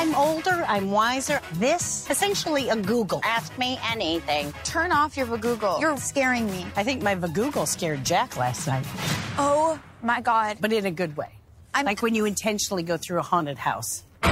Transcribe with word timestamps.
I'm 0.00 0.14
older, 0.14 0.64
I'm 0.66 0.90
wiser. 0.90 1.42
This, 1.56 2.08
essentially 2.08 2.70
a 2.70 2.76
Google. 2.76 3.20
Ask 3.22 3.56
me 3.58 3.78
anything. 3.92 4.50
Turn 4.64 4.92
off 4.92 5.14
your 5.14 5.36
Google. 5.36 5.78
You're 5.78 5.98
scaring 5.98 6.50
me. 6.50 6.64
I 6.74 6.84
think 6.84 7.02
my 7.02 7.14
Google 7.16 7.66
scared 7.66 8.02
Jack 8.02 8.38
last 8.38 8.66
night, 8.66 8.86
Oh 9.36 9.78
my 10.02 10.22
god. 10.22 10.56
but 10.58 10.72
in 10.72 10.86
a 10.86 10.90
good 10.90 11.18
way. 11.18 11.28
I'm- 11.74 11.84
like 11.84 12.00
when 12.00 12.14
you 12.14 12.24
intentionally 12.24 12.82
go 12.82 12.96
through 12.96 13.18
a 13.18 13.22
haunted 13.22 13.58
house. 13.58 14.02
Ew! 14.24 14.30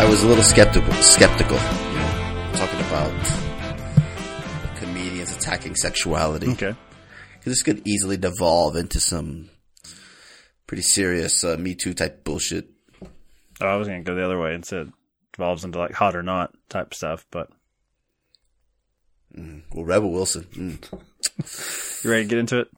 I 0.00 0.06
was 0.08 0.22
a 0.22 0.26
little 0.28 0.44
skeptical. 0.44 0.92
Skeptical, 0.94 1.56
you 1.56 1.98
know, 1.98 2.50
talking 2.54 2.80
about 2.80 3.10
comedians 3.10 3.47
attacking 5.48 5.74
sexuality. 5.76 6.50
Okay. 6.50 6.72
'Cause 6.72 7.44
this 7.44 7.62
could 7.62 7.86
easily 7.86 8.16
devolve 8.16 8.76
into 8.76 9.00
some 9.00 9.48
pretty 10.66 10.82
serious 10.82 11.42
uh, 11.44 11.56
Me 11.58 11.74
Too 11.74 11.94
type 11.94 12.24
bullshit. 12.24 12.68
Oh, 13.60 13.66
I 13.66 13.76
was 13.76 13.88
gonna 13.88 14.02
go 14.02 14.14
the 14.14 14.24
other 14.24 14.38
way 14.38 14.54
and 14.54 14.64
said 14.64 14.92
devolves 15.32 15.64
into 15.64 15.78
like 15.78 15.92
hot 15.92 16.16
or 16.16 16.22
not 16.22 16.52
type 16.68 16.92
stuff, 16.94 17.24
but 17.30 17.50
Well, 19.72 19.84
Rebel 19.84 20.10
Wilson. 20.10 20.44
Mm. 20.52 22.02
you 22.04 22.10
ready 22.10 22.24
to 22.24 22.28
get 22.28 22.38
into 22.38 22.60
it? 22.60 22.68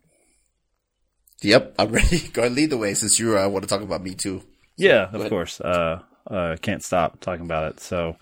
Yep, 1.43 1.75
I'm 1.79 1.91
ready. 1.91 2.19
Go 2.33 2.43
ahead, 2.43 2.49
and 2.53 2.55
lead 2.57 2.69
the 2.71 2.77
way 2.77 2.93
since 2.93 3.19
you 3.19 3.39
uh, 3.39 3.49
want 3.49 3.63
to 3.63 3.69
talk 3.69 3.81
about 3.81 4.03
Me 4.03 4.15
Too. 4.15 4.43
Yeah, 4.77 5.09
of 5.11 5.29
course. 5.31 5.59
Uh, 5.61 6.03
uh, 6.27 6.57
can't 6.61 6.83
stop 6.83 7.19
talking 7.21 7.47
about 7.47 7.73
it. 7.73 7.81
So, 7.81 8.17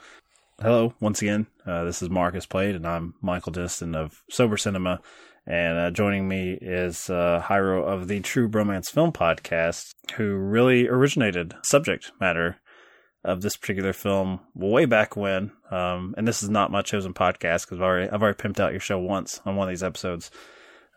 hello 0.61 0.93
once 1.01 1.23
again. 1.23 1.47
Uh, 1.65 1.85
this 1.85 2.03
is 2.03 2.11
Marcus 2.11 2.47
Played, 2.47 2.75
and 2.75 2.87
I'm 2.87 3.15
Michael 3.21 3.53
Diston 3.53 3.95
of 3.95 4.23
Sober 4.29 4.57
Cinema. 4.57 5.01
And 5.47 5.79
uh, 5.79 5.91
joining 5.91 6.29
me 6.29 6.59
is 6.61 7.09
uh, 7.09 7.43
Hyro 7.45 7.85
of 7.85 8.09
the 8.09 8.21
True 8.21 8.49
Bromance 8.49 8.91
Film 8.91 9.13
Podcast, 9.13 9.95
who 10.17 10.35
really 10.35 10.89
originated 10.89 11.55
subject 11.63 12.11
matter 12.21 12.57
of 13.25 13.41
this 13.41 13.57
particular 13.57 13.93
film 13.93 14.41
way 14.55 14.85
back 14.85 15.17
when. 15.17 15.53
Um, 15.71 16.15
and 16.19 16.27
this 16.27 16.43
is 16.43 16.51
not 16.51 16.73
my 16.73 16.83
chosen 16.83 17.15
podcast 17.15 17.65
because 17.65 17.79
I've 17.79 17.83
already 17.83 18.11
I've 18.11 18.23
already 18.23 18.39
pimped 18.39 18.61
out 18.61 18.73
your 18.73 18.81
show 18.81 18.99
once 18.99 19.41
on 19.45 19.57
one 19.57 19.69
of 19.69 19.73
these 19.73 19.83
episodes. 19.83 20.31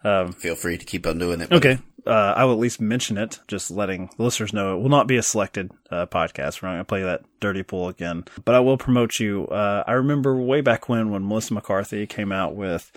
Feel 0.03 0.55
free 0.55 0.77
to 0.77 0.85
keep 0.85 1.05
on 1.05 1.17
doing 1.17 1.41
it. 1.41 1.51
Okay. 1.51 1.79
Uh, 2.05 2.33
I 2.35 2.45
will 2.45 2.53
at 2.53 2.59
least 2.59 2.81
mention 2.81 3.17
it, 3.17 3.39
just 3.47 3.69
letting 3.69 4.09
the 4.17 4.23
listeners 4.23 4.53
know 4.53 4.75
it 4.75 4.81
will 4.81 4.89
not 4.89 5.07
be 5.07 5.17
a 5.17 5.23
selected 5.23 5.71
uh, 5.91 6.07
podcast. 6.07 6.61
We're 6.61 6.69
not 6.69 6.73
going 6.73 6.79
to 6.79 6.85
play 6.85 7.03
that 7.03 7.23
dirty 7.39 7.61
pool 7.61 7.89
again, 7.89 8.25
but 8.43 8.55
I 8.55 8.59
will 8.59 8.77
promote 8.77 9.19
you. 9.19 9.45
Uh, 9.47 9.83
I 9.85 9.93
remember 9.93 10.35
way 10.35 10.61
back 10.61 10.89
when, 10.89 11.11
when 11.11 11.27
Melissa 11.27 11.53
McCarthy 11.53 12.07
came 12.07 12.31
out 12.31 12.55
with 12.55 12.91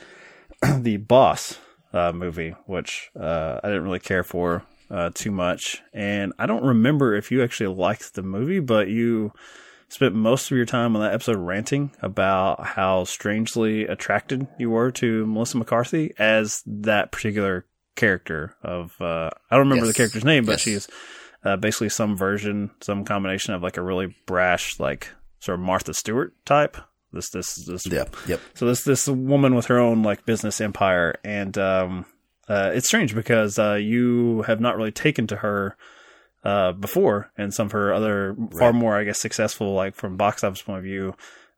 the 0.78 0.96
Boss 0.96 1.58
uh, 1.92 2.12
movie, 2.12 2.54
which 2.66 3.10
uh, 3.18 3.60
I 3.62 3.68
didn't 3.68 3.84
really 3.84 4.00
care 4.00 4.24
for 4.24 4.64
uh, 4.90 5.10
too 5.14 5.30
much. 5.30 5.82
And 5.92 6.32
I 6.38 6.46
don't 6.46 6.64
remember 6.64 7.14
if 7.14 7.30
you 7.30 7.42
actually 7.42 7.74
liked 7.74 8.14
the 8.14 8.22
movie, 8.22 8.60
but 8.60 8.88
you 8.88 9.32
spent 9.88 10.14
most 10.14 10.50
of 10.50 10.56
your 10.56 10.66
time 10.66 10.96
on 10.96 11.02
that 11.02 11.12
episode 11.14 11.36
ranting 11.38 11.92
about 12.02 12.64
how 12.64 13.04
strangely 13.04 13.84
attracted 13.86 14.46
you 14.58 14.70
were 14.70 14.90
to 14.92 15.26
Melissa 15.26 15.58
McCarthy 15.58 16.12
as 16.18 16.62
that 16.66 17.12
particular 17.12 17.66
character 17.96 18.56
of 18.62 19.00
uh, 19.00 19.30
I 19.50 19.56
don't 19.56 19.60
remember 19.68 19.86
Yes. 19.86 19.94
the 19.94 19.96
character's 19.98 20.24
name, 20.24 20.44
but 20.44 20.52
Yes. 20.52 20.60
she's 20.62 20.88
uh, 21.44 21.56
basically 21.56 21.90
some 21.90 22.16
version, 22.16 22.70
some 22.80 23.04
combination 23.04 23.54
of 23.54 23.62
like 23.62 23.76
a 23.76 23.82
really 23.82 24.14
brash, 24.26 24.80
like 24.80 25.10
sort 25.40 25.58
of 25.60 25.64
Martha 25.64 25.94
Stewart 25.94 26.32
type. 26.44 26.76
This 27.12 27.30
this 27.30 27.54
this 27.66 27.86
Yeah, 27.86 28.06
yep. 28.26 28.40
so 28.54 28.66
this 28.66 28.82
this 28.82 29.06
woman 29.06 29.54
with 29.54 29.66
her 29.66 29.78
own 29.78 30.02
like 30.02 30.26
business 30.26 30.60
empire, 30.60 31.14
and 31.22 31.56
um, 31.58 32.06
uh, 32.48 32.72
it's 32.74 32.88
strange 32.88 33.14
because 33.14 33.56
uh, 33.58 33.74
you 33.74 34.42
have 34.42 34.58
not 34.60 34.76
really 34.76 34.90
taken 34.90 35.26
to 35.28 35.36
her 35.36 35.76
uh, 36.44 36.72
before, 36.72 37.30
and 37.36 37.52
some 37.52 37.66
of 37.66 37.72
her 37.72 37.92
other 37.92 38.36
far 38.58 38.72
more, 38.72 38.96
I 38.96 39.04
guess, 39.04 39.18
successful 39.18 39.72
like 39.72 39.94
from 39.94 40.16
box 40.16 40.44
office 40.44 40.62
point 40.62 40.78
of 40.78 40.84
view, 40.84 41.14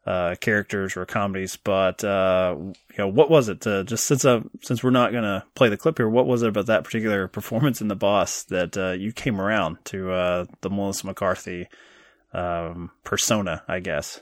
uh, 0.06 0.36
characters 0.40 0.96
or 0.96 1.04
comedies. 1.04 1.56
But 1.56 2.04
uh, 2.04 2.56
you 2.58 2.74
know, 2.96 3.08
what 3.08 3.30
was 3.30 3.48
it? 3.48 3.66
Uh, 3.66 3.82
just 3.82 4.06
since 4.06 4.24
uh, 4.24 4.40
since 4.62 4.82
we're 4.82 4.90
not 4.90 5.12
gonna 5.12 5.44
play 5.54 5.68
the 5.68 5.76
clip 5.76 5.98
here, 5.98 6.08
what 6.08 6.26
was 6.26 6.42
it 6.42 6.48
about 6.48 6.66
that 6.66 6.84
particular 6.84 7.26
performance 7.28 7.80
in 7.80 7.88
The 7.88 7.96
Boss 7.96 8.44
that 8.44 8.76
uh, 8.76 8.92
you 8.92 9.12
came 9.12 9.40
around 9.40 9.78
to 9.86 10.12
uh, 10.12 10.44
the 10.60 10.70
Melissa 10.70 11.06
McCarthy 11.06 11.68
um, 12.32 12.90
persona? 13.04 13.62
I 13.66 13.80
guess. 13.80 14.20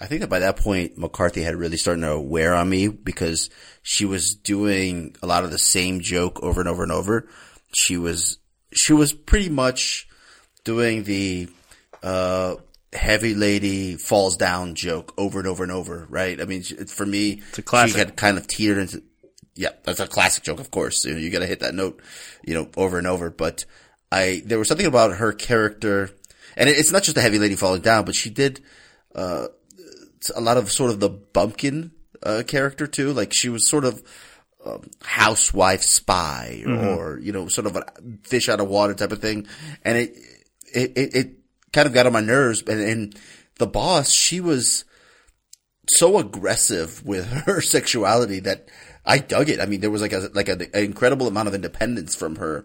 I 0.00 0.06
think 0.06 0.22
that 0.22 0.30
by 0.30 0.40
that 0.40 0.56
point, 0.56 0.98
McCarthy 0.98 1.42
had 1.42 1.54
really 1.54 1.76
started 1.76 2.00
to 2.00 2.18
wear 2.18 2.54
on 2.54 2.68
me 2.68 2.88
because 2.88 3.50
she 3.82 4.04
was 4.04 4.34
doing 4.34 5.14
a 5.22 5.28
lot 5.28 5.44
of 5.44 5.52
the 5.52 5.58
same 5.58 6.00
joke 6.00 6.42
over 6.42 6.60
and 6.60 6.68
over 6.68 6.82
and 6.82 6.90
over. 6.90 7.28
She 7.72 7.96
was, 7.96 8.38
she 8.72 8.92
was 8.92 9.12
pretty 9.12 9.48
much 9.48 10.08
doing 10.64 11.04
the, 11.04 11.48
uh, 12.02 12.56
heavy 12.92 13.34
lady 13.34 13.96
falls 13.96 14.36
down 14.36 14.74
joke 14.74 15.14
over 15.16 15.38
and 15.38 15.48
over 15.48 15.62
and 15.62 15.72
over, 15.72 16.06
right? 16.10 16.40
I 16.40 16.44
mean, 16.44 16.62
for 16.62 17.06
me, 17.06 17.42
it's 17.48 17.58
a 17.58 17.62
classic. 17.62 17.92
she 17.94 17.98
had 17.98 18.16
kind 18.16 18.36
of 18.36 18.46
teetered 18.46 18.78
into, 18.78 19.02
yeah, 19.54 19.70
that's 19.84 20.00
a 20.00 20.06
classic 20.06 20.44
joke, 20.44 20.60
of 20.60 20.70
course. 20.70 21.04
You, 21.04 21.12
know, 21.12 21.18
you 21.18 21.30
gotta 21.30 21.46
hit 21.46 21.60
that 21.60 21.74
note, 21.74 22.00
you 22.44 22.54
know, 22.54 22.68
over 22.76 22.98
and 22.98 23.06
over. 23.06 23.30
But 23.30 23.64
I, 24.10 24.42
there 24.44 24.58
was 24.58 24.68
something 24.68 24.86
about 24.86 25.16
her 25.16 25.32
character, 25.32 26.10
and 26.56 26.68
it, 26.68 26.76
it's 26.78 26.92
not 26.92 27.02
just 27.02 27.14
the 27.14 27.22
heavy 27.22 27.38
lady 27.38 27.56
falling 27.56 27.82
down, 27.82 28.04
but 28.04 28.14
she 28.14 28.30
did, 28.30 28.60
a 30.34 30.40
lot 30.40 30.56
of 30.56 30.70
sort 30.70 30.90
of 30.90 31.00
the 31.00 31.08
bumpkin 31.08 31.92
uh, 32.22 32.42
character 32.46 32.86
too. 32.86 33.12
Like 33.12 33.32
she 33.34 33.48
was 33.48 33.68
sort 33.68 33.84
of 33.84 34.02
um, 34.64 34.90
housewife 35.02 35.82
spy 35.82 36.62
or 36.66 37.18
you 37.20 37.32
know 37.32 37.48
sort 37.48 37.66
of 37.66 37.76
a 37.76 37.84
fish 38.22 38.48
out 38.48 38.60
of 38.60 38.68
water 38.68 38.94
type 38.94 39.12
of 39.12 39.20
thing, 39.20 39.46
and 39.82 39.98
it 39.98 40.16
it 40.74 40.92
it, 40.96 41.14
it 41.14 41.32
kind 41.72 41.86
of 41.86 41.94
got 41.94 42.06
on 42.06 42.12
my 42.12 42.20
nerves. 42.20 42.62
And, 42.62 42.80
and 42.80 43.20
the 43.58 43.66
boss, 43.66 44.12
she 44.12 44.40
was 44.40 44.84
so 45.88 46.18
aggressive 46.18 47.04
with 47.04 47.26
her 47.46 47.60
sexuality 47.60 48.40
that 48.40 48.68
I 49.04 49.18
dug 49.18 49.48
it. 49.48 49.60
I 49.60 49.66
mean, 49.66 49.80
there 49.80 49.90
was 49.90 50.02
like 50.02 50.12
a 50.12 50.30
like 50.34 50.48
a, 50.48 50.52
an 50.52 50.84
incredible 50.84 51.26
amount 51.26 51.48
of 51.48 51.54
independence 51.54 52.14
from 52.14 52.36
her 52.36 52.64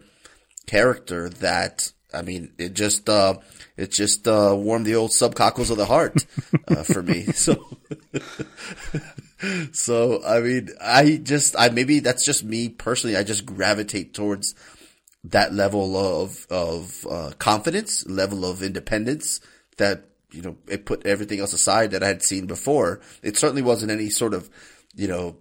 character 0.67 1.29
that 1.29 1.91
I 2.13 2.21
mean, 2.21 2.53
it 2.57 2.73
just 2.73 3.09
uh, 3.09 3.35
it 3.75 3.91
just 3.91 4.27
uh, 4.27 4.55
warmed 4.55 4.85
the 4.85 4.95
old 4.95 5.11
subcockles 5.11 5.71
of 5.71 5.77
the 5.77 5.85
heart 5.85 6.25
uh, 6.67 6.83
for 6.83 7.01
me. 7.03 7.27
So, 7.33 7.55
so 9.71 10.23
I 10.23 10.39
mean, 10.39 10.69
I 10.81 11.19
just 11.21 11.55
I 11.57 11.69
maybe 11.69 11.99
that's 11.99 12.25
just 12.25 12.43
me 12.43 12.69
personally. 12.69 13.15
I 13.15 13.23
just 13.23 13.45
gravitate 13.45 14.13
towards 14.13 14.55
that 15.23 15.53
level 15.53 15.95
of 15.95 16.47
of 16.49 17.05
uh, 17.09 17.31
confidence, 17.37 18.05
level 18.07 18.45
of 18.45 18.63
independence 18.63 19.39
that 19.77 20.05
you 20.31 20.41
know 20.41 20.57
it 20.67 20.85
put 20.85 21.05
everything 21.05 21.39
else 21.39 21.53
aside 21.53 21.91
that 21.91 22.03
I 22.03 22.07
had 22.07 22.23
seen 22.23 22.45
before. 22.45 23.01
It 23.21 23.37
certainly 23.37 23.61
wasn't 23.61 23.91
any 23.91 24.09
sort 24.09 24.33
of 24.33 24.49
you 24.95 25.07
know 25.07 25.37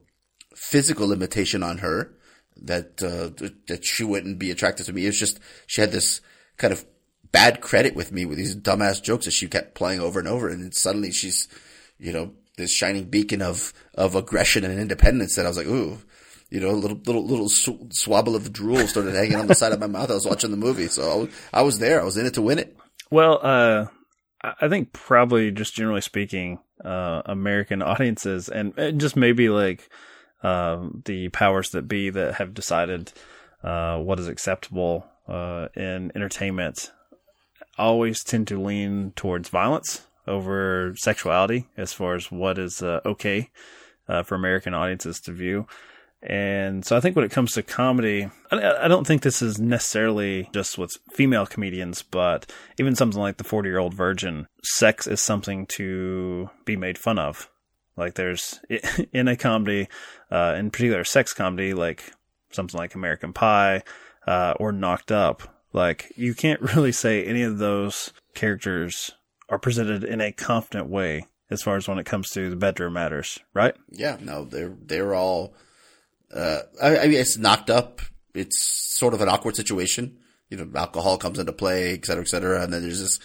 physical 0.54 1.08
limitation 1.08 1.62
on 1.62 1.78
her 1.78 2.12
that 2.56 3.02
uh, 3.02 3.30
that 3.68 3.84
she 3.84 4.04
wouldn't 4.04 4.38
be 4.38 4.50
attracted 4.50 4.86
to 4.86 4.92
me. 4.92 5.06
It's 5.06 5.18
just 5.18 5.40
she 5.66 5.80
had 5.80 5.92
this 5.92 6.20
kind 6.56 6.72
of 6.72 6.84
bad 7.32 7.60
credit 7.60 7.94
with 7.94 8.12
me 8.12 8.24
with 8.24 8.38
these 8.38 8.56
dumbass 8.56 9.02
jokes 9.02 9.26
that 9.26 9.32
she 9.32 9.48
kept 9.48 9.74
playing 9.74 10.00
over 10.00 10.18
and 10.18 10.28
over, 10.28 10.48
and 10.48 10.74
suddenly 10.74 11.12
she's 11.12 11.48
you 11.98 12.12
know 12.12 12.32
this 12.56 12.72
shining 12.72 13.04
beacon 13.04 13.42
of 13.42 13.72
of 13.94 14.14
aggression 14.14 14.64
and 14.64 14.78
independence 14.78 15.36
that 15.36 15.46
I 15.46 15.48
was 15.48 15.56
like, 15.56 15.66
ooh. 15.66 15.98
You 16.48 16.60
know, 16.60 16.70
a 16.70 16.78
little 16.78 16.98
little 17.04 17.26
little 17.26 17.48
sw- 17.48 17.90
swabble 17.90 18.36
of 18.36 18.52
drool 18.52 18.86
started 18.86 19.16
hanging 19.16 19.34
on 19.34 19.48
the 19.48 19.54
side 19.54 19.72
of 19.72 19.80
my 19.80 19.88
mouth. 19.88 20.12
I 20.12 20.14
was 20.14 20.26
watching 20.26 20.52
the 20.52 20.56
movie, 20.56 20.86
so 20.86 21.02
I 21.02 21.14
was, 21.16 21.28
I 21.52 21.62
was 21.62 21.78
there. 21.80 22.00
I 22.00 22.04
was 22.04 22.16
in 22.16 22.24
it 22.24 22.34
to 22.34 22.42
win 22.42 22.60
it. 22.60 22.76
Well, 23.10 23.40
uh, 23.42 23.86
I 24.60 24.68
think 24.68 24.92
probably 24.92 25.50
just 25.50 25.74
generally 25.74 26.02
speaking, 26.02 26.60
uh, 26.84 27.22
American 27.26 27.82
audiences 27.92 28.48
and 28.48 28.76
and 28.78 29.00
just 29.00 29.16
maybe 29.16 29.48
like 29.48 29.88
um, 30.42 31.02
the 31.04 31.28
powers 31.30 31.70
that 31.70 31.88
be 31.88 32.10
that 32.10 32.34
have 32.34 32.54
decided 32.54 33.12
uh, 33.64 33.98
what 33.98 34.20
is 34.20 34.28
acceptable 34.28 35.06
uh, 35.28 35.68
in 35.74 36.12
entertainment 36.14 36.92
always 37.78 38.22
tend 38.22 38.46
to 38.48 38.60
lean 38.60 39.12
towards 39.16 39.48
violence 39.48 40.06
over 40.26 40.94
sexuality 40.96 41.66
as 41.76 41.92
far 41.92 42.14
as 42.14 42.30
what 42.30 42.58
is 42.58 42.82
uh, 42.82 43.00
okay 43.04 43.50
uh, 44.08 44.22
for 44.22 44.34
American 44.34 44.74
audiences 44.74 45.20
to 45.20 45.32
view. 45.32 45.66
And 46.22 46.84
so 46.84 46.96
I 46.96 47.00
think 47.00 47.14
when 47.14 47.24
it 47.24 47.30
comes 47.30 47.52
to 47.52 47.62
comedy, 47.62 48.28
I, 48.50 48.84
I 48.84 48.88
don't 48.88 49.06
think 49.06 49.22
this 49.22 49.42
is 49.42 49.60
necessarily 49.60 50.48
just 50.52 50.78
with 50.78 50.96
female 51.12 51.46
comedians, 51.46 52.02
but 52.02 52.50
even 52.78 52.96
something 52.96 53.20
like 53.20 53.36
the 53.36 53.44
40 53.44 53.68
year 53.68 53.78
old 53.78 53.94
virgin, 53.94 54.46
sex 54.62 55.06
is 55.06 55.22
something 55.22 55.66
to 55.66 56.50
be 56.64 56.76
made 56.76 56.98
fun 56.98 57.18
of. 57.18 57.48
Like 57.96 58.14
there's 58.14 58.60
in 59.12 59.28
a 59.28 59.36
comedy, 59.36 59.88
uh, 60.30 60.56
in 60.58 60.70
particular 60.70 61.04
sex 61.04 61.32
comedy, 61.32 61.74
like 61.74 62.12
something 62.50 62.78
like 62.78 62.94
American 62.94 63.32
Pie, 63.32 63.82
uh, 64.26 64.54
or 64.58 64.72
Knocked 64.72 65.12
Up, 65.12 65.56
like 65.72 66.12
you 66.16 66.34
can't 66.34 66.60
really 66.74 66.92
say 66.92 67.24
any 67.24 67.42
of 67.42 67.58
those 67.58 68.12
characters 68.34 69.12
are 69.48 69.58
presented 69.58 70.04
in 70.04 70.20
a 70.20 70.32
confident 70.32 70.88
way 70.88 71.26
as 71.50 71.62
far 71.62 71.76
as 71.76 71.86
when 71.86 71.98
it 71.98 72.06
comes 72.06 72.30
to 72.30 72.50
the 72.50 72.56
bedroom 72.56 72.94
matters, 72.94 73.38
right? 73.54 73.74
Yeah, 73.90 74.16
no, 74.20 74.44
they're 74.44 74.74
they're 74.82 75.14
all. 75.14 75.54
Uh, 76.34 76.60
I, 76.82 76.98
I 76.98 77.06
mean, 77.06 77.20
it's 77.20 77.38
knocked 77.38 77.70
up. 77.70 78.00
It's 78.34 78.60
sort 78.60 79.14
of 79.14 79.20
an 79.20 79.28
awkward 79.28 79.56
situation. 79.56 80.18
You 80.50 80.58
know, 80.58 80.78
alcohol 80.78 81.18
comes 81.18 81.38
into 81.38 81.52
play, 81.52 81.94
et 81.94 82.04
cetera, 82.04 82.22
et 82.22 82.28
cetera, 82.28 82.62
and 82.62 82.72
then 82.72 82.82
there's 82.82 83.00
this 83.00 83.20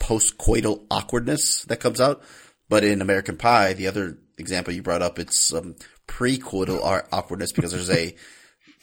post-coital 0.00 0.86
awkwardness 0.90 1.64
that 1.64 1.80
comes 1.80 2.00
out. 2.00 2.22
But 2.68 2.84
in 2.84 3.00
American 3.00 3.36
Pie, 3.36 3.72
the 3.72 3.88
other 3.88 4.18
example 4.36 4.72
you 4.72 4.82
brought 4.82 5.02
up, 5.02 5.18
it's 5.18 5.52
um, 5.52 5.74
pre-coital 6.06 7.06
awkwardness 7.12 7.52
because 7.52 7.72
there's 7.72 7.90
a 7.90 8.14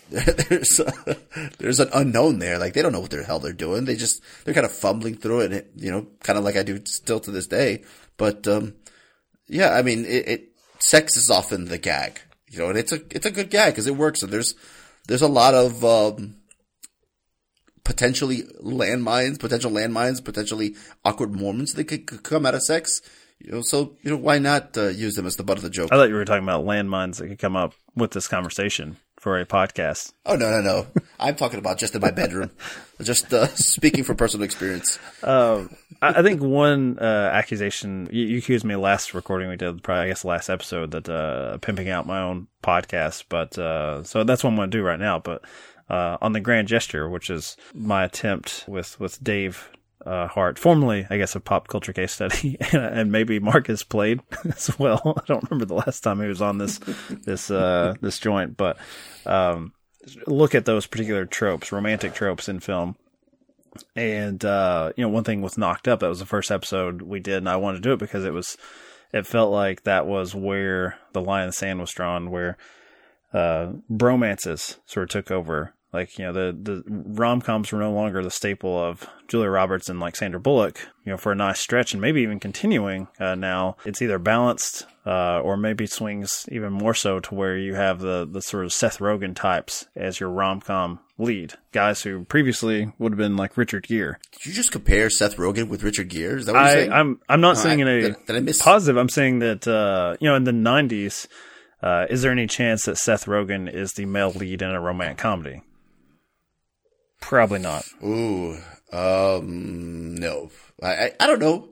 there's 0.10 0.80
a, 0.80 1.18
there's 1.58 1.80
an 1.80 1.90
unknown 1.94 2.38
there. 2.40 2.60
Like 2.60 2.74
they 2.74 2.82
don't 2.82 2.92
know 2.92 3.00
what 3.00 3.10
the 3.10 3.24
hell 3.24 3.40
they're 3.40 3.54
doing. 3.54 3.86
They 3.86 3.96
just 3.96 4.22
they're 4.44 4.54
kind 4.54 4.66
of 4.66 4.72
fumbling 4.72 5.16
through 5.16 5.42
it. 5.42 5.54
It 5.54 5.72
you 5.76 5.92
know, 5.92 6.08
kind 6.22 6.38
of 6.38 6.46
like 6.46 6.56
I 6.56 6.64
do 6.64 6.80
still 6.86 7.20
to 7.22 7.32
this 7.32 7.48
day. 7.48 7.84
But 8.18 8.48
um, 8.48 8.76
yeah, 9.48 9.74
I 9.74 9.82
mean, 9.82 10.06
it, 10.06 10.28
it 10.28 10.50
sex 10.80 11.18
is 11.18 11.32
often 11.32 11.66
the 11.66 11.80
gag, 11.80 12.22
you 12.50 12.60
know, 12.60 12.70
and 12.70 12.78
it's 12.78 12.92
a 12.92 13.02
it's 13.10 13.26
a 13.26 13.32
good 13.32 13.50
gag 13.50 13.74
because 13.74 13.88
it 13.88 13.98
works. 13.98 14.22
And 14.22 14.32
there's 14.32 14.54
there's 15.08 15.24
a 15.24 15.28
lot 15.28 15.56
of 15.56 15.84
um, 15.84 16.36
potentially 17.84 18.44
landmines, 18.64 19.40
potential 19.40 19.72
landmines, 19.72 20.24
potentially 20.24 20.76
awkward 21.04 21.34
moments 21.34 21.74
that 21.74 21.86
could, 21.86 22.06
could 22.06 22.24
come 22.24 22.46
out 22.46 22.56
of 22.56 22.62
sex. 22.62 23.02
You 23.40 23.54
know, 23.54 23.62
so 23.64 23.98
you 24.04 24.12
know, 24.12 24.18
why 24.18 24.38
not 24.38 24.78
uh, 24.78 24.90
use 24.90 25.16
them 25.16 25.26
as 25.26 25.36
the 25.36 25.44
butt 25.44 25.58
of 25.58 25.64
the 25.64 25.72
joke? 25.72 25.90
I 25.92 25.96
thought 25.96 26.10
you 26.10 26.16
were 26.16 26.26
talking 26.26 26.44
about 26.44 26.64
landmines 26.64 27.18
that 27.18 27.28
could 27.28 27.40
come 27.40 27.56
up 27.56 27.74
with 27.96 28.12
this 28.12 28.28
conversation 28.28 28.98
for 29.26 29.40
a 29.40 29.46
podcast. 29.46 30.14
Oh 30.24 30.36
no, 30.36 30.52
no, 30.52 30.62
no! 30.62 30.88
I'm 31.20 31.36
talking 31.36 31.58
about 31.58 31.80
just 31.80 31.96
in 31.96 32.02
my 32.02 32.12
bedroom, 32.12 32.52
just 33.02 33.34
uh, 33.34 33.48
speaking 33.56 34.04
from 34.04 34.18
personal 34.18 34.44
experience. 34.44 35.00
Uh, 35.24 35.66
I 36.00 36.22
think 36.22 36.44
one 36.44 37.00
uh, 37.00 37.32
accusation 37.34 38.08
you, 38.12 38.24
you, 38.24 38.38
accused 38.38 38.64
me 38.64 38.76
last 38.76 39.16
recording 39.16 39.50
we 39.50 39.56
did, 39.56 39.82
probably 39.82 40.04
I 40.04 40.08
guess 40.10 40.26
last 40.26 40.48
episode 40.48 40.92
that 40.92 41.10
uh, 41.10 41.58
pimping 41.58 41.90
out 41.90 42.06
my 42.06 42.22
own 42.22 42.46
podcast, 42.62 43.24
but 43.28 43.58
uh, 43.58 44.04
so 44.04 44.24
that's 44.24 44.44
what 44.44 44.52
I'm 44.52 44.58
going 44.58 44.70
to 44.70 44.78
do 44.78 44.84
right 44.84 45.00
now. 45.00 45.18
But 45.18 45.42
uh, 45.90 46.18
on 46.22 46.34
the 46.34 46.40
grand 46.40 46.68
gesture, 46.68 47.10
which 47.10 47.32
is 47.32 47.58
my 47.74 48.04
attempt 48.04 48.66
with 48.68 49.00
with 49.00 49.24
Dave 49.24 49.72
uh, 50.06 50.54
formerly, 50.56 51.08
I 51.10 51.18
guess, 51.18 51.36
a 51.36 51.40
pop 51.40 51.68
culture 51.68 51.94
case 51.94 52.14
study, 52.14 52.58
and, 52.72 53.12
maybe 53.12 53.40
Mark 53.40 53.68
has 53.68 53.84
played 53.84 54.22
as 54.46 54.78
well. 54.78 55.02
I 55.18 55.26
don't 55.26 55.50
remember 55.50 55.66
the 55.66 55.74
last 55.74 56.02
time 56.02 56.22
he 56.22 56.28
was 56.28 56.42
on 56.42 56.58
this 56.58 56.80
this 57.10 57.50
uh, 57.50 57.96
this 58.02 58.20
joint, 58.20 58.56
but 58.56 58.78
um, 59.26 59.74
look 60.28 60.54
at 60.54 60.66
those 60.66 60.86
particular 60.86 61.26
tropes, 61.26 61.72
romantic 61.72 62.14
tropes 62.14 62.48
in 62.48 62.60
film. 62.60 62.96
And 63.96 64.44
uh, 64.46 64.94
you 64.96 65.04
know, 65.04 65.10
one 65.10 65.24
thing 65.24 65.42
with 65.42 65.58
Knocked 65.58 65.88
Up, 65.88 66.00
that 66.00 66.08
was 66.08 66.20
the 66.20 66.26
first 66.26 66.52
episode 66.52 67.02
we 67.02 67.20
did, 67.20 67.38
and 67.38 67.50
I 67.50 67.58
wanted 67.58 67.78
to 67.78 67.90
do 67.90 67.94
it 67.94 68.00
because 68.00 68.24
it 68.24 68.34
was, 68.34 68.58
it 69.12 69.26
felt 69.26 69.52
like 69.52 69.84
that 69.84 70.06
was 70.06 70.36
where 70.36 70.98
the 71.14 71.22
line 71.22 71.44
in 71.44 71.50
the 71.50 71.54
sand 71.54 71.80
was 71.80 71.92
drawn, 71.92 72.32
where 72.32 72.58
uh, 73.34 73.74
bromances 73.92 74.78
sort 74.86 75.04
of 75.04 75.10
took 75.10 75.32
over 75.32 75.74
like, 75.96 76.20
you 76.20 76.26
know, 76.26 76.34
the, 76.34 76.56
the 76.62 76.84
rom 76.88 77.42
coms 77.42 77.72
were 77.72 77.80
no 77.80 77.92
longer 77.92 78.22
the 78.24 78.30
staple 78.32 78.78
of 78.78 79.08
Julia 79.28 79.50
Roberts 79.50 79.90
and 79.90 80.00
like 80.00 80.16
Sandra 80.16 80.40
Bullock, 80.40 80.80
you 81.06 81.12
know, 81.12 81.18
for 81.18 81.32
a 81.32 81.36
nice 81.36 81.60
stretch 81.60 81.94
and 81.94 82.02
maybe 82.02 82.22
even 82.22 82.40
continuing 82.40 83.08
uh, 83.20 83.36
now. 83.36 83.78
It's 83.86 84.02
either 84.02 84.20
balanced 84.20 84.86
uh, 85.06 85.40
or 85.42 85.58
maybe 85.58 85.88
swings 85.88 86.46
even 86.52 86.74
more 86.74 86.94
so 86.94 87.20
to 87.20 87.34
where 87.36 87.58
you 87.58 87.74
have 87.76 88.00
the, 88.00 88.28
the 88.30 88.42
sort 88.42 88.66
of 88.66 88.74
Seth 88.74 89.00
Rogen 89.00 89.36
types 89.36 89.88
as 89.96 90.20
your 90.20 90.30
rom 90.30 90.62
com 90.62 91.00
lead. 91.18 91.54
Guys 91.72 92.02
who 92.02 92.26
previously 92.26 92.92
would 93.00 93.14
have 93.14 93.18
been 93.18 93.38
like 93.38 93.56
Richard 93.58 93.88
Gere. 93.88 94.16
Did 94.34 94.46
you 94.46 94.54
just 94.54 94.72
compare 94.72 95.10
Seth 95.10 95.38
Rogen 95.38 95.70
with 95.70 95.82
Richard 95.84 96.10
Gere? 96.10 96.38
Is 96.38 96.46
that 96.46 96.54
what 96.54 96.60
you're 96.60 96.68
I, 96.70 96.74
saying? 96.74 96.92
I'm, 96.92 97.20
I'm 97.30 97.42
not 97.42 97.58
saying 97.58 97.80
I- 97.80 97.82
in 97.84 97.88
a 97.88 98.02
did- 98.02 98.26
did 98.28 98.36
I 98.36 98.40
miss- 98.42 98.62
positive. 98.62 98.98
I'm 98.98 99.10
saying 99.10 99.40
that, 99.40 99.68
uh, 99.68 100.18
you 100.20 100.28
know, 100.30 100.36
in 100.36 100.44
the 100.44 100.52
90s, 100.52 101.28
uh, 101.84 102.06
is 102.10 102.22
there 102.24 102.32
any 102.32 102.48
chance 102.48 102.84
that 102.86 102.98
Seth 102.98 103.26
Rogen 103.26 103.72
is 103.72 103.94
the 103.94 104.06
male 104.06 104.32
lead 104.32 104.62
in 104.62 104.72
a 104.72 104.82
romantic 104.82 105.18
comedy? 105.20 105.62
Probably 107.26 107.58
not. 107.58 107.86
Ooh, 108.04 108.56
um, 108.94 110.14
no. 110.14 110.52
I, 110.84 110.88
I, 110.88 111.12
I 111.20 111.26
don't 111.26 111.40
know. 111.40 111.70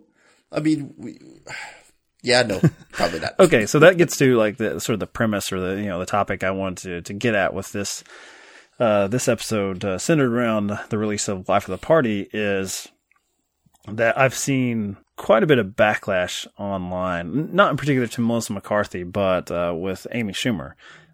I 0.51 0.61
mean, 0.61 0.95
we, 0.97 1.19
yeah, 2.23 2.41
no, 2.41 2.59
probably 2.91 3.19
not. 3.19 3.35
Okay, 3.39 3.67
so 3.67 3.77
that 3.77 3.97
gets 3.97 4.17
to 4.17 4.35
like 4.35 4.57
the 4.57 4.79
sort 4.79 4.95
of 4.95 4.99
the 4.99 5.05
premise 5.05 5.53
or 5.53 5.59
the 5.59 5.79
you 5.79 5.89
know 5.89 5.99
the 5.99 6.07
topic 6.07 6.43
I 6.43 6.49
wanted 6.49 6.83
to 6.83 7.01
to 7.03 7.13
get 7.13 7.35
at 7.35 7.53
with 7.53 7.71
this 7.71 8.03
uh, 8.79 9.07
this 9.07 9.27
episode 9.27 9.85
uh, 9.85 9.99
centered 9.99 10.33
around 10.33 10.71
the 10.89 10.97
release 10.97 11.27
of 11.27 11.47
Life 11.47 11.65
of 11.67 11.79
the 11.79 11.85
Party 11.85 12.27
is 12.33 12.87
that 13.87 14.17
I've 14.17 14.35
seen 14.35 14.97
quite 15.17 15.43
a 15.43 15.47
bit 15.47 15.59
of 15.59 15.67
backlash 15.67 16.47
online, 16.57 17.53
not 17.53 17.69
in 17.69 17.77
particular 17.77 18.07
to 18.07 18.21
Melissa 18.21 18.53
McCarthy, 18.53 19.03
but 19.03 19.51
uh, 19.51 19.75
with 19.77 20.07
Amy 20.13 20.33
Schumer. 20.33 20.73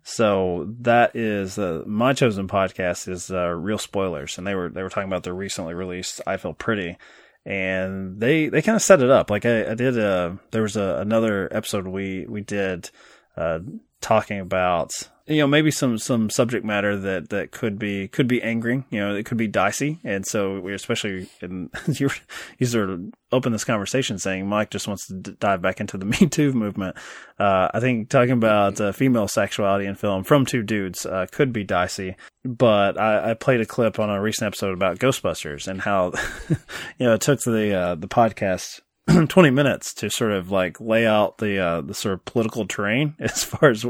So 0.10 0.74
that 0.82 1.16
is 1.16 1.60
uh, 1.60 1.84
my 1.86 2.14
chosen 2.14 2.48
podcast 2.48 3.08
is 3.08 3.30
uh, 3.30 3.50
Real 3.50 3.78
Spoilers, 3.78 4.40
and 4.40 4.48
they 4.48 4.56
were 4.56 4.68
they 4.68 4.82
were 4.82 4.90
talking 4.90 5.08
about 5.08 5.22
their 5.22 5.36
recently 5.36 5.76
released 5.76 6.20
I 6.26 6.38
Feel 6.38 6.54
Pretty, 6.54 6.98
and 7.46 8.20
they 8.20 8.50
they 8.50 8.64
kind 8.64 8.76
of 8.76 8.82
set 8.82 9.04
it 9.04 9.12
up. 9.12 9.30
Like 9.30 9.46
I, 9.46 9.70
I 9.70 9.76
did, 9.76 10.00
uh, 10.00 10.34
there 10.50 10.64
was 10.64 10.76
a, 10.76 10.98
another 11.00 11.48
episode 11.52 11.88
we 11.88 12.26
we 12.28 12.42
did 12.42 12.90
uh, 13.38 13.60
talking 14.02 14.40
about 14.40 15.08
you 15.30 15.38
know 15.38 15.48
maybe 15.48 15.70
some 15.70 15.98
some 16.00 16.30
subject 16.30 16.66
matter 16.66 16.98
that 16.98 17.30
that 17.30 17.52
could 17.52 17.78
be 17.78 18.08
could 18.08 18.28
be 18.28 18.42
angering 18.42 18.84
you 18.90 19.00
know 19.00 19.16
it 19.16 19.26
could 19.26 19.38
be 19.38 19.48
dicey. 19.48 20.00
And 20.04 20.26
so 20.26 20.60
we 20.60 20.74
especially 20.74 21.30
in 21.42 21.70
you 21.88 22.10
you 22.58 22.66
sort 22.66 22.90
of 22.90 23.02
open 23.32 23.52
this 23.52 23.64
conversation 23.64 24.18
saying 24.18 24.48
Mike 24.48 24.72
just 24.72 24.88
wants 24.88 25.08
to 25.08 25.14
d- 25.14 25.38
dive 25.40 25.62
back 25.62 25.80
into 25.80 25.98
the 25.98 26.06
Me 26.20 26.28
Too 26.28 26.52
movement. 26.52 26.98
Uh, 27.38 27.70
I 27.74 27.80
think 27.80 28.10
talking 28.10 28.32
about 28.32 28.82
uh, 28.82 28.92
female 28.92 29.28
sexuality 29.28 29.86
in 29.86 29.96
film 29.96 30.24
from 30.24 30.46
two 30.46 30.64
dudes 30.64 31.06
uh, 31.06 31.28
could 31.32 31.54
be 31.54 31.64
dicey. 31.64 32.16
But 32.44 33.00
I, 33.00 33.32
I 33.32 33.34
played 33.36 33.62
a 33.62 33.66
clip 33.66 34.00
on 34.00 34.10
a 34.10 34.22
recent 34.22 34.48
episode 34.48 34.74
about 34.74 34.98
Ghostbusters 34.98 35.68
and 35.68 35.82
how 35.82 36.14
you 36.50 37.06
know 37.06 37.14
it 37.14 37.22
took 37.22 37.40
the 37.42 37.74
uh, 37.74 37.96
the 37.96 38.08
podcast 38.08 38.82
20 39.28 39.50
minutes 39.50 39.94
to 39.96 40.10
sort 40.10 40.32
of 40.32 40.52
like 40.52 40.80
lay 40.80 41.06
out 41.08 41.38
the 41.40 41.58
uh, 41.60 41.82
the 41.82 41.94
sort 41.94 42.14
of 42.14 42.26
political 42.26 42.66
terrain 42.68 43.16
as 43.20 43.44
far 43.44 43.70
as 43.70 43.86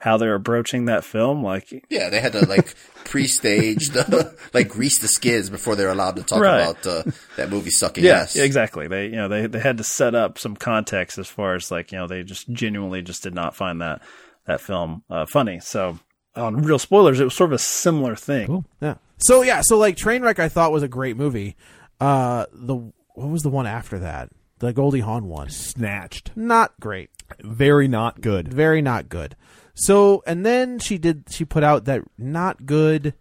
how 0.00 0.16
they're 0.16 0.34
approaching 0.34 0.86
that 0.86 1.04
film 1.04 1.42
like 1.42 1.84
Yeah, 1.90 2.08
they 2.10 2.20
had 2.20 2.32
to 2.32 2.46
like 2.46 2.74
pre-stage 3.04 3.90
the, 3.90 4.36
like 4.54 4.68
grease 4.68 4.98
the 4.98 5.08
skids 5.08 5.50
before 5.50 5.76
they're 5.76 5.90
allowed 5.90 6.16
to 6.16 6.22
talk 6.22 6.40
Right. 6.40 6.60
about 6.62 6.86
uh, 6.86 7.02
that 7.36 7.50
movie 7.50 7.70
sucking 7.70 8.04
yeah, 8.04 8.20
ass. 8.22 8.36
exactly 8.36 8.88
they 8.88 9.06
you 9.06 9.16
know 9.16 9.28
they 9.28 9.46
they 9.46 9.60
had 9.60 9.78
to 9.78 9.84
set 9.84 10.14
up 10.14 10.38
some 10.38 10.56
context 10.56 11.18
as 11.18 11.28
far 11.28 11.54
as 11.54 11.70
like 11.70 11.92
you 11.92 11.98
know 11.98 12.06
they 12.06 12.22
just 12.22 12.48
genuinely 12.50 13.02
just 13.02 13.22
did 13.22 13.34
not 13.34 13.54
find 13.54 13.80
that 13.82 14.00
that 14.46 14.60
film 14.60 15.02
uh, 15.10 15.26
funny 15.26 15.60
so 15.60 15.98
on 16.34 16.56
real 16.62 16.78
spoilers 16.78 17.20
it 17.20 17.24
was 17.24 17.34
sort 17.34 17.50
of 17.50 17.54
a 17.54 17.58
similar 17.58 18.16
thing 18.16 18.46
Cool. 18.46 18.64
Yeah. 18.80 18.94
So 19.18 19.42
yeah, 19.42 19.60
so 19.60 19.78
like 19.78 19.96
Trainwreck, 19.96 20.40
I 20.40 20.48
thought 20.48 20.72
was 20.72 20.82
a 20.82 20.88
great 20.88 21.16
movie. 21.16 21.54
Uh, 22.00 22.46
the 22.52 22.74
what 22.74 23.28
was 23.28 23.42
the 23.42 23.50
one 23.50 23.66
after 23.68 24.00
that? 24.00 24.30
The 24.62 24.72
Goldie 24.72 25.00
Hawn 25.00 25.26
one. 25.26 25.50
Snatched. 25.50 26.30
Not 26.36 26.78
great. 26.78 27.10
Very 27.40 27.88
not 27.88 28.20
good. 28.20 28.46
Very 28.46 28.80
not 28.80 29.08
good. 29.08 29.34
So 29.74 30.22
and 30.24 30.46
then 30.46 30.78
she 30.78 30.98
did 30.98 31.24
she 31.30 31.44
put 31.44 31.64
out 31.64 31.84
that 31.86 32.02
not 32.16 32.64
good 32.64 33.14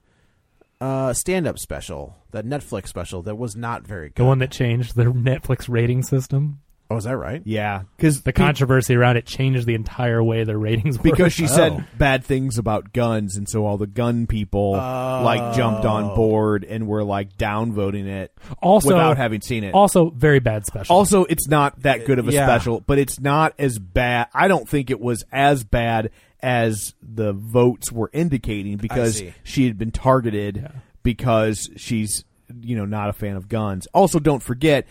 uh 0.80 1.14
stand 1.14 1.48
up 1.48 1.58
special, 1.58 2.16
that 2.30 2.46
Netflix 2.46 2.90
special 2.90 3.24
that 3.24 3.40
was 3.40 3.56
not 3.56 3.88
very 3.88 4.10
good. 4.10 4.18
The 4.18 4.26
one 4.26 4.38
that 4.38 4.52
changed 4.52 4.96
the 4.96 5.06
Netflix 5.06 5.68
rating 5.68 6.04
system. 6.04 6.60
Oh, 6.92 6.98
is 6.98 7.06
that 7.06 7.18
right? 7.18 7.42
Yeah, 7.46 7.84
because 7.96 8.22
The 8.22 8.34
controversy 8.34 8.96
around 8.96 9.18
it 9.18 9.26
changed 9.26 9.66
the 9.66 9.74
entire 9.76 10.24
way 10.24 10.44
the 10.44 10.58
ratings 10.58 10.98
because 10.98 11.34
she 11.34 11.46
Oh. 11.46 11.48
said 11.48 11.86
bad 11.98 12.24
things 12.24 12.58
about 12.58 12.94
guns, 12.94 13.38
and 13.38 13.48
so 13.48 13.66
all 13.66 13.78
the 13.78 13.88
gun 13.88 14.28
people 14.28 14.72
like 14.74 15.56
jumped 15.56 15.86
on 15.86 16.12
oh. 16.12 16.16
board 16.16 16.64
and 16.64 16.88
were 16.88 17.04
like 17.04 17.38
downvoting 17.38 18.06
it 18.06 18.32
Also- 18.62 18.90
without 18.90 19.18
having 19.18 19.42
seen 19.42 19.64
it. 19.64 19.74
also 19.74 20.10
very 20.10 20.40
bad 20.40 20.66
special. 20.66 20.96
Also, 20.96 21.26
it's 21.26 21.48
not 21.48 21.82
that 21.84 22.06
good 22.06 22.20
of 22.20 22.28
a 22.28 22.32
Yeah. 22.32 22.46
special, 22.46 22.82
but 22.82 22.98
it's 23.00 23.20
not 23.20 23.54
as 23.58 23.80
bad. 23.80 24.28
I 24.34 24.48
don't 24.48 24.68
think 24.68 24.90
it 24.90 25.00
was 25.00 25.24
as 25.32 25.64
bad 25.64 26.12
as 26.44 26.94
the 27.02 27.34
votes 27.34 27.92
were 27.92 28.10
indicating 28.14 28.78
because 28.78 29.18
see. 29.18 29.34
she 29.44 29.66
had 29.68 29.78
been 29.78 29.92
targeted 29.92 30.70
because 31.04 31.70
she's 31.78 32.24
you 32.62 32.76
know 32.76 32.86
not 32.86 33.10
a 33.10 33.14
fan 33.14 33.36
of 33.36 33.48
guns. 33.48 33.88
Also, 33.94 34.20
don't 34.20 34.44
forget 34.44 34.86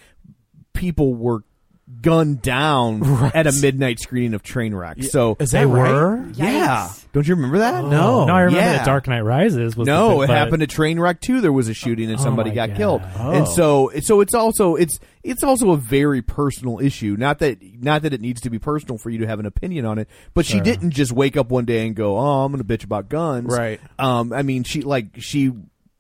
people 0.73 1.15
were 1.15 1.43
gunned 2.03 2.41
down 2.43 3.03
at 3.35 3.47
a 3.47 3.53
midnight 3.53 4.01
screening 4.01 4.35
of 4.35 4.43
Trainwreck. 4.43 5.05
So 5.05 5.37
Is 5.39 5.51
that 5.51 5.61
they 5.61 5.67
right? 5.67 5.93
were. 5.93 6.29
yeah, 6.35 6.91
don't 7.13 7.27
you 7.29 7.35
remember 7.35 7.59
that? 7.59 7.85
No. 7.85 8.25
No, 8.25 8.35
I 8.35 8.41
remember 8.43 8.61
Yeah. 8.65 8.73
that 8.79 8.87
Dark 8.87 9.07
Knight 9.09 9.21
Rises 9.21 9.77
was 9.77 9.87
No, 9.87 10.17
the, 10.19 10.23
it 10.23 10.27
but- 10.29 10.37
happened 10.37 10.63
at 10.63 10.69
Trainwreck 10.71 11.21
too. 11.21 11.41
There 11.41 11.53
was 11.53 11.69
a 11.69 11.75
shooting 11.75 12.11
and 12.11 12.19
Oh 12.19 12.23
somebody 12.23 12.51
my 12.51 12.55
got 12.55 12.69
God. 12.71 12.77
killed, 12.77 13.03
Oh. 13.19 13.31
and 13.33 13.49
so 13.49 13.91
so 14.01 14.21
it's 14.21 14.35
also 14.35 14.77
it's 14.77 14.99
it's 15.23 15.43
also 15.45 15.73
a 15.73 15.77
very 15.77 16.23
personal 16.23 16.79
issue. 16.81 17.17
Not 17.19 17.41
that 17.41 17.59
not 17.83 18.03
that 18.03 18.15
it 18.15 18.21
needs 18.21 18.41
to 18.43 18.51
be 18.51 18.59
personal 18.59 18.97
for 18.97 19.11
you 19.11 19.19
to 19.19 19.27
have 19.27 19.39
an 19.41 19.47
opinion 19.47 19.85
on 19.85 19.99
it, 19.99 20.09
but 20.35 20.47
she 20.47 20.61
didn't 20.61 20.91
just 20.93 21.13
wake 21.13 21.37
up 21.37 21.51
one 21.51 21.65
day 21.67 21.87
and 21.87 21.95
go, 21.95 22.17
"Oh, 22.19 22.45
I'm 22.45 22.53
going 22.53 22.65
to 22.65 22.69
bitch 22.79 22.85
about 22.85 23.09
guns." 23.09 23.47
Right. 23.55 23.81
Um. 23.99 24.33
I 24.33 24.43
mean, 24.43 24.65
she 24.65 24.83
like 24.83 25.09
she 25.19 25.53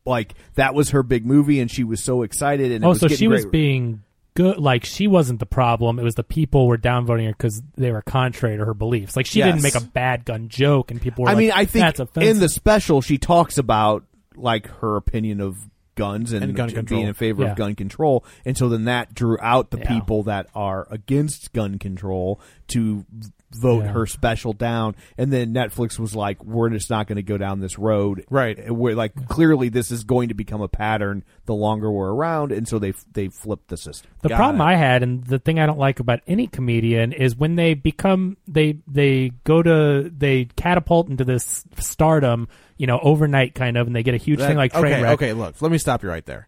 like 0.06 0.34
that 0.54 0.74
was 0.74 0.90
her 0.90 1.02
big 1.02 1.26
movie, 1.26 1.60
and 1.60 1.70
she 1.70 1.84
was 1.84 2.02
so 2.02 2.22
excited. 2.22 2.72
And 2.72 2.84
it 2.84 2.86
Oh, 2.86 2.94
so 2.94 3.00
getting 3.08 3.16
she 3.18 3.28
was 3.28 3.44
being 3.44 4.02
good. 4.34 4.58
Like 4.58 4.84
she 4.84 5.06
wasn't 5.06 5.40
the 5.40 5.46
problem. 5.46 5.98
It 5.98 6.02
was 6.02 6.14
the 6.14 6.22
people 6.24 6.66
were 6.66 6.78
downvoting 6.78 7.24
her 7.26 7.32
because 7.32 7.62
they 7.76 7.90
were 7.92 8.02
contrary 8.02 8.56
to 8.58 8.64
her 8.64 8.74
beliefs. 8.74 9.16
Like 9.16 9.26
she 9.26 9.42
didn't 9.42 9.62
make 9.62 9.74
a 9.74 9.80
bad 9.80 10.24
gun 10.24 10.48
joke, 10.48 10.90
and 10.90 11.00
people 11.00 11.24
were 11.24 11.30
I 11.30 11.34
like, 11.34 11.38
mean, 11.38 11.52
I 11.52 11.64
think 11.64 11.84
that's 11.84 12.00
offensive. 12.00 12.30
in 12.36 12.40
the 12.40 12.48
special 12.48 13.00
she 13.00 13.18
talks 13.18 13.58
about 13.58 14.04
like 14.36 14.66
her 14.78 14.96
opinion 14.96 15.40
of 15.40 15.56
guns 15.96 16.32
and, 16.32 16.42
And 16.42 16.54
gun 16.54 16.68
being 16.68 16.76
control. 16.76 17.06
in 17.06 17.14
favor 17.14 17.42
Yeah. 17.42 17.50
of 17.50 17.56
gun 17.56 17.74
control, 17.74 18.24
and 18.46 18.56
so 18.56 18.68
then 18.70 18.84
that 18.84 19.12
drew 19.12 19.36
out 19.42 19.70
the 19.70 19.78
Yeah. 19.78 19.88
people 19.88 20.22
that 20.22 20.46
are 20.54 20.86
against 20.90 21.52
gun 21.52 21.78
control 21.78 22.40
to 22.68 23.04
vote 23.52 23.84
Yeah. 23.84 23.92
her 23.92 24.06
special 24.06 24.52
down, 24.52 24.94
and 25.18 25.32
then 25.32 25.52
Netflix 25.52 25.98
was 25.98 26.14
like, 26.14 26.44
"We're 26.44 26.68
just 26.70 26.88
not 26.90 27.06
going 27.08 27.16
to 27.16 27.22
go 27.22 27.36
down 27.36 27.60
this 27.60 27.78
road." 27.78 28.24
Right. 28.30 28.72
We're 28.72 28.94
like, 28.94 29.26
clearly, 29.28 29.68
this 29.68 29.90
is 29.90 30.04
going 30.04 30.28
to 30.28 30.34
become 30.34 30.60
a 30.60 30.68
pattern 30.68 31.24
the 31.46 31.54
longer 31.54 31.90
we're 31.90 32.12
around, 32.12 32.52
and 32.52 32.68
so 32.68 32.78
they 32.78 32.92
they 33.12 33.28
flipped 33.28 33.68
the 33.68 33.76
system. 33.76 34.10
The 34.22 34.28
Got 34.28 34.36
problem 34.36 34.60
it. 34.60 34.64
I 34.72 34.76
had, 34.76 35.02
and 35.02 35.24
the 35.24 35.38
thing 35.38 35.58
I 35.58 35.66
don't 35.66 35.78
like 35.78 35.98
about 36.00 36.20
any 36.26 36.46
comedian, 36.46 37.12
is 37.12 37.34
when 37.36 37.56
they 37.56 37.74
become 37.74 38.36
they 38.46 38.78
they 38.86 39.32
go 39.44 39.62
to 39.62 40.10
they 40.16 40.44
catapult 40.56 41.08
into 41.08 41.24
this 41.24 41.64
stardom, 41.78 42.46
you 42.76 42.86
know, 42.86 43.00
overnight 43.02 43.54
kind 43.54 43.76
of, 43.76 43.86
and 43.88 43.96
they 43.96 44.02
get 44.02 44.14
a 44.14 44.18
huge 44.18 44.38
That- 44.38 44.48
thing 44.48 44.56
like 44.56 44.72
train 44.72 44.84
okay, 44.92 45.02
wreck. 45.02 45.12
okay, 45.14 45.32
look, 45.32 45.60
let 45.60 45.72
me 45.72 45.78
stop 45.78 46.02
you 46.02 46.08
right 46.08 46.24
there. 46.24 46.46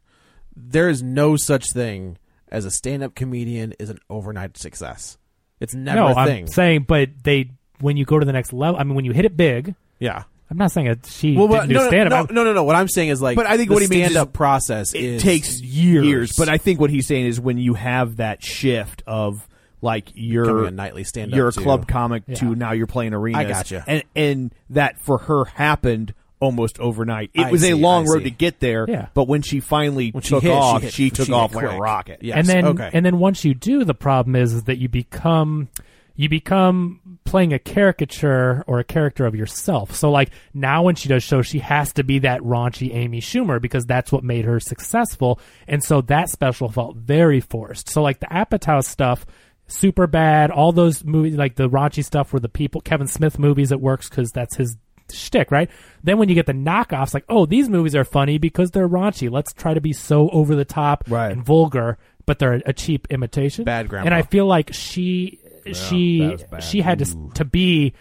There 0.55 0.89
is 0.89 1.03
no 1.03 1.37
such 1.37 1.73
thing 1.73 2.19
as 2.49 2.65
a 2.67 2.71
stand-up 2.71 3.15
comedian 3.15 3.73
is 3.79 3.89
an 3.89 3.99
overnight 4.11 4.57
success. 4.59 5.17
It's 5.63 5.75
never 5.75 6.01
no, 6.01 6.09
a 6.09 6.27
thing. 6.27 6.43
I'm 6.43 6.47
saying, 6.49 6.87
but 6.89 7.11
they 7.23 7.51
when 7.81 7.97
you 7.97 8.05
go 8.05 8.19
to 8.19 8.27
the 8.27 8.33
next 8.33 8.53
level, 8.53 8.79
I 8.79 8.85
mean, 8.85 8.95
when 8.95 9.05
you 9.05 9.13
hit 9.13 9.25
it 9.25 9.37
big, 9.37 9.75
yeah. 9.99 10.25
I'm 10.51 10.59
not 10.59 10.71
saying 10.71 10.89
that 10.89 11.07
she 11.07 11.35
Well, 11.35 11.49
didn't 11.49 11.69
do 11.69 11.75
no, 11.77 11.81
no, 11.83 11.89
stand 11.89 12.11
no, 12.11 12.17
up. 12.17 12.31
no, 12.31 12.45
no, 12.45 12.53
no. 12.53 12.65
What 12.65 12.77
I'm 12.77 12.89
saying 12.89 13.09
is 13.09 13.23
like, 13.23 13.37
But 13.37 13.47
I 13.47 13.57
think 13.57 13.69
the 13.69 13.75
what 13.75 13.83
he 13.83 13.89
means 13.89 14.09
is 14.09 14.13
stand-up 14.13 14.35
process 14.35 14.93
it 14.93 15.03
is 15.03 15.23
takes 15.23 15.59
years. 15.63 16.35
But 16.37 16.51
I 16.51 16.59
think 16.59 16.79
what 16.79 16.91
he's 16.91 17.07
saying 17.07 17.25
is 17.25 17.41
when 17.41 17.57
you 17.57 17.73
have 17.73 18.17
that 18.17 18.43
shift 18.45 19.03
of 19.07 19.49
like 19.81 20.11
your 20.15 20.71
nightly 20.71 21.05
stand-up 21.05 21.35
you're 21.37 21.49
a 21.49 21.53
club 21.53 21.89
comic 21.89 22.27
to 22.37 22.55
now 22.55 22.73
you're 22.73 22.87
playing 22.87 23.15
arenas. 23.15 23.39
I 23.41 23.49
gotcha. 23.49 23.85
And 23.87 24.05
and 24.15 24.55
that 24.71 25.01
for 25.01 25.19
her 25.19 25.47
happened 25.47 26.13
almost 26.43 26.81
overnight. 26.81 27.31
It 27.35 27.47
I 27.47 27.51
was 27.51 27.65
a 27.65 27.75
long 27.75 28.07
I 28.09 28.13
road 28.13 28.19
see. 28.19 28.25
to 28.25 28.31
get 28.31 28.59
there. 28.59 28.85
Yeah. 28.89 29.07
But 29.15 29.29
when 29.29 29.43
she 29.43 29.61
finally 29.61 30.11
When 30.11 30.23
she 30.23 30.31
took 30.31 30.43
hit, 30.43 30.51
she 30.51 30.55
off, 30.55 30.83
hit- 30.83 30.93
she 30.93 31.11
took 31.11 31.27
she 31.27 31.33
off 31.33 31.53
hit 31.53 31.63
like 31.63 31.77
a 31.77 31.79
rocket. 31.79 32.19
Yes. 32.23 32.37
and 32.37 32.47
then 32.47 32.67
okay. 32.67 32.91
and 32.93 33.07
then 33.07 33.19
once 33.19 33.45
you 33.45 33.55
do, 33.55 33.85
the 33.85 33.95
problem 33.95 34.35
is, 34.37 34.53
is 34.53 34.65
that 34.65 34.79
you 34.79 34.89
become 34.89 35.69
you 36.17 36.29
become 36.29 37.19
playing 37.25 37.53
a 37.53 37.59
caricature 37.59 38.65
or 38.67 38.81
a 38.81 38.85
character 38.85 39.25
of 39.25 39.35
yourself. 39.35 39.95
So 39.95 40.11
like 40.11 40.31
now 40.53 40.83
when 40.83 40.95
she 40.97 41.09
does 41.09 41.23
shows, 41.23 41.47
she 41.47 41.61
has 41.61 41.93
to 41.95 42.03
be 42.05 42.19
that 42.21 42.41
raunchy 42.41 42.93
Amy 42.95 43.21
Schumer 43.21 43.61
because 43.63 43.87
that's 43.87 44.13
what 44.13 44.25
made 44.25 44.45
her 44.45 44.61
successful. 44.61 45.41
And 45.67 45.83
so 45.83 46.03
that 46.03 46.29
special 46.29 46.69
felt 46.69 46.97
very 46.97 47.41
forced. 47.41 47.89
So 47.89 48.03
like 48.03 48.21
the 48.21 48.27
Apatow 48.27 48.85
stuff, 48.85 49.25
Superbad. 49.69 50.51
All 50.51 50.73
those 50.73 51.05
movies, 51.05 51.37
like 51.37 51.55
the 51.55 51.69
raunchy 51.71 52.05
stuff, 52.05 52.33
were 52.33 52.41
the 52.41 52.49
people 52.49 52.81
Kevin 52.81 53.07
Smith 53.07 53.39
movies. 53.39 53.73
It 53.73 53.81
works 53.81 54.09
because 54.09 54.31
that's 54.33 54.57
his 54.57 54.77
shtick, 55.15 55.51
right? 55.51 55.71
Then 56.03 56.19
when 56.19 56.29
you 56.29 56.35
get 56.35 56.47
the 56.47 56.53
knockoffs, 56.53 57.15
like, 57.15 57.25
oh, 57.29 57.47
these 57.47 57.69
movies 57.69 57.95
are 57.95 58.05
funny 58.05 58.39
because 58.39 58.71
they're 58.71 58.89
raunchy. 58.89 59.31
Let's 59.31 59.53
try 59.53 59.75
to 59.75 59.81
be 59.81 59.93
so 59.93 60.29
over 60.31 60.55
the 60.55 60.65
top 60.65 61.05
Right. 61.09 61.31
and 61.33 61.45
vulgar, 61.45 61.99
but 62.27 62.39
they're 62.39 62.63
a 62.67 62.73
cheap 62.73 63.07
imitation. 63.11 63.65
Bad 63.65 63.89
grandpa. 63.89 64.07
And 64.07 64.15
I 64.15 64.23
feel 64.23 64.47
like 64.47 64.71
she 64.73 65.39
she 65.73 66.21
was 66.29 66.43
bad. 66.45 66.65
she 66.65 66.81
had 66.81 66.99
to 66.99 67.31
to 67.35 67.45
be 67.45 67.93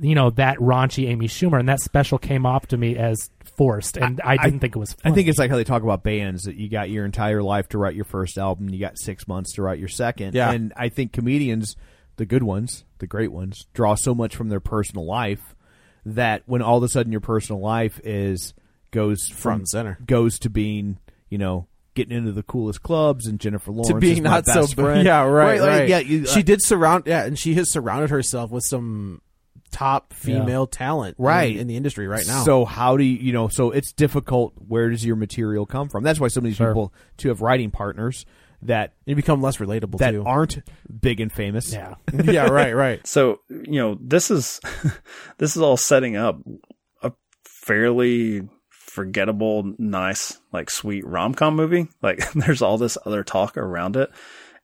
you 0.00 0.14
know 0.14 0.30
that 0.30 0.58
raunchy 0.58 1.08
Amy 1.08 1.28
Schumer, 1.28 1.58
and 1.58 1.68
that 1.68 1.80
special 1.80 2.18
came 2.18 2.44
off 2.44 2.66
to 2.68 2.76
me 2.76 2.96
as 2.96 3.30
forced, 3.56 3.96
and 3.96 4.20
I, 4.22 4.36
didn't 4.36 4.60
think 4.60 4.76
it 4.76 4.78
was. 4.78 4.94
I 5.04 5.12
think 5.12 5.28
it's 5.28 5.38
like 5.38 5.48
how 5.50 5.56
they 5.56 5.64
talk 5.64 5.82
about 5.82 6.02
bands 6.02 6.42
that 6.42 6.56
you 6.56 6.68
got 6.68 6.90
your 6.90 7.06
entire 7.06 7.42
life 7.42 7.68
to 7.70 7.78
write 7.78 7.94
your 7.94 8.04
first 8.04 8.36
album, 8.36 8.68
you 8.68 8.78
got 8.78 8.98
six 8.98 9.26
months 9.26 9.54
to 9.54 9.62
write 9.62 9.78
your 9.78 9.88
second. 9.88 10.34
Yeah. 10.34 10.50
And 10.50 10.74
I 10.76 10.90
think 10.90 11.12
comedians, 11.12 11.76
the 12.16 12.26
good 12.26 12.42
ones, 12.42 12.84
the 12.98 13.06
great 13.06 13.32
ones, 13.32 13.66
draw 13.72 13.94
so 13.94 14.14
much 14.14 14.36
from 14.36 14.50
their 14.50 14.60
personal 14.60 15.06
life 15.06 15.54
that 16.06 16.42
when 16.46 16.62
all 16.62 16.78
of 16.78 16.82
a 16.82 16.88
sudden 16.88 17.12
your 17.12 17.20
personal 17.20 17.60
life 17.60 18.00
is 18.04 18.54
goes 18.92 19.28
from 19.28 19.36
Front 19.36 19.58
and 19.60 19.68
center. 19.68 19.98
goes 20.06 20.38
to 20.40 20.50
being, 20.50 20.98
you 21.28 21.36
know, 21.38 21.66
getting 21.94 22.16
into 22.16 22.32
the 22.32 22.42
coolest 22.42 22.82
clubs 22.82 23.26
and 23.26 23.40
Jennifer 23.40 23.70
Lawrence 23.72 23.88
to 23.88 23.94
being 23.96 24.22
not 24.22 24.46
so 24.46 24.66
friend. 24.66 25.04
yeah 25.04 25.22
right 25.22 25.60
like, 25.60 25.68
right, 25.68 25.88
yeah 25.88 25.98
you, 25.98 26.26
she 26.26 26.40
uh, 26.40 26.42
did 26.42 26.62
surround 26.62 27.04
yeah 27.06 27.24
and 27.24 27.38
she 27.38 27.54
has 27.54 27.72
surrounded 27.72 28.10
herself 28.10 28.50
with 28.50 28.64
some 28.64 29.20
top 29.70 30.12
female 30.12 30.66
talent 30.66 31.16
in- 31.18 31.24
Right. 31.24 31.56
in, 31.56 31.66
the 31.66 31.76
industry 31.76 32.06
right 32.06 32.26
now 32.26 32.44
So 32.44 32.64
how 32.64 32.96
do 32.96 33.02
you, 33.04 33.16
you 33.16 33.32
know? 33.32 33.48
So 33.48 33.72
it's 33.72 33.92
difficult. 33.92 34.54
Where 34.68 34.88
does 34.90 35.04
your 35.04 35.16
material 35.16 35.66
come 35.66 35.88
from? 35.88 36.04
That's 36.04 36.20
why 36.20 36.28
some 36.28 36.42
of 36.44 36.50
these 36.50 36.56
Sure. 36.56 36.68
people 36.68 36.94
to 37.18 37.28
have 37.28 37.40
writing 37.42 37.70
partners 37.70 38.24
that 38.62 38.94
you 39.04 39.14
become 39.14 39.40
less 39.42 39.58
relatable 39.58 39.98
that 39.98 40.12
too 40.12 40.24
aren't 40.24 40.58
big 41.00 41.20
and 41.20 41.32
famous. 41.32 41.72
yeah. 41.72 41.94
yeah 42.24 42.46
right 42.46 42.74
right 42.74 43.06
So, 43.06 43.40
you 43.48 43.80
know, 43.80 43.98
this 44.00 44.30
is 44.30 44.60
this 45.38 45.56
is 45.56 45.62
all 45.62 45.76
setting 45.76 46.16
up 46.16 46.40
a 47.02 47.12
fairly 47.44 48.48
forgettable, 48.70 49.74
nice, 49.78 50.40
like 50.52 50.70
sweet 50.70 51.06
rom 51.06 51.34
com 51.34 51.54
movie. 51.56 51.88
Like 52.02 52.32
there's 52.32 52.62
all 52.62 52.78
this 52.78 52.96
other 53.04 53.22
talk 53.22 53.56
around 53.56 53.96
it. 53.96 54.10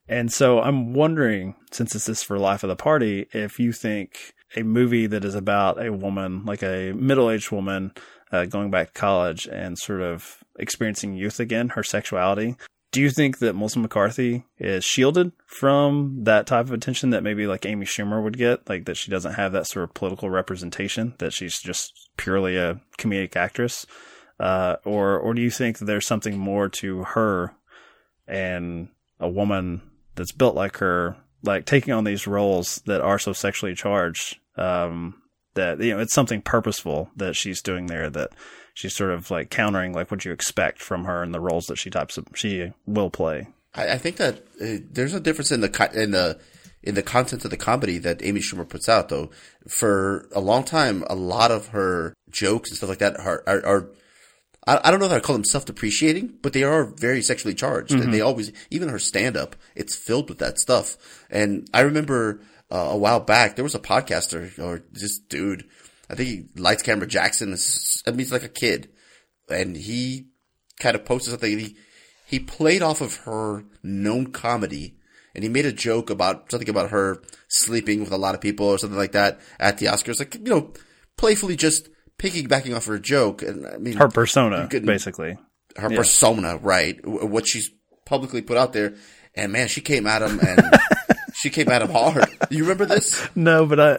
And 0.08 0.32
so 0.32 0.60
I'm 0.60 0.94
wondering, 0.94 1.54
since 1.70 1.92
this 1.92 2.08
is 2.08 2.22
for 2.22 2.38
Life 2.38 2.64
of 2.64 2.68
the 2.68 2.76
Party, 2.76 3.28
if 3.32 3.58
you 3.60 3.72
think 3.72 4.32
a 4.56 4.62
movie 4.62 5.06
that 5.06 5.24
is 5.24 5.34
about 5.34 5.82
a 5.82 5.92
woman, 5.92 6.44
like 6.44 6.62
a 6.62 6.92
middle 6.92 7.30
aged 7.30 7.50
woman, 7.50 7.92
uh, 8.32 8.44
going 8.46 8.70
back 8.70 8.88
to 8.92 9.00
college 9.00 9.46
and 9.46 9.78
sort 9.78 10.00
of 10.02 10.38
experiencing 10.58 11.14
youth 11.14 11.38
again, 11.38 11.70
her 11.70 11.82
sexuality, 11.82 12.56
do 12.92 13.00
you 13.00 13.10
think 13.10 13.38
that 13.38 13.56
Melissa 13.56 13.78
McCarthy 13.78 14.44
is 14.58 14.84
shielded 14.84 15.32
from 15.46 16.24
that 16.24 16.46
type 16.46 16.66
of 16.66 16.72
attention 16.72 17.10
that 17.10 17.22
maybe 17.22 17.46
like 17.46 17.64
Amy 17.64 17.86
Schumer 17.86 18.22
would 18.22 18.36
get? 18.36 18.68
Like 18.68 18.84
that 18.84 18.98
she 18.98 19.10
doesn't 19.10 19.34
have 19.34 19.52
that 19.52 19.66
sort 19.66 19.84
of 19.84 19.94
political 19.94 20.28
representation, 20.28 21.14
that 21.18 21.32
she's 21.32 21.58
just 21.58 22.10
purely 22.18 22.58
a 22.58 22.80
comedic 22.98 23.34
actress? 23.34 23.86
Uh, 24.38 24.76
or, 24.84 25.18
or 25.18 25.32
do 25.32 25.40
you 25.40 25.50
think 25.50 25.78
that 25.78 25.86
there's 25.86 26.06
something 26.06 26.36
more 26.36 26.68
to 26.68 27.04
her 27.04 27.54
and 28.28 28.88
a 29.18 29.28
woman 29.28 29.80
that's 30.14 30.32
built 30.32 30.54
like 30.54 30.76
her, 30.76 31.16
like 31.42 31.64
taking 31.64 31.94
on 31.94 32.04
these 32.04 32.26
roles 32.26 32.82
that 32.84 33.00
are 33.00 33.18
so 33.18 33.32
sexually 33.32 33.74
charged? 33.74 34.36
Um, 34.56 35.22
that, 35.54 35.80
you 35.80 35.94
know, 35.94 36.00
it's 36.00 36.14
something 36.14 36.42
purposeful 36.42 37.10
that 37.16 37.36
she's 37.36 37.62
doing 37.62 37.86
there 37.86 38.10
that 38.10 38.32
she's 38.74 38.94
sort 38.94 39.10
of 39.10 39.30
like 39.30 39.50
countering 39.50 39.92
like 39.92 40.10
what 40.10 40.24
you 40.24 40.32
expect 40.32 40.80
from 40.80 41.04
her 41.04 41.22
and 41.22 41.34
the 41.34 41.40
roles 41.40 41.66
that 41.66 41.76
she 41.76 41.90
types 41.90 42.16
of, 42.16 42.26
she 42.34 42.72
will 42.86 43.10
play. 43.10 43.48
I, 43.74 43.92
I 43.92 43.98
think 43.98 44.16
that 44.16 44.38
uh, 44.60 44.82
there's 44.90 45.14
a 45.14 45.20
difference 45.20 45.52
in 45.52 45.60
the 45.60 45.90
in 45.94 46.10
the 46.10 46.40
in 46.82 46.94
the 46.94 47.02
content 47.02 47.44
of 47.44 47.50
the 47.50 47.56
comedy 47.56 47.98
that 47.98 48.24
Amy 48.24 48.40
Schumer 48.40 48.68
puts 48.68 48.88
out. 48.88 49.08
Though 49.08 49.30
for 49.68 50.28
a 50.34 50.40
long 50.40 50.64
time, 50.64 51.04
a 51.08 51.14
lot 51.14 51.50
of 51.50 51.68
her 51.68 52.14
jokes 52.30 52.70
and 52.70 52.76
stuff 52.76 52.90
like 52.90 52.98
that 52.98 53.18
are 53.18 53.42
are. 53.46 53.66
are 53.66 53.88
I 54.64 54.78
I 54.84 54.90
don't 54.92 55.00
know 55.00 55.06
if 55.06 55.12
I 55.12 55.18
call 55.18 55.34
them 55.34 55.44
self-depreciating, 55.44 56.38
but 56.40 56.52
they 56.52 56.62
are 56.62 56.84
very 56.84 57.20
sexually 57.20 57.52
charged, 57.52 57.94
and 57.94 58.14
they 58.14 58.20
always, 58.20 58.52
even 58.70 58.90
her 58.90 58.98
stand-up, 59.00 59.56
it's 59.74 59.96
filled 59.96 60.28
with 60.28 60.38
that 60.38 60.56
stuff. 60.56 60.96
And 61.30 61.68
I 61.74 61.80
remember 61.80 62.40
uh, 62.70 62.90
a 62.92 62.96
while 62.96 63.18
back 63.18 63.56
there 63.56 63.64
was 63.64 63.74
a 63.74 63.80
podcaster 63.80 64.56
or 64.60 64.84
this 64.92 65.18
dude, 65.18 65.64
I 66.10 66.14
think 66.14 66.28
he 66.28 66.60
lights 66.60 66.82
camera 66.82 67.06
Jackson. 67.06 67.52
Is, 67.52 68.02
I 68.06 68.10
mean, 68.10 68.20
he's 68.20 68.32
like 68.32 68.44
a 68.44 68.48
kid, 68.48 68.90
and 69.48 69.76
he 69.76 70.26
kind 70.78 70.94
of 70.96 71.04
posted 71.04 71.30
something. 71.30 71.52
And 71.52 71.60
he 71.60 71.76
he 72.26 72.38
played 72.38 72.82
off 72.82 73.00
of 73.00 73.16
her 73.18 73.64
known 73.82 74.32
comedy, 74.32 74.96
and 75.34 75.42
he 75.44 75.48
made 75.50 75.66
a 75.66 75.72
joke 75.72 76.10
about 76.10 76.50
something 76.50 76.68
about 76.68 76.90
her 76.90 77.22
sleeping 77.48 78.00
with 78.00 78.12
a 78.12 78.16
lot 78.18 78.34
of 78.34 78.40
people 78.40 78.66
or 78.66 78.78
something 78.78 78.98
like 78.98 79.12
that 79.12 79.40
at 79.58 79.78
the 79.78 79.86
Oscars. 79.86 80.18
Like 80.18 80.34
you 80.34 80.40
know, 80.42 80.72
playfully 81.16 81.56
just 81.56 81.88
piggybacking 82.18 82.76
off 82.76 82.86
her 82.86 82.98
joke. 82.98 83.42
And 83.42 83.66
I 83.66 83.78
mean, 83.78 83.96
Her 83.96 84.08
persona, 84.08 84.68
basically. 84.70 85.38
her 85.76 85.88
persona, 85.90 86.56
right? 86.58 86.98
What 87.06 87.46
she's 87.46 87.70
publicly 88.04 88.42
put 88.42 88.56
out 88.56 88.72
there. 88.72 88.94
And 89.34 89.50
man, 89.52 89.68
she 89.68 89.80
came 89.80 90.06
at 90.06 90.20
him 90.20 90.38
and 90.40 90.60
she 91.42 91.50
came 91.50 91.68
at 91.68 91.82
him 91.82 91.90
hard. 91.92 92.24
You 92.50 92.62
remember 92.62 92.86
this? 92.86 93.26
No, 93.34 93.66
but 93.66 93.80
I, 93.80 93.98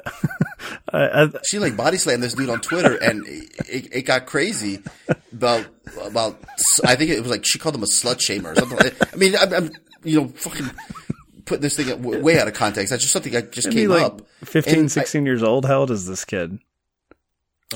I, 0.94 1.24
I 1.24 1.30
She 1.46 1.60
like 1.60 1.76
body 1.76 1.98
slammed 1.98 2.24
this 2.24 2.34
dude 2.34 2.50
on 2.50 2.62
Twitter 2.62 2.96
and 2.96 3.28
it, 3.28 3.52
it, 3.68 3.96
it 3.96 4.02
got 4.04 4.26
crazy 4.26 4.82
about, 5.34 5.66
about, 6.02 6.40
I 6.86 6.96
think 6.96 7.12
it 7.12 7.20
was 7.22 7.30
like 7.30 7.46
she 7.46 7.60
called 7.60 7.76
him 7.76 7.84
a 7.84 7.88
slut 7.88 8.20
shamer 8.20 8.54
or 8.54 8.56
something 8.56 8.78
like 8.78 9.14
I 9.14 9.18
mean, 9.18 9.36
I'm, 9.36 9.54
I'm, 9.54 9.72
you 10.04 10.22
know, 10.22 10.28
fucking 10.30 10.70
putting 11.46 11.62
this 11.62 11.76
thing 11.76 12.02
way 12.22 12.40
out 12.40 12.48
of 12.48 12.54
context. 12.54 12.90
That's 12.92 13.04
just 13.04 13.14
something 13.14 13.34
that 13.34 13.52
just 13.52 13.68
he 13.68 13.74
came 13.74 13.90
like 13.90 14.04
up. 14.04 14.22
15, 14.46 14.74
And 14.76 14.84
I- 14.86 14.88
16 14.88 15.26
years 15.26 15.44
old. 15.44 15.66
How 15.66 15.80
old 15.80 15.92
is 15.92 16.08
this 16.08 16.24
kid? 16.26 16.60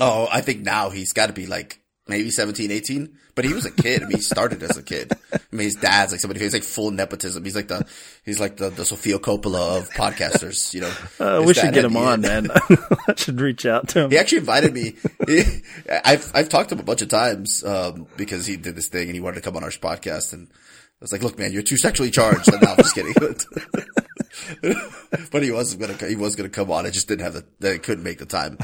Oh, 0.00 0.28
I 0.30 0.40
think 0.42 0.60
now 0.62 0.90
he's 0.90 1.12
got 1.12 1.26
to 1.26 1.32
be 1.32 1.46
like 1.46 1.80
maybe 2.08 2.30
17, 2.30 2.70
18. 2.70 3.18
But 3.34 3.44
he 3.44 3.52
was 3.54 3.66
a 3.66 3.70
kid. 3.70 4.02
I 4.02 4.06
mean, 4.06 4.16
he 4.16 4.22
started 4.22 4.62
as 4.64 4.76
a 4.76 4.82
kid. 4.82 5.12
I 5.32 5.38
mean, 5.52 5.64
his 5.66 5.76
dad's 5.76 6.10
like 6.12 6.20
somebody. 6.20 6.40
He's 6.40 6.52
like 6.54 6.64
full 6.64 6.90
nepotism. 6.90 7.44
He's 7.44 7.54
like 7.54 7.68
the 7.68 7.86
he's 8.24 8.40
like 8.40 8.56
the, 8.56 8.70
the 8.70 8.84
Sofia 8.84 9.20
Coppola 9.20 9.78
of 9.78 9.90
podcasters. 9.90 10.74
You 10.74 10.80
know, 10.80 10.92
Uh, 11.20 11.44
we 11.46 11.54
should 11.54 11.72
get 11.72 11.84
him 11.84 11.96
on, 11.96 12.22
man. 12.22 12.48
I 13.08 13.14
should 13.16 13.40
reach 13.40 13.64
out 13.64 13.86
to 13.90 14.00
him. 14.00 14.10
He 14.10 14.18
actually 14.18 14.38
invited 14.38 14.74
me. 14.74 14.96
He- 15.28 15.62
I've 16.04 16.28
I've 16.34 16.48
talked 16.48 16.70
to 16.70 16.74
him 16.74 16.80
a 16.80 16.84
bunch 16.84 17.02
of 17.02 17.08
times 17.08 17.62
um, 17.62 18.08
because 18.16 18.44
he 18.46 18.56
did 18.56 18.74
this 18.74 18.88
thing 18.88 19.06
and 19.08 19.14
he 19.14 19.20
wanted 19.20 19.36
to 19.36 19.42
come 19.42 19.56
on 19.56 19.62
our 19.62 19.70
podcast 19.70 20.32
and 20.32 20.48
I 20.50 21.04
was 21.04 21.12
like, 21.12 21.22
look, 21.22 21.38
man, 21.38 21.52
you're 21.52 21.62
too 21.62 21.76
sexually 21.76 22.10
charged. 22.10 22.52
And 22.52 22.60
no, 22.62 22.70
I'm 22.70 22.76
just 22.78 22.94
kidding. 22.96 23.14
but 25.30 25.42
he 25.44 25.52
was 25.52 25.76
gonna 25.76 25.94
he 26.08 26.16
was 26.16 26.34
gonna 26.34 26.48
come 26.48 26.72
on. 26.72 26.86
I 26.86 26.90
just 26.90 27.06
didn't 27.06 27.24
have 27.24 27.40
the 27.60 27.74
I 27.74 27.78
couldn't 27.78 28.02
make 28.04 28.18
the 28.18 28.26
time. 28.26 28.58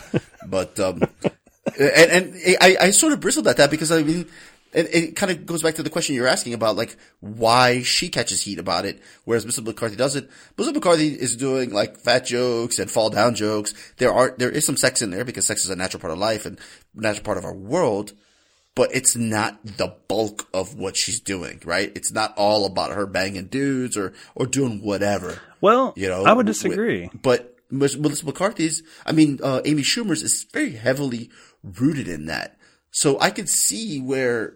But 0.46 0.78
um, 0.80 1.02
and 1.78 2.10
and 2.34 2.34
I 2.60 2.76
I 2.80 2.90
sort 2.90 3.12
of 3.12 3.20
bristled 3.20 3.48
at 3.48 3.56
that 3.58 3.70
because 3.70 3.90
I 3.92 4.02
mean. 4.02 4.26
It, 4.76 4.92
it 4.92 5.14
kind 5.14 5.30
of 5.30 5.46
goes 5.46 5.62
back 5.62 5.76
to 5.76 5.84
the 5.84 5.88
question 5.88 6.16
you're 6.16 6.26
asking 6.26 6.52
about, 6.52 6.74
like, 6.74 6.96
why 7.20 7.82
she 7.84 8.08
catches 8.08 8.42
heat 8.42 8.58
about 8.58 8.84
it, 8.84 9.00
whereas 9.24 9.46
Mr. 9.46 9.64
McCarthy 9.64 9.94
doesn't. 9.94 10.28
Mr. 10.56 10.74
McCarthy 10.74 11.10
is 11.10 11.36
doing, 11.36 11.70
like, 11.72 11.96
fat 12.00 12.26
jokes 12.26 12.80
and 12.80 12.90
fall 12.90 13.08
down 13.08 13.36
jokes. 13.36 13.72
There 13.98 14.12
are, 14.12 14.34
there 14.36 14.50
is 14.50 14.66
some 14.66 14.76
sex 14.76 15.00
in 15.00 15.10
there 15.10 15.24
because 15.24 15.46
sex 15.46 15.62
is 15.64 15.70
a 15.70 15.76
natural 15.76 16.00
part 16.00 16.12
of 16.12 16.18
life 16.18 16.44
and 16.44 16.58
natural 16.92 17.22
part 17.22 17.38
of 17.38 17.44
our 17.44 17.54
world 17.54 18.14
but 18.74 18.90
it's 18.92 19.14
not 19.14 19.64
the 19.64 19.94
bulk 20.08 20.48
of 20.52 20.74
what 20.76 20.96
she's 20.96 21.20
doing, 21.20 21.62
right? 21.64 21.92
It's 21.94 22.10
not 22.12 22.34
all 22.36 22.66
about 22.66 22.90
her 22.90 23.06
banging 23.06 23.46
dudes 23.46 23.96
or, 23.96 24.12
or 24.34 24.46
doing 24.46 24.80
whatever. 24.82 25.38
Well, 25.60 25.92
You 25.96 26.08
know, 26.08 26.24
I 26.24 26.32
would 26.32 26.48
with- 26.48 26.56
disagree. 26.56 27.08
but 27.14 27.56
Ms- 27.70 27.96
Melissa 27.96 28.26
McCarthy's, 28.26 28.82
I 29.06 29.12
mean, 29.12 29.38
uh, 29.40 29.60
Amy 29.64 29.82
Schumer's 29.82 30.24
is 30.24 30.44
very 30.52 30.72
heavily 30.72 31.30
rooted 31.64 32.06
in 32.08 32.26
that. 32.26 32.56
So 32.90 33.18
I 33.20 33.30
could 33.30 33.48
see 33.48 34.00
where 34.00 34.54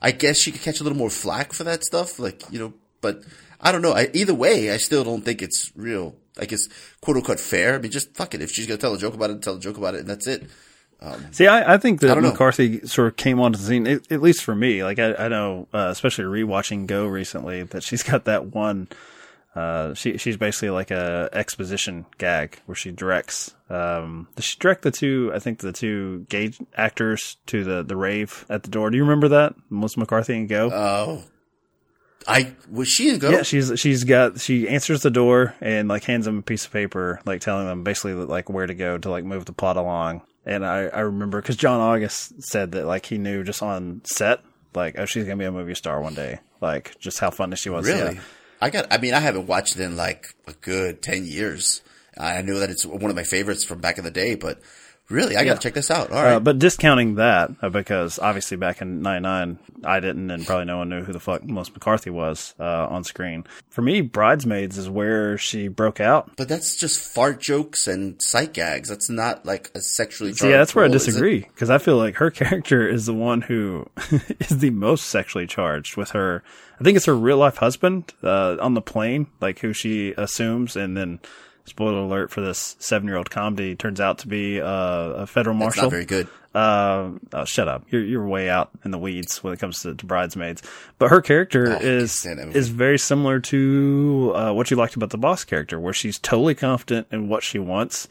I 0.00 0.10
guess 0.10 0.36
she 0.36 0.52
could 0.52 0.60
catch 0.60 0.80
a 0.80 0.82
little 0.82 0.98
more 0.98 1.10
flack 1.10 1.52
for 1.52 1.64
that 1.64 1.84
stuff, 1.84 2.18
like, 2.18 2.42
you 2.50 2.58
know, 2.58 2.74
but 3.00 3.22
I 3.60 3.72
don't 3.72 3.80
know. 3.80 3.92
I, 3.92 4.10
either 4.12 4.34
way, 4.34 4.70
I 4.70 4.76
still 4.76 5.04
don't 5.04 5.24
think 5.24 5.40
it's 5.40 5.72
real. 5.74 6.16
I 6.38 6.44
guess 6.44 6.68
quote 7.00 7.16
unquote 7.16 7.40
fair. 7.40 7.74
I 7.74 7.78
mean, 7.78 7.92
just 7.92 8.14
fuck 8.14 8.34
it. 8.34 8.42
If 8.42 8.50
she's 8.50 8.66
gonna 8.66 8.78
tell 8.78 8.92
a 8.92 8.98
joke 8.98 9.14
about 9.14 9.30
it, 9.30 9.40
tell 9.40 9.54
a 9.54 9.60
joke 9.60 9.78
about 9.78 9.94
it, 9.94 10.00
and 10.00 10.10
that's 10.10 10.26
it. 10.26 10.44
See, 11.32 11.46
I, 11.46 11.74
I 11.74 11.78
think 11.78 12.02
I 12.02 12.08
that 12.08 12.20
know. 12.20 12.30
McCarthy 12.30 12.86
sort 12.86 13.08
of 13.08 13.16
came 13.16 13.38
onto 13.40 13.58
the 13.58 13.64
scene, 13.64 13.86
at, 13.86 14.10
at 14.10 14.22
least 14.22 14.42
for 14.42 14.54
me. 14.54 14.82
Like, 14.82 14.98
I, 14.98 15.14
I 15.14 15.28
know, 15.28 15.68
uh, 15.72 15.88
especially 15.90 16.24
rewatching 16.24 16.86
Go 16.86 17.06
recently, 17.06 17.62
that 17.64 17.82
she's 17.82 18.02
got 18.02 18.24
that 18.24 18.46
one. 18.54 18.88
Uh, 19.54 19.94
she 19.94 20.18
she's 20.18 20.36
basically 20.36 20.70
like 20.70 20.90
a 20.90 21.28
exposition 21.32 22.06
gag 22.18 22.60
where 22.66 22.74
she 22.74 22.90
directs. 22.90 23.54
Um, 23.70 24.26
does 24.34 24.44
she 24.44 24.58
direct 24.58 24.82
the 24.82 24.90
two? 24.90 25.30
I 25.34 25.38
think 25.38 25.60
the 25.60 25.72
two 25.72 26.26
gay 26.28 26.52
actors 26.76 27.36
to 27.46 27.62
the 27.62 27.82
the 27.84 27.96
rave 27.96 28.44
at 28.48 28.64
the 28.64 28.70
door. 28.70 28.90
Do 28.90 28.96
you 28.96 29.04
remember 29.04 29.28
that 29.28 29.54
Melissa 29.70 30.00
McCarthy 30.00 30.34
and 30.36 30.48
Go? 30.48 30.70
Oh, 30.72 31.22
I 32.26 32.54
was 32.68 32.88
she 32.88 33.10
in 33.10 33.18
Go? 33.18 33.30
Yeah, 33.30 33.42
she's 33.42 33.72
she's 33.78 34.02
got 34.04 34.40
she 34.40 34.68
answers 34.68 35.02
the 35.02 35.10
door 35.10 35.54
and 35.60 35.88
like 35.88 36.04
hands 36.04 36.24
them 36.24 36.38
a 36.38 36.42
piece 36.42 36.64
of 36.64 36.72
paper, 36.72 37.20
like 37.24 37.40
telling 37.40 37.66
them 37.66 37.84
basically 37.84 38.14
like 38.14 38.48
where 38.48 38.66
to 38.66 38.74
go 38.74 38.98
to 38.98 39.10
like 39.10 39.24
move 39.24 39.44
the 39.44 39.52
plot 39.52 39.76
along. 39.76 40.22
And 40.44 40.66
I 40.66 40.86
I 40.86 41.00
remember 41.00 41.40
because 41.40 41.56
John 41.56 41.80
August 41.80 42.42
said 42.42 42.72
that 42.72 42.86
like 42.86 43.06
he 43.06 43.18
knew 43.18 43.44
just 43.44 43.62
on 43.62 44.00
set 44.04 44.40
like 44.74 44.98
oh 44.98 45.04
she's 45.06 45.24
gonna 45.24 45.36
be 45.36 45.44
a 45.44 45.52
movie 45.52 45.74
star 45.74 46.00
one 46.00 46.14
day, 46.14 46.40
like 46.60 46.98
just 46.98 47.20
how 47.20 47.30
funny 47.30 47.56
she 47.56 47.70
was. 47.70 47.86
Really? 47.86 48.16
Yeah. 48.16 48.20
I 48.64 48.70
got. 48.70 48.90
I 48.90 48.96
mean, 48.96 49.12
I 49.12 49.20
haven't 49.20 49.46
watched 49.46 49.76
it 49.76 49.82
in 49.82 49.94
like 49.94 50.34
a 50.46 50.54
good 50.54 51.02
ten 51.02 51.26
years. 51.26 51.82
I 52.16 52.40
know 52.40 52.60
that 52.60 52.70
it's 52.70 52.86
one 52.86 53.10
of 53.10 53.16
my 53.16 53.22
favorites 53.22 53.62
from 53.62 53.82
back 53.82 53.98
in 53.98 54.04
the 54.04 54.10
day, 54.10 54.36
but 54.36 54.58
really, 55.14 55.36
I 55.36 55.44
got 55.44 55.54
to 55.54 55.60
check 55.60 55.74
this 55.74 55.90
out. 55.90 56.10
All 56.10 56.22
right. 56.22 56.32
Uh, 56.34 56.40
but 56.40 56.58
discounting 56.58 57.14
that, 57.14 57.50
uh, 57.62 57.68
because 57.68 58.18
obviously 58.18 58.56
back 58.56 58.82
in 58.82 59.00
'99, 59.02 59.58
I 59.84 60.00
didn't, 60.00 60.30
and 60.30 60.44
probably 60.44 60.66
no 60.66 60.78
one 60.78 60.88
knew 60.88 61.02
who 61.04 61.12
the 61.12 61.20
fuck 61.20 61.44
Melissa 61.44 61.72
McCarthy 61.72 62.10
was 62.10 62.54
uh, 62.60 62.86
on 62.88 63.04
screen. 63.04 63.44
For 63.70 63.82
me, 63.82 64.00
Bridesmaids 64.00 64.76
is 64.76 64.90
where 64.90 65.38
she 65.38 65.68
broke 65.68 66.00
out. 66.00 66.36
but 66.36 66.48
that's 66.48 66.76
just 66.76 67.00
fart 67.00 67.40
jokes 67.40 67.86
and 67.86 68.20
sight 68.20 68.52
gags. 68.52 68.88
That's 68.88 69.08
not 69.08 69.46
like 69.46 69.70
a 69.74 69.80
sexually. 69.80 70.32
See, 70.34 70.50
yeah, 70.50 70.58
that's 70.58 70.74
where 70.74 70.84
I 70.84 70.88
role, 70.88 70.96
is 70.96 71.02
it? 71.04 71.06
disagree 71.12 71.40
because 71.40 71.70
I 71.70 71.78
feel 71.78 71.96
like 71.96 72.16
her 72.16 72.30
character 72.32 72.86
is 72.86 73.06
the 73.06 73.14
one 73.14 73.40
who 73.42 73.88
is 74.40 74.58
the 74.58 74.70
most 74.70 75.06
sexually 75.06 75.46
charged 75.46 75.96
with 75.96 76.10
her. 76.10 76.42
I 76.80 76.82
think 76.84 76.96
it's 76.96 77.06
her 77.06 77.14
real 77.16 77.36
life 77.38 77.58
husband 77.58 78.12
uh, 78.22 78.56
on 78.60 78.74
the 78.74 78.82
plane, 78.82 79.28
like 79.40 79.60
who 79.60 79.72
she 79.72 80.12
assumes, 80.16 80.74
and 80.76 80.96
then 80.96 81.20
spoiler 81.64 81.98
alert 82.00 82.30
for 82.30 82.40
this 82.40 82.76
seven 82.78 83.08
year 83.08 83.16
old 83.16 83.30
comedy 83.30 83.74
turns 83.74 84.00
out 84.00 84.18
to 84.18 84.28
be 84.28 84.60
uh, 84.60 84.66
a 84.66 85.26
federal 85.26 85.56
It's 85.56 85.60
marshal. 85.62 85.82
not 85.84 85.90
very 85.90 86.04
good. 86.04 86.28
Uh, 86.54 87.10
oh, 87.32 87.44
shut 87.44 87.66
up. 87.68 87.84
You're, 87.90 88.04
you're 88.04 88.26
way 88.26 88.48
out 88.48 88.70
in 88.84 88.92
the 88.92 88.98
weeds 88.98 89.42
when 89.42 89.52
it 89.52 89.58
comes 89.58 89.80
to, 89.80 89.94
to 89.94 90.06
bridesmaids. 90.06 90.62
But 90.98 91.10
her 91.10 91.20
character 91.20 91.72
Oh, 91.72 91.78
is, 91.84 92.12
stand 92.12 92.38
that 92.38 92.46
movie. 92.46 92.58
is 92.58 92.68
very 92.68 92.98
similar 92.98 93.40
to, 93.40 94.32
uh, 94.36 94.52
what 94.52 94.70
you 94.70 94.76
liked 94.76 94.94
about 94.94 95.10
the 95.10 95.18
boss 95.18 95.42
character, 95.42 95.80
where 95.80 95.92
she's 95.92 96.16
totally 96.18 96.54
confident 96.54 97.08
in 97.10 97.28
what 97.28 97.42
she 97.42 97.58
wants 97.58 98.06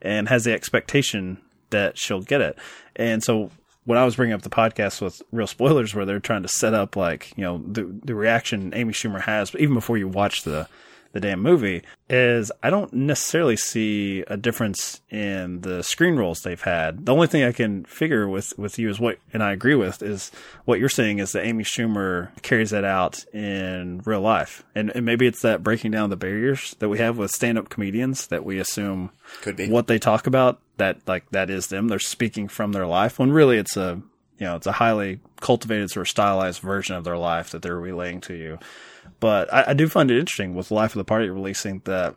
and 0.00 0.28
has 0.28 0.44
the 0.44 0.52
expectation 0.52 1.38
that 1.70 1.98
she'll 1.98 2.22
get 2.22 2.40
it. 2.40 2.56
And 2.94 3.20
so 3.24 3.50
when 3.84 3.98
I 3.98 4.04
was 4.04 4.14
bringing 4.14 4.34
up 4.34 4.42
the 4.42 4.48
podcast 4.50 5.00
with 5.00 5.20
real 5.32 5.48
spoilers, 5.48 5.92
where 5.92 6.04
they're 6.04 6.20
trying 6.20 6.42
to 6.42 6.48
set 6.48 6.74
up 6.74 6.94
like, 6.94 7.32
you 7.36 7.42
know, 7.42 7.58
the, 7.66 7.82
the 8.04 8.14
reaction 8.14 8.72
Amy 8.74 8.92
Schumer 8.92 9.22
has, 9.22 9.50
but 9.50 9.60
even 9.60 9.74
before 9.74 9.98
you 9.98 10.06
watch 10.06 10.44
the, 10.44 10.68
the 11.12 11.20
damn 11.20 11.40
movie 11.40 11.82
is 12.08 12.52
I 12.62 12.70
don't 12.70 12.92
necessarily 12.92 13.56
see 13.56 14.24
a 14.28 14.36
difference 14.36 15.00
in 15.10 15.62
the 15.62 15.82
screen 15.82 16.16
roles 16.16 16.40
they've 16.40 16.60
had. 16.60 17.06
The 17.06 17.12
only 17.12 17.26
thing 17.26 17.44
I 17.44 17.52
can 17.52 17.84
figure 17.84 18.28
with, 18.28 18.56
with 18.58 18.78
you 18.78 18.88
is 18.90 19.00
what, 19.00 19.18
and 19.32 19.42
I 19.42 19.52
agree 19.52 19.74
with, 19.74 20.02
is 20.02 20.30
what 20.64 20.78
you're 20.78 20.88
saying 20.88 21.18
is 21.18 21.32
that 21.32 21.44
Amy 21.44 21.64
Schumer 21.64 22.30
carries 22.42 22.70
that 22.70 22.84
out 22.84 23.24
in 23.34 24.02
real 24.04 24.20
life. 24.20 24.64
And, 24.74 24.90
and 24.94 25.04
maybe 25.04 25.26
it's 25.26 25.42
that 25.42 25.62
breaking 25.62 25.90
down 25.90 26.10
the 26.10 26.16
barriers 26.16 26.76
that 26.78 26.88
we 26.88 26.98
have 26.98 27.18
with 27.18 27.30
stand 27.30 27.58
up 27.58 27.68
comedians 27.68 28.26
that 28.28 28.44
we 28.44 28.58
assume 28.58 29.10
Could 29.42 29.56
be. 29.56 29.68
what 29.68 29.86
they 29.86 29.98
talk 29.98 30.26
about 30.26 30.60
that 30.76 30.98
like 31.06 31.28
that 31.30 31.50
is 31.50 31.68
them. 31.68 31.88
They're 31.88 31.98
speaking 31.98 32.48
from 32.48 32.72
their 32.72 32.86
life 32.86 33.18
when 33.18 33.32
really 33.32 33.58
it's 33.58 33.76
a, 33.76 34.00
you 34.38 34.46
know, 34.46 34.56
it's 34.56 34.66
a 34.66 34.72
highly 34.72 35.20
cultivated 35.40 35.90
sort 35.90 36.06
of 36.06 36.10
stylized 36.10 36.60
version 36.60 36.96
of 36.96 37.04
their 37.04 37.18
life 37.18 37.50
that 37.50 37.62
they're 37.62 37.78
relaying 37.78 38.20
to 38.22 38.34
you. 38.34 38.58
But 39.20 39.52
I, 39.52 39.64
I 39.68 39.74
do 39.74 39.88
find 39.88 40.10
it 40.10 40.18
interesting 40.18 40.54
with 40.54 40.70
Life 40.70 40.92
of 40.92 40.98
the 40.98 41.04
Party 41.04 41.28
releasing 41.28 41.80
that, 41.84 42.14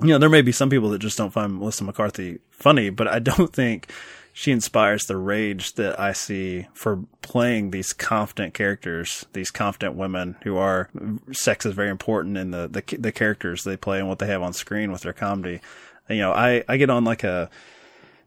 you 0.00 0.08
know, 0.08 0.18
there 0.18 0.28
may 0.28 0.42
be 0.42 0.52
some 0.52 0.70
people 0.70 0.90
that 0.90 0.98
just 1.00 1.18
don't 1.18 1.32
find 1.32 1.58
Melissa 1.58 1.84
McCarthy 1.84 2.38
funny, 2.50 2.90
but 2.90 3.08
I 3.08 3.18
don't 3.20 3.52
think 3.52 3.90
she 4.32 4.52
inspires 4.52 5.04
the 5.04 5.16
rage 5.16 5.74
that 5.74 5.98
I 5.98 6.12
see 6.12 6.68
for 6.72 7.04
playing 7.22 7.70
these 7.70 7.92
confident 7.92 8.54
characters, 8.54 9.26
these 9.32 9.50
confident 9.50 9.96
women 9.96 10.36
who 10.44 10.56
are 10.56 10.88
sex 11.32 11.66
is 11.66 11.74
very 11.74 11.90
important 11.90 12.36
in 12.36 12.50
the, 12.50 12.68
the, 12.68 12.96
the 12.96 13.12
characters 13.12 13.64
they 13.64 13.76
play 13.76 13.98
and 13.98 14.08
what 14.08 14.18
they 14.18 14.28
have 14.28 14.42
on 14.42 14.52
screen 14.52 14.92
with 14.92 15.02
their 15.02 15.12
comedy. 15.12 15.60
You 16.08 16.18
know, 16.18 16.32
I, 16.32 16.64
I 16.68 16.76
get 16.76 16.90
on 16.90 17.04
like 17.04 17.24
a, 17.24 17.50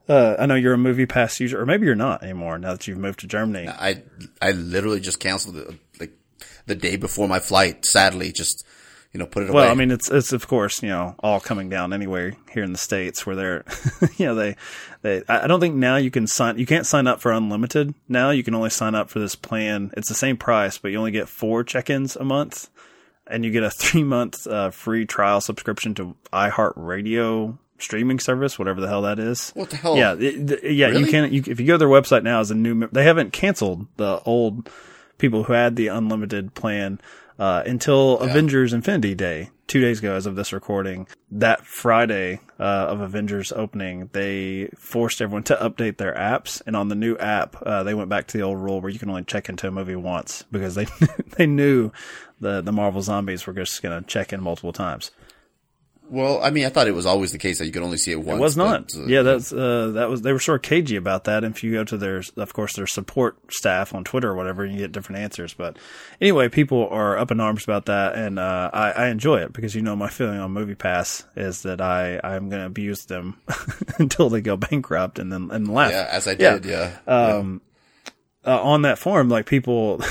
uh, 0.08 0.36
I 0.38 0.46
know 0.46 0.56
you're 0.56 0.74
a 0.74 0.78
movie 0.78 1.06
pass 1.06 1.40
user, 1.40 1.62
or 1.62 1.66
maybe 1.66 1.86
you're 1.86 1.96
not 1.96 2.24
anymore 2.24 2.58
now 2.58 2.74
that 2.74 2.88
you've 2.88 2.98
moved 2.98 3.20
to 3.22 3.28
Germany. 3.28 3.70
I 3.70 4.04
I 4.42 4.52
literally 4.52 5.00
just 5.00 5.20
canceled 5.20 5.78
the 6.66 6.76
day 6.76 6.96
before 6.96 7.28
my 7.28 7.40
flight. 7.40 7.86
Sadly, 7.86 8.32
just 8.32 8.66
you 9.14 9.20
know 9.20 9.26
put 9.28 9.44
it 9.44 9.50
away. 9.50 9.62
Well, 9.64 9.72
I 9.72 9.76
mean, 9.76 9.92
it's 9.92 10.10
it's 10.10 10.34
of 10.34 10.48
course 10.48 10.82
you 10.82 10.90
know 10.90 11.16
all 11.20 11.40
coming 11.40 11.70
down 11.70 11.94
anyway 11.94 12.36
here 12.52 12.64
in 12.64 12.72
the 12.72 12.78
states 12.78 13.26
where 13.26 13.36
they're, 13.36 13.66
you 14.18 14.26
know, 14.26 14.36
they 14.36 14.56
they. 15.02 15.22
I 15.28 15.48
don't 15.48 15.60
think 15.60 15.76
now 15.76 15.98
you 15.98 16.10
can 16.12 16.28
sign. 16.28 16.58
You 16.58 16.66
can't 16.66 16.86
sign 16.86 17.08
up 17.08 17.22
for 17.22 17.32
unlimited 17.32 17.94
now. 18.08 18.30
You 18.32 18.44
can 18.44 18.56
only 18.56 18.70
sign 18.70 18.96
up 18.96 19.10
for 19.10 19.20
this 19.20 19.36
plan. 19.36 19.92
It's 19.98 20.10
the 20.10 20.16
same 20.16 20.38
price, 20.38 20.78
but 20.78 20.92
you 20.92 20.98
only 20.98 21.12
get 21.12 21.30
four 21.30 21.64
check-ins 21.64 22.16
a 22.16 22.24
month, 22.24 22.70
and 23.28 23.44
you 23.46 23.52
get 23.52 23.64
a 23.64 23.70
three 23.72 24.04
month 24.04 24.48
uh, 24.48 24.72
free 24.72 25.06
trial 25.06 25.42
subscription 25.42 25.94
to 25.96 26.16
iHeartRadio 26.32 27.58
streaming 27.80 28.20
service, 28.20 28.58
whatever 28.58 28.80
the 28.82 28.88
hell 28.88 29.02
that 29.02 29.20
is. 29.20 29.52
What 29.52 29.70
the 29.70 29.76
hell? 29.78 29.98
Yeah, 29.98 30.14
it- 30.18 30.48
th- 30.48 30.64
yeah. 30.64 30.88
You 30.90 31.06
can. 31.08 31.32
You, 31.34 31.44
if 31.46 31.60
you 31.60 31.68
go 31.68 31.74
to 31.74 31.78
their 31.78 31.88
website 31.88 32.24
now 32.24 32.40
as 32.40 32.52
a 32.52 32.56
new, 32.56 32.88
they 32.88 33.04
haven't 33.04 33.34
canceled 33.34 33.88
the 33.98 34.20
old 34.26 34.70
people 35.24 35.46
who 35.46 35.54
had 35.54 35.78
the 35.78 35.88
unlimited 35.88 36.54
plan 36.54 37.00
uh, 37.40 37.64
until 37.66 38.20
Avengers 38.20 38.74
Infinity 38.74 39.16
Day, 39.16 39.52
two 39.68 39.80
days 39.80 40.00
ago, 40.00 40.16
as 40.16 40.26
of 40.26 40.36
this 40.36 40.52
recording. 40.52 41.08
That 41.32 41.66
Friday 41.66 42.42
uh, 42.60 42.88
of 42.90 43.00
Avengers 43.00 43.54
opening, 43.54 44.10
they 44.12 44.70
forced 44.78 45.22
everyone 45.22 45.44
to 45.44 45.56
update 45.56 45.96
their 45.96 46.14
apps, 46.14 46.62
and 46.68 46.76
on 46.76 46.90
the 46.90 46.96
new 46.96 47.16
app, 47.20 47.56
uh, 47.62 47.84
they 47.84 47.94
went 47.94 48.10
back 48.10 48.28
to 48.28 48.38
the 48.38 48.44
old 48.44 48.60
rule 48.60 48.82
where 48.82 48.92
you 48.92 49.00
can 49.00 49.10
only 49.10 49.24
check 49.24 49.48
into 49.48 49.66
a 49.66 49.72
movie 49.72 49.96
once 49.96 50.44
because 50.52 50.76
they 50.76 50.88
they 51.38 51.46
knew 51.46 51.94
the 52.42 52.62
the 52.62 52.74
Marvel 52.74 53.02
zombies 53.02 53.48
were 53.48 53.54
just 53.54 53.82
going 53.82 53.98
to 53.98 54.06
check 54.06 54.34
in 54.34 54.44
multiple 54.44 54.74
times. 54.74 55.12
Well, 56.14 56.40
I 56.44 56.52
mean, 56.52 56.64
I 56.66 56.70
thought 56.70 56.88
it 56.88 56.94
was 56.94 57.08
always 57.08 57.32
the 57.32 57.40
case 57.40 57.58
that 57.58 57.66
you 57.66 57.72
could 57.72 57.82
only 57.82 57.98
see 57.98 58.12
it 58.12 58.22
once. 58.22 58.38
It 58.38 58.40
was 58.40 58.56
not. 58.56 58.92
but, 58.94 59.00
uh, 59.00 59.06
yeah, 59.06 59.24
that's 59.24 59.52
uh, 59.52 59.92
that 59.96 60.10
was. 60.10 60.22
They 60.22 60.32
were 60.32 60.40
sort 60.40 60.58
of 60.58 60.62
cagey 60.62 60.96
about 60.96 61.24
that. 61.24 61.44
And 61.44 61.56
if 61.56 61.64
you 61.64 61.72
go 61.72 61.84
to 61.86 61.98
their, 61.98 62.22
of 62.38 62.54
course, 62.54 62.76
their 62.76 62.86
support 62.86 63.36
staff 63.52 63.96
on 63.96 64.04
Twitter 64.04 64.30
or 64.30 64.36
whatever, 64.36 64.64
you 64.64 64.78
get 64.78 64.92
different 64.92 65.22
answers. 65.24 65.56
But 65.56 65.78
anyway, 66.22 66.50
people 66.50 66.88
are 66.90 67.18
up 67.18 67.32
in 67.32 67.40
arms 67.40 67.64
about 67.64 67.88
that, 67.88 68.14
and 68.14 68.38
uh, 68.38 68.70
I, 68.72 68.92
I 68.92 69.08
enjoy 69.08 69.42
it 69.42 69.54
because 69.54 69.74
you 69.74 69.82
know 69.82 69.96
my 69.96 70.10
feeling 70.10 70.38
on 70.38 70.52
Movie 70.52 70.76
Pass 70.76 71.24
is 71.36 71.64
that 71.64 71.82
I 71.82 72.20
I'm 72.24 72.50
going 72.50 72.62
to 72.62 72.68
abuse 72.68 73.06
them 73.06 73.42
until 73.98 74.30
they 74.30 74.42
go 74.42 74.56
bankrupt 74.56 75.18
and 75.18 75.32
then 75.32 75.50
and 75.52 75.68
laugh. 75.68 75.92
yeah, 75.92 76.08
as 76.12 76.28
I 76.28 76.36
did. 76.36 76.66
Yeah. 76.66 76.96
Um, 77.08 77.62
uh, 78.46 78.62
on 78.62 78.82
that 78.84 79.00
forum, 79.00 79.30
like 79.30 79.46
people 79.46 80.02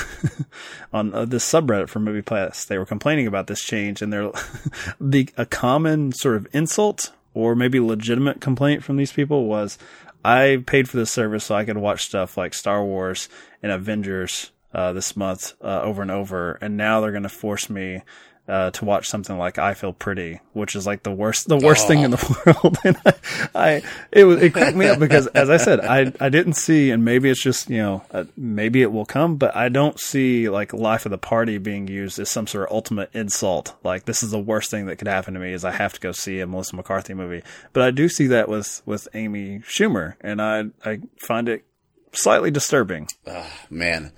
on 0.93 1.13
uh, 1.13 1.25
this 1.25 1.49
subreddit 1.49 1.89
for 1.89 1.99
Movie 1.99 2.21
Pass, 2.21 2.65
they 2.65 2.77
were 2.77 2.85
complaining 2.85 3.27
about 3.27 3.47
this 3.47 3.63
change, 3.63 4.01
and 4.01 4.11
they're 4.11 4.31
the 4.99 5.29
a 5.37 5.45
common 5.45 6.11
sort 6.11 6.35
of 6.35 6.47
insult 6.53 7.11
or 7.33 7.55
maybe 7.55 7.79
legitimate 7.79 8.41
complaint 8.41 8.83
from 8.83 8.97
these 8.97 9.11
people 9.11 9.45
was, 9.45 9.77
"I 10.23 10.63
paid 10.65 10.89
for 10.89 10.97
this 10.97 11.11
service 11.11 11.45
so 11.45 11.55
I 11.55 11.65
could 11.65 11.77
watch 11.77 12.05
stuff 12.05 12.37
like 12.37 12.53
Star 12.53 12.83
Wars 12.83 13.29
and 13.61 13.71
Avengers." 13.71 14.51
uh, 14.73 14.93
this 14.93 15.15
month 15.15 15.53
uh, 15.61 15.81
over 15.81 16.01
and 16.01 16.11
over, 16.11 16.53
and 16.53 16.75
now 16.75 16.99
they're 16.99 17.11
going 17.11 17.23
to 17.23 17.29
force 17.29 17.69
me 17.69 18.01
uh, 18.47 18.71
to 18.71 18.83
watch 18.83 19.07
something 19.07 19.37
like 19.37 19.57
I 19.57 19.73
Feel 19.73 19.93
Pretty, 19.93 20.39
which 20.51 20.75
is 20.75 20.85
like 20.85 21.03
the 21.03 21.11
worst, 21.11 21.47
the 21.47 21.57
worst 21.57 21.87
thing 21.87 22.01
in 22.01 22.11
the 22.11 22.43
world. 22.63 22.77
and 22.83 22.97
I, 23.05 23.13
I, 23.55 23.81
it 24.11 24.25
was, 24.25 24.41
it 24.41 24.53
cracked 24.53 24.75
me 24.75 24.87
up 24.87 24.99
because, 24.99 25.27
as 25.27 25.49
I 25.49 25.57
said, 25.57 25.79
I, 25.79 26.11
I 26.19 26.29
didn't 26.29 26.53
see, 26.53 26.91
and 26.91 27.05
maybe 27.05 27.29
it's 27.29 27.41
just, 27.41 27.69
you 27.69 27.77
know, 27.77 28.03
uh, 28.11 28.25
maybe 28.35 28.81
it 28.81 28.91
will 28.91 29.05
come, 29.05 29.37
but 29.37 29.55
I 29.55 29.69
don't 29.69 29.99
see 29.99 30.49
like 30.49 30.73
Life 30.73 31.05
of 31.05 31.11
the 31.11 31.17
Party 31.17 31.57
being 31.57 31.87
used 31.87 32.19
as 32.19 32.29
some 32.29 32.47
sort 32.47 32.67
of 32.67 32.73
ultimate 32.73 33.09
insult. 33.13 33.75
Like 33.83 34.05
this 34.05 34.23
is 34.23 34.31
the 34.31 34.39
worst 34.39 34.69
thing 34.69 34.87
that 34.87 34.97
could 34.97 35.07
happen 35.07 35.33
to 35.35 35.39
me 35.39 35.53
is 35.53 35.63
I 35.63 35.71
have 35.71 35.93
to 35.93 36.01
go 36.01 36.11
see 36.11 36.39
a 36.41 36.47
Melissa 36.47 36.75
McCarthy 36.75 37.13
movie. 37.13 37.43
But 37.71 37.83
I 37.83 37.91
do 37.91 38.09
see 38.09 38.27
that 38.27 38.49
with, 38.49 38.81
with 38.85 39.07
Amy 39.13 39.59
Schumer, 39.59 40.15
and 40.19 40.41
I, 40.41 40.65
I 40.83 40.99
find 41.17 41.47
it 41.47 41.63
slightly 42.11 42.51
disturbing. 42.51 43.07
Ah, 43.25 43.49
man, 43.69 44.11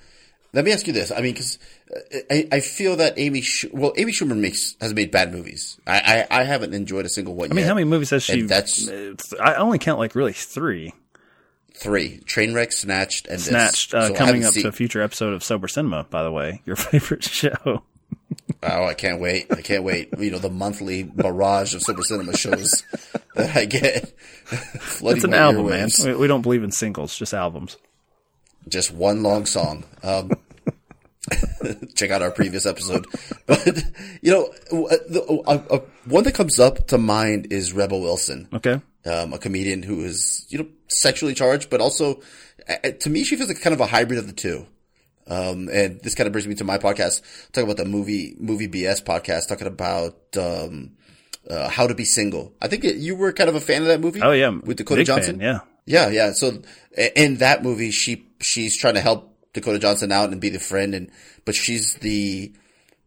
let 0.55 0.65
me 0.65 0.71
ask 0.71 0.87
you 0.87 0.93
this. 0.93 1.11
I 1.11 1.17
mean, 1.21 1.33
because 1.33 1.59
I, 2.31 2.47
I 2.51 2.59
feel 2.61 2.95
that 2.95 3.19
Amy, 3.19 3.41
Sch- 3.41 3.65
well, 3.71 3.93
Amy 3.97 4.11
Schumer 4.11 4.35
makes 4.37 4.75
has 4.81 4.93
made 4.93 5.11
bad 5.11 5.31
movies. 5.33 5.77
I, 5.85 6.25
I, 6.29 6.39
I 6.41 6.43
haven't 6.43 6.73
enjoyed 6.73 7.05
a 7.05 7.09
single 7.09 7.35
one. 7.35 7.51
I 7.51 7.53
mean, 7.53 7.63
yet. 7.63 7.67
how 7.67 7.75
many 7.75 7.85
movies 7.85 8.09
has 8.11 8.23
she? 8.23 8.39
And 8.39 8.49
that's 8.49 8.89
I 9.39 9.55
only 9.55 9.77
count 9.77 9.99
like 9.99 10.15
really 10.15 10.33
three. 10.33 10.93
three: 11.73 12.21
Trainwreck, 12.25 12.71
Snatched, 12.73 13.27
and. 13.27 13.39
Snatched 13.39 13.93
uh, 13.93 14.07
So 14.07 14.13
coming 14.15 14.43
up 14.45 14.53
seen- 14.53 14.63
to 14.63 14.69
a 14.69 14.71
future 14.71 15.01
episode 15.01 15.33
of 15.33 15.43
Sober 15.43 15.67
Cinema. 15.67 16.05
By 16.09 16.23
the 16.23 16.31
way, 16.31 16.61
your 16.65 16.75
favorite 16.77 17.23
show. 17.23 17.83
Oh, 18.63 18.85
I 18.85 18.93
can't 18.93 19.19
wait! 19.21 19.47
I 19.51 19.61
can't 19.61 19.83
wait! 19.83 20.09
You 20.17 20.31
know, 20.31 20.39
the 20.39 20.49
monthly 20.49 21.03
barrage 21.03 21.75
of 21.75 21.81
Sober 21.83 22.01
Cinema 22.01 22.35
shows 22.35 22.83
that 23.35 23.55
I 23.55 23.65
get. 23.65 24.13
It's 25.01 25.23
an 25.23 25.33
album, 25.33 25.67
man. 25.69 25.89
We, 26.03 26.15
we 26.15 26.27
don't 26.27 26.41
believe 26.41 26.63
in 26.63 26.71
singles, 26.71 27.17
just 27.17 27.33
albums. 27.33 27.77
just 28.69 28.91
one 28.91 29.21
long 29.23 29.45
song. 29.45 29.83
Um, 30.03 30.31
check 31.95 32.11
out 32.11 32.21
our 32.21 32.31
previous 32.31 32.65
episode. 32.65 33.05
But 33.47 33.83
you 34.21 34.31
know, 34.31 34.45
uh, 34.85 34.95
the, 35.09 35.43
uh, 35.47 35.63
uh, 35.75 35.79
one 36.05 36.23
that 36.23 36.33
comes 36.33 36.59
up 36.59 36.87
to 36.87 36.97
mind 36.97 37.51
is 37.51 37.73
Rebel 37.73 38.01
Wilson, 38.01 38.47
Okay. 38.53 38.81
um, 39.05 39.33
a 39.33 39.37
comedian 39.37 39.83
who 39.83 40.03
is 40.03 40.45
you 40.49 40.57
know 40.59 40.67
sexually 40.87 41.33
charged, 41.33 41.69
but 41.69 41.81
also 41.81 42.21
uh, 42.67 42.89
to 42.99 43.09
me 43.09 43.23
she 43.23 43.35
feels 43.35 43.49
like 43.49 43.61
kind 43.61 43.73
of 43.73 43.81
a 43.81 43.85
hybrid 43.85 44.19
of 44.19 44.27
the 44.27 44.33
two. 44.33 44.65
Um, 45.27 45.69
and 45.73 45.99
this 46.01 46.13
kind 46.13 46.27
of 46.27 46.33
brings 46.33 46.47
me 46.47 46.53
to 46.55 46.63
my 46.63 46.77
podcast, 46.77 47.21
talking 47.51 47.63
about 47.69 47.77
the 47.77 47.85
movie 47.89 48.35
movie 48.39 48.67
BS 48.67 49.03
podcast, 49.03 49.47
talking 49.47 49.65
about 49.67 50.15
um, 50.37 50.91
uh, 51.49 51.67
how 51.69 51.87
to 51.87 51.95
be 51.95 52.05
single. 52.05 52.53
I 52.61 52.67
think 52.67 52.83
it, 52.83 52.97
you 52.97 53.15
were 53.15 53.31
kind 53.33 53.49
of 53.49 53.55
a 53.55 53.59
fan 53.61 53.81
of 53.81 53.87
that 53.87 54.01
movie. 54.01 54.21
Oh 54.21 54.31
yeah, 54.33 54.49
with 54.49 54.77
Dakota 54.77 54.99
Big 55.01 55.07
fan, 55.07 55.17
Johnson. 55.17 55.39
yeah. 55.39 55.59
Yeah, 55.87 56.09
yeah. 56.09 56.31
So 56.33 56.61
in 57.15 57.37
that 57.37 57.63
movie, 57.63 57.91
she 57.91 58.27
she's 58.41 58.75
trying 58.77 58.95
to 58.95 59.01
help 59.01 59.34
Dakota 59.55 59.79
Johnson 59.79 60.11
out 60.11 60.29
and 60.31 60.39
be 60.39 60.49
the 60.49 60.59
friend, 60.59 60.93
and 60.93 61.09
but 61.45 61.55
she's 61.55 61.95
the 61.95 62.53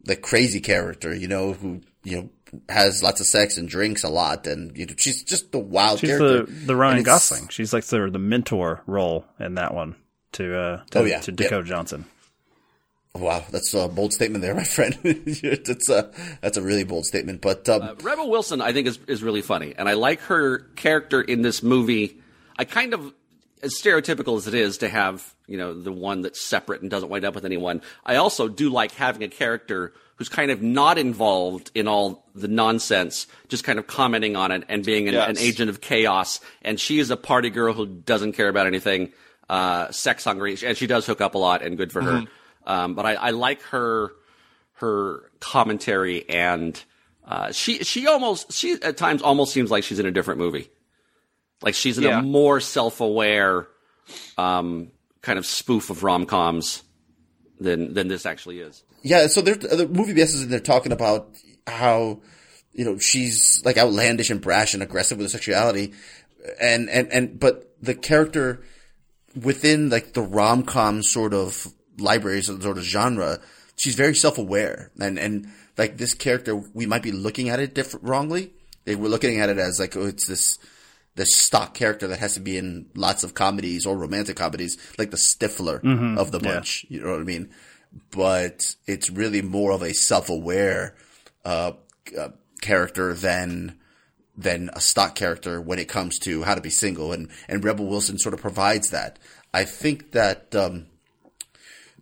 the 0.02 0.16
crazy 0.16 0.60
character, 0.60 1.14
you 1.14 1.28
know, 1.28 1.52
who 1.52 1.82
you 2.02 2.16
know 2.16 2.30
has 2.68 3.02
lots 3.02 3.20
of 3.20 3.26
sex 3.26 3.56
and 3.58 3.68
drinks 3.68 4.02
a 4.02 4.08
lot, 4.08 4.46
and 4.48 4.76
you 4.76 4.86
know, 4.86 4.94
she's 4.96 5.22
just 5.22 5.52
the 5.52 5.58
wild 5.60 6.00
She's 6.00 6.08
character. 6.10 6.44
the 6.46 6.52
the 6.66 6.74
Ryan 6.76 7.04
Gosling. 7.04 7.46
She's 7.48 7.72
like 7.72 7.84
the 7.84 8.08
the 8.10 8.18
mentor 8.18 8.82
role 8.86 9.24
in 9.38 9.54
that 9.54 9.72
one 9.74 9.94
to 10.32 10.58
uh 10.58 10.82
to, 10.90 10.98
Oh, 10.98 11.04
yeah. 11.04 11.20
to 11.20 11.30
Yep. 11.30 11.36
Dakota 11.36 11.68
Johnson. 11.68 12.04
Wow, 13.14 13.42
that's 13.50 13.74
a 13.74 13.88
bold 13.88 14.12
statement 14.12 14.42
there, 14.42 14.54
my 14.56 14.64
friend. 14.64 14.94
that's 15.04 15.88
a 15.88 16.10
that's 16.40 16.56
a 16.56 16.62
really 16.62 16.84
bold 16.84 17.04
statement. 17.06 17.40
But 17.40 17.68
um, 17.68 17.96
Rebel 18.02 18.30
Wilson, 18.30 18.60
I 18.60 18.72
think, 18.72 18.86
is 18.86 18.98
is 19.08 19.22
really 19.22 19.42
funny, 19.42 19.74
and 19.76 19.88
I 19.88 19.94
like 19.94 20.20
her 20.22 20.58
character 20.76 21.20
in 21.20 21.42
this 21.42 21.62
movie. 21.62 22.20
I 22.60 22.64
kind 22.64 22.92
of, 22.92 23.14
as 23.62 23.74
stereotypical 23.80 24.36
as 24.36 24.46
it 24.46 24.54
is 24.54 24.78
to 24.78 24.88
have, 24.88 25.34
you 25.46 25.56
know, 25.58 25.74
the 25.74 25.92
one 25.92 26.22
that's 26.22 26.40
separate 26.44 26.82
and 26.82 26.90
doesn't 26.90 27.08
wind 27.08 27.24
up 27.24 27.34
with 27.34 27.44
anyone. 27.44 27.82
I 28.04 28.16
also 28.16 28.48
do 28.48 28.70
like 28.70 28.92
having 28.92 29.22
a 29.22 29.28
character 29.28 29.92
who's 30.16 30.28
kind 30.28 30.50
of 30.50 30.60
not 30.62 30.98
involved 30.98 31.70
in 31.74 31.86
all 31.86 32.26
the 32.34 32.48
nonsense, 32.48 33.26
just 33.48 33.62
kind 33.64 33.78
of 33.78 33.86
commenting 33.86 34.34
on 34.36 34.50
it 34.50 34.64
and 34.68 34.84
being 34.84 35.06
an, 35.08 35.14
Yes. 35.14 35.28
an 35.28 35.38
agent 35.38 35.70
of 35.70 35.80
chaos. 35.80 36.40
And 36.62 36.78
she 36.80 36.98
is 36.98 37.10
a 37.10 37.16
party 37.16 37.50
girl 37.50 37.72
who 37.72 37.86
doesn't 37.86 38.32
care 38.32 38.48
about 38.48 38.66
anything, 38.66 39.12
uh, 39.48 39.90
sex 39.92 40.24
hungry, 40.24 40.56
and 40.64 40.76
she 40.76 40.86
does 40.86 41.06
hook 41.06 41.20
up 41.20 41.34
a 41.34 41.38
lot, 41.38 41.62
and 41.62 41.76
good 41.76 41.92
for 41.92 42.02
her. 42.02 42.24
Um, 42.66 42.94
but 42.94 43.06
I, 43.06 43.14
I 43.14 43.30
like 43.30 43.62
her 43.62 44.12
her 44.74 45.30
commentary 45.40 46.28
and 46.28 46.80
uh, 47.26 47.50
she 47.52 47.82
she 47.84 48.06
almost 48.06 48.52
she 48.52 48.72
at 48.82 48.96
times 48.96 49.22
almost 49.22 49.52
seems 49.52 49.70
like 49.70 49.84
she's 49.84 49.98
in 49.98 50.06
a 50.06 50.10
different 50.10 50.38
movie, 50.38 50.70
like 51.62 51.74
she's 51.74 51.98
in 51.98 52.04
Yeah. 52.04 52.20
a 52.20 52.22
more 52.22 52.60
self 52.60 53.00
aware 53.00 53.68
um, 54.36 54.90
kind 55.22 55.38
of 55.38 55.46
spoof 55.46 55.90
of 55.90 56.02
rom 56.02 56.26
coms 56.26 56.82
than 57.60 57.94
than 57.94 58.08
this 58.08 58.26
actually 58.26 58.60
is. 58.60 58.82
Yeah, 59.02 59.26
so 59.28 59.40
they're, 59.40 59.54
the 59.54 59.86
movie 59.88 60.12
BS 60.14 60.34
is 60.34 60.48
they're 60.48 60.60
talking 60.60 60.92
about 60.92 61.36
how 61.66 62.20
you 62.72 62.84
know 62.84 62.98
she's 62.98 63.62
like 63.64 63.76
outlandish 63.76 64.30
and 64.30 64.40
brash 64.40 64.74
and 64.74 64.82
aggressive 64.82 65.18
with 65.18 65.26
her 65.26 65.30
sexuality, 65.30 65.92
and 66.60 66.88
and 66.88 67.12
and 67.12 67.38
but 67.40 67.74
the 67.82 67.94
character 67.94 68.62
within 69.40 69.88
like 69.90 70.14
the 70.14 70.22
rom 70.22 70.62
com 70.64 71.02
sort 71.02 71.34
of 71.34 71.68
libraries 71.98 72.46
sort 72.46 72.78
of 72.78 72.84
genre, 72.84 73.38
she's 73.76 73.94
very 73.94 74.14
self 74.14 74.38
aware 74.38 74.90
and 75.00 75.18
and 75.18 75.48
like 75.76 75.96
this 75.96 76.14
character 76.14 76.56
we 76.74 76.86
might 76.86 77.02
be 77.02 77.12
looking 77.12 77.48
at 77.48 77.60
it 77.60 77.74
different 77.74 78.06
wrongly. 78.06 78.52
Like, 78.86 78.96
we're 78.96 79.08
looking 79.08 79.38
at 79.40 79.48
it 79.48 79.58
as 79.58 79.78
like 79.78 79.96
oh 79.96 80.06
it's 80.06 80.26
this 80.26 80.58
this 81.18 81.34
stock 81.34 81.74
character 81.74 82.06
that 82.06 82.20
has 82.20 82.34
to 82.34 82.40
be 82.40 82.56
in 82.56 82.86
lots 82.94 83.24
of 83.24 83.34
comedies 83.34 83.84
or 83.84 83.96
romantic 83.98 84.36
comedies, 84.36 84.78
like 84.98 85.10
the 85.10 85.16
Stifler 85.16 85.82
of 86.16 86.30
the 86.30 86.38
bunch. 86.38 86.86
You 86.88 87.02
know 87.02 87.10
what 87.10 87.20
I 87.20 87.24
mean? 87.24 87.50
But 88.12 88.76
it's 88.86 89.10
really 89.10 89.42
more 89.42 89.72
of 89.72 89.82
a 89.82 89.92
self-aware 89.92 90.94
uh, 91.44 91.72
uh, 92.16 92.28
character 92.60 93.14
than 93.14 93.78
than 94.36 94.70
a 94.72 94.80
stock 94.80 95.16
character 95.16 95.60
when 95.60 95.80
it 95.80 95.88
comes 95.88 96.20
to 96.20 96.44
how 96.44 96.54
to 96.54 96.60
be 96.60 96.70
single, 96.70 97.12
and 97.12 97.28
and 97.48 97.64
Rebel 97.64 97.86
Wilson 97.86 98.18
sort 98.18 98.34
of 98.34 98.40
provides 98.40 98.90
that. 98.90 99.18
I 99.52 99.64
think 99.64 100.12
that 100.12 100.54
um, 100.54 100.86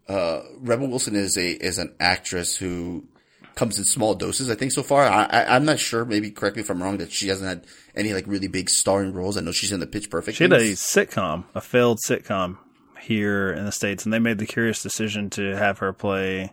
uh, 0.08 0.42
Rebel 0.58 0.88
Wilson 0.88 1.16
is 1.16 1.38
a 1.38 1.50
is 1.50 1.78
an 1.78 1.94
actress 1.98 2.54
who 2.54 3.08
comes 3.56 3.78
in 3.78 3.84
small 3.84 4.14
doses. 4.14 4.48
I 4.50 4.54
think 4.54 4.70
so 4.70 4.82
far. 4.82 5.04
I, 5.04 5.44
I'm 5.48 5.64
not 5.64 5.80
sure. 5.80 6.04
Maybe 6.04 6.30
correct 6.30 6.56
me 6.56 6.62
if 6.62 6.70
I'm 6.70 6.80
wrong. 6.80 6.98
That 6.98 7.10
she 7.10 7.28
hasn't 7.28 7.48
had 7.48 7.66
any 7.96 8.12
like 8.12 8.26
really 8.28 8.48
big 8.48 8.70
starring 8.70 9.12
roles. 9.12 9.36
I 9.36 9.40
know 9.40 9.50
she's 9.50 9.72
in 9.72 9.80
the 9.80 9.86
Pitch 9.86 10.08
Perfect. 10.10 10.36
She 10.36 10.44
had 10.44 10.52
a 10.52 10.72
sitcom, 10.72 11.44
a 11.54 11.60
failed 11.60 11.98
sitcom 12.06 12.58
here 13.00 13.50
in 13.50 13.64
the 13.64 13.72
states, 13.72 14.04
and 14.04 14.12
they 14.12 14.18
made 14.18 14.38
the 14.38 14.46
curious 14.46 14.82
decision 14.82 15.30
to 15.30 15.56
have 15.56 15.78
her 15.78 15.92
play 15.92 16.52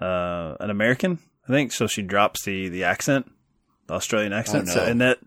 uh, 0.00 0.56
an 0.60 0.68
American. 0.68 1.20
I 1.48 1.52
think 1.52 1.72
so. 1.72 1.86
She 1.86 2.02
drops 2.02 2.44
the 2.44 2.68
the 2.68 2.84
accent, 2.84 3.30
the 3.86 3.94
Australian 3.94 4.34
accent, 4.34 4.68
so, 4.68 4.80
no. 4.80 4.84
and 4.84 5.00
that. 5.00 5.18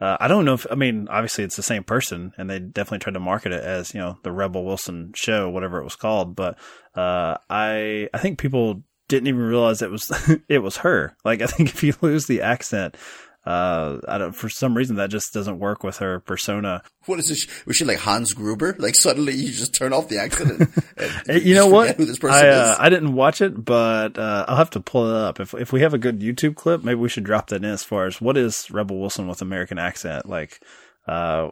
Uh, 0.00 0.16
I 0.18 0.26
don't 0.26 0.44
know 0.44 0.54
if 0.54 0.66
I 0.68 0.74
mean 0.74 1.06
obviously 1.08 1.44
it's 1.44 1.54
the 1.54 1.62
same 1.62 1.84
person, 1.84 2.32
and 2.36 2.50
they 2.50 2.58
definitely 2.58 2.98
tried 2.98 3.12
to 3.12 3.20
market 3.20 3.52
it 3.52 3.62
as 3.62 3.94
you 3.94 4.00
know 4.00 4.18
the 4.24 4.32
Rebel 4.32 4.64
Wilson 4.64 5.12
show, 5.14 5.48
whatever 5.48 5.78
it 5.78 5.84
was 5.84 5.94
called. 5.94 6.34
But 6.34 6.58
uh, 6.96 7.36
I 7.48 8.08
I 8.12 8.18
think 8.18 8.40
people 8.40 8.82
didn't 9.16 9.28
even 9.28 9.42
realize 9.42 9.82
it 9.82 9.90
was 9.90 10.10
it 10.48 10.58
was 10.58 10.78
her. 10.78 11.16
Like 11.24 11.42
I 11.42 11.46
think 11.46 11.70
if 11.70 11.82
you 11.82 11.94
lose 12.00 12.26
the 12.26 12.42
accent, 12.42 12.96
uh, 13.44 13.98
I 14.08 14.18
don't 14.18 14.32
for 14.32 14.48
some 14.48 14.76
reason 14.76 14.96
that 14.96 15.10
just 15.10 15.32
doesn't 15.32 15.58
work 15.58 15.82
with 15.82 15.98
her 15.98 16.20
persona. 16.20 16.82
What 17.06 17.18
is 17.18 17.26
this? 17.26 17.46
Was 17.66 17.76
she 17.76 17.84
like 17.84 17.98
Hans 17.98 18.32
Gruber? 18.34 18.76
Like 18.82 18.94
suddenly 18.94 19.34
you 19.34 19.50
just 19.52 19.74
turn 19.74 19.92
off 19.92 20.08
the 20.08 20.18
accent 20.18 20.60
and, 20.96 21.12
and 21.28 21.42
You 21.44 21.54
know 21.54 21.68
what? 21.68 21.96
Who 21.96 22.04
this 22.04 22.18
person 22.18 22.46
I, 22.46 22.48
uh, 22.48 22.72
is? 22.72 22.76
I 22.80 22.88
didn't 22.88 23.14
watch 23.14 23.40
it, 23.40 23.64
but 23.64 24.18
uh, 24.18 24.44
I'll 24.48 24.56
have 24.56 24.70
to 24.70 24.80
pull 24.80 25.08
it 25.08 25.16
up. 25.16 25.40
If 25.40 25.54
if 25.54 25.72
we 25.72 25.82
have 25.82 25.94
a 25.94 25.98
good 25.98 26.20
YouTube 26.20 26.56
clip, 26.56 26.82
maybe 26.82 27.00
we 27.00 27.08
should 27.08 27.24
drop 27.24 27.48
that 27.48 27.56
in 27.56 27.64
as 27.64 27.84
far 27.84 28.06
as 28.06 28.20
what 28.20 28.36
is 28.36 28.70
Rebel 28.70 28.98
Wilson 28.98 29.28
with 29.28 29.42
American 29.42 29.78
accent 29.78 30.28
like. 30.28 30.60
Uh, 31.04 31.50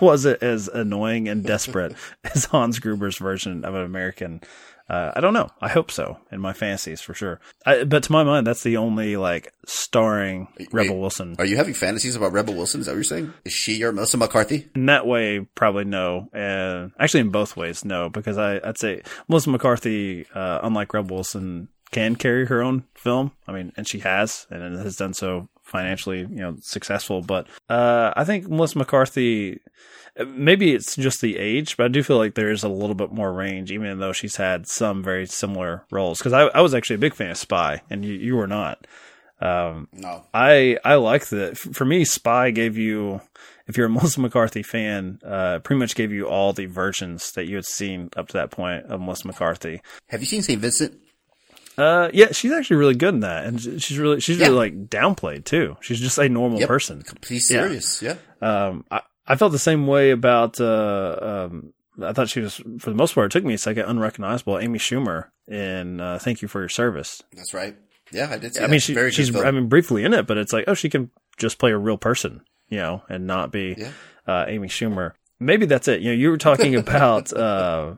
was 0.00 0.24
it 0.24 0.42
as 0.42 0.66
annoying 0.66 1.28
and 1.28 1.44
desperate 1.44 1.94
as 2.24 2.46
Hans 2.46 2.78
Gruber's 2.78 3.18
version 3.18 3.62
of 3.62 3.74
an 3.74 3.82
American? 3.82 4.40
Uh, 4.90 5.12
I 5.14 5.20
don't 5.20 5.34
know. 5.34 5.48
I 5.60 5.68
hope 5.68 5.92
so 5.92 6.18
in 6.32 6.40
my 6.40 6.52
fantasies 6.52 7.00
for 7.00 7.14
sure. 7.14 7.38
I, 7.64 7.84
but 7.84 8.02
to 8.02 8.12
my 8.12 8.24
mind, 8.24 8.44
that's 8.44 8.64
the 8.64 8.76
only 8.76 9.16
like 9.16 9.52
starring 9.64 10.48
Rebel 10.72 10.98
Wilson. 10.98 11.36
Are 11.38 11.44
you 11.44 11.56
having 11.56 11.74
fantasies 11.74 12.16
about 12.16 12.32
Rebel 12.32 12.54
Wilson? 12.54 12.80
Is 12.80 12.86
that 12.86 12.92
what 12.92 12.96
you're 12.96 13.04
saying? 13.04 13.32
Is 13.44 13.52
she 13.52 13.76
your 13.76 13.92
Melissa 13.92 14.16
McCarthy? 14.16 14.68
In 14.74 14.86
that 14.86 15.06
way, 15.06 15.46
probably 15.54 15.84
no. 15.84 16.28
Actually, 16.98 17.20
in 17.20 17.30
both 17.30 17.56
ways, 17.56 17.84
no, 17.84 18.08
because 18.10 18.36
I, 18.36 18.60
I'd 18.64 18.78
say 18.78 19.02
Melissa 19.28 19.50
McCarthy, 19.50 20.26
uh, 20.34 20.58
unlike 20.64 20.92
Rebel 20.92 21.18
Wilson, 21.18 21.68
can 21.92 22.16
carry 22.16 22.46
her 22.46 22.60
own 22.60 22.84
film. 22.94 23.30
I 23.46 23.52
mean, 23.52 23.72
and 23.76 23.88
she 23.88 24.00
has, 24.00 24.48
and 24.50 24.76
has 24.76 24.96
done 24.96 25.14
so 25.14 25.48
financially, 25.70 26.20
you 26.20 26.26
know, 26.36 26.56
successful. 26.60 27.22
But 27.22 27.46
uh, 27.68 28.12
I 28.16 28.24
think 28.24 28.48
Melissa 28.48 28.78
McCarthy, 28.78 29.60
maybe 30.26 30.74
it's 30.74 30.96
just 30.96 31.20
the 31.20 31.38
age, 31.38 31.76
but 31.76 31.84
I 31.84 31.88
do 31.88 32.02
feel 32.02 32.18
like 32.18 32.34
there 32.34 32.50
is 32.50 32.62
a 32.62 32.68
little 32.68 32.94
bit 32.94 33.12
more 33.12 33.32
range, 33.32 33.70
even 33.72 33.98
though 33.98 34.12
she's 34.12 34.36
had 34.36 34.66
some 34.66 35.02
very 35.02 35.26
similar 35.26 35.84
roles. 35.90 36.18
Because 36.18 36.32
I, 36.32 36.42
I 36.46 36.60
was 36.60 36.74
actually 36.74 36.96
a 36.96 37.00
big 37.00 37.14
fan 37.14 37.30
of 37.30 37.38
Spy, 37.38 37.82
and 37.88 38.04
you, 38.04 38.14
you 38.14 38.36
were 38.36 38.48
not. 38.48 38.86
Um, 39.40 39.88
No. 39.92 40.24
I 40.34 40.76
I 40.84 40.96
like 40.96 41.28
that. 41.28 41.56
For 41.56 41.84
me, 41.84 42.04
Spy 42.04 42.50
gave 42.50 42.76
you 42.76 43.22
if 43.66 43.76
you're 43.76 43.86
a 43.86 43.90
Melissa 43.90 44.20
McCarthy 44.20 44.62
fan, 44.62 45.20
uh, 45.24 45.60
pretty 45.60 45.78
much 45.78 45.94
gave 45.94 46.12
you 46.12 46.28
all 46.28 46.52
the 46.52 46.66
versions 46.66 47.32
that 47.32 47.46
you 47.46 47.56
had 47.56 47.64
seen 47.64 48.10
up 48.16 48.28
to 48.28 48.32
that 48.34 48.50
point 48.50 48.84
of 48.86 49.00
Melissa 49.00 49.28
McCarthy. 49.28 49.80
Have 50.08 50.20
you 50.20 50.26
seen 50.26 50.42
St. 50.42 50.60
Vincent? 50.60 50.98
Uh, 51.80 52.10
yeah, 52.12 52.32
she's 52.32 52.52
actually 52.52 52.76
really 52.76 52.94
good 52.94 53.14
in 53.14 53.20
that, 53.20 53.44
and 53.46 53.60
she's 53.60 53.98
really 53.98 54.20
she's 54.20 54.38
Yeah. 54.38 54.46
really 54.48 54.56
like 54.58 54.88
downplayed 54.88 55.44
too. 55.44 55.76
She's 55.80 56.00
just 56.00 56.18
a 56.18 56.28
normal 56.28 56.60
Yep. 56.60 56.68
person. 56.68 57.02
He's 57.26 57.48
serious. 57.48 58.02
Yeah. 58.02 58.16
Um, 58.42 58.84
I, 58.90 59.00
I 59.26 59.36
felt 59.36 59.52
the 59.52 59.58
same 59.58 59.86
way 59.86 60.10
about. 60.10 60.60
Uh, 60.60 61.48
um, 61.50 61.72
I 62.02 62.12
thought 62.14 62.28
she 62.30 62.40
was, 62.40 62.56
for 62.78 62.88
the 62.90 62.96
most 62.96 63.14
part, 63.14 63.26
it 63.26 63.32
took 63.32 63.44
me 63.44 63.54
a 63.54 63.58
second, 63.58 63.84
unrecognizable. 63.84 64.58
Amy 64.58 64.78
Schumer 64.78 65.26
in 65.48 66.00
uh, 66.00 66.18
"Thank 66.20 66.42
You 66.42 66.48
for 66.48 66.60
Your 66.60 66.68
Service." 66.68 67.22
That's 67.36 67.52
right. 67.54 67.76
Yeah, 68.12 68.28
I 68.30 68.38
did 68.38 68.54
see 68.54 68.60
I 68.60 68.62
that. 68.62 68.70
mean, 68.70 68.80
she, 68.80 68.94
Very 68.94 69.10
she's. 69.10 69.34
I 69.36 69.50
mean 69.50 69.68
briefly 69.68 70.04
in 70.04 70.12
it, 70.14 70.26
but 70.26 70.36
it's 70.38 70.52
like, 70.52 70.64
oh, 70.66 70.74
she 70.74 70.88
can 70.88 71.10
just 71.38 71.58
play 71.58 71.70
a 71.72 71.78
real 71.78 71.96
person, 71.98 72.40
you 72.68 72.78
know, 72.78 73.02
and 73.08 73.26
not 73.26 73.52
be 73.52 73.74
Yeah. 73.78 73.90
uh, 74.26 74.44
Amy 74.48 74.68
Schumer. 74.68 75.12
Maybe 75.38 75.64
that's 75.66 75.88
it. 75.88 76.00
You 76.00 76.10
know, 76.10 76.16
you 76.16 76.30
were 76.30 76.36
talking 76.38 76.74
about 76.84 77.32
uh, 77.32 77.94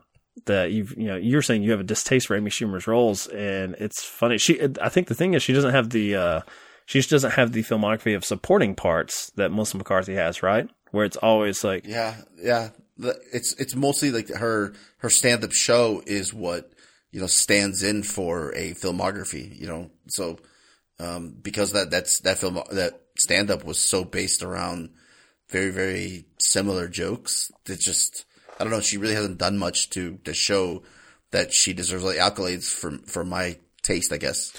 that 0.47 0.73
you've 0.73 0.97
you 0.97 1.07
know 1.07 1.17
you're 1.17 1.43
saying 1.43 1.63
you 1.63 1.71
have 1.71 1.81
a 1.81 1.85
distaste 1.85 2.27
for 2.27 2.37
Amy 2.37 2.51
Schumer's 2.51 2.87
roles, 2.87 3.27
and 3.29 3.75
it's 3.79 4.03
funny. 4.03 4.39
She, 4.39 4.61
I 4.81 4.89
think 4.89 5.09
the 5.09 5.15
thing 5.15 5.35
is 5.35 5.43
she 5.43 5.53
doesn't 5.53 5.73
have 5.73 5.91
the 5.91 6.17
uh, 6.17 6.41
she 6.87 6.99
just 6.99 7.11
doesn't 7.11 7.33
have 7.33 7.53
the 7.53 7.63
filmography 7.63 8.17
of 8.17 8.25
supporting 8.25 8.75
parts 8.75 9.31
that 9.37 9.51
Melissa 9.51 9.77
McCarthy 9.77 10.15
has, 10.15 10.43
right? 10.43 10.69
Where 10.91 11.05
it's 11.05 11.17
always 11.17 11.65
like, 11.65 11.87
Yeah, 11.87 12.17
yeah. 12.37 12.71
It's 13.33 13.55
it's 13.55 13.75
mostly 13.75 14.11
like 14.11 14.29
her 14.29 14.75
her 14.99 15.11
stand 15.11 15.45
up 15.45 15.53
show 15.53 16.03
is 16.07 16.33
what 16.33 16.73
you 17.11 17.21
know 17.21 17.27
stands 17.27 17.83
in 17.83 18.03
for 18.03 18.55
a 18.55 18.75
filmography. 18.75 19.59
You 19.59 19.67
know, 19.67 19.91
so 20.09 20.39
um, 20.99 21.37
because 21.43 21.73
that 21.73 21.91
that's 21.91 22.21
that 22.21 22.39
film 22.39 22.61
that 22.71 23.01
stand 23.19 23.51
up 23.51 23.65
was 23.65 23.79
so 23.79 24.05
based 24.05 24.43
around 24.43 24.91
very 25.51 25.71
very 25.71 26.27
similar 26.39 26.89
jokes 26.89 27.51
that 27.65 27.81
just 27.81 28.25
I 28.59 28.65
don't 28.65 28.73
know. 28.73 28.81
She 28.81 28.99
really 28.99 29.15
hasn't 29.15 29.39
done 29.39 29.59
much 29.59 29.91
to 29.91 30.19
to 30.25 30.35
show 30.35 30.83
that 31.31 31.53
she 31.53 31.73
deserves 31.73 32.05
like 32.05 32.17
accolades 32.17 32.73
for 32.73 32.99
for 33.07 33.25
my 33.25 33.59
taste. 33.83 34.13
I 34.13 34.19
guess. 34.19 34.53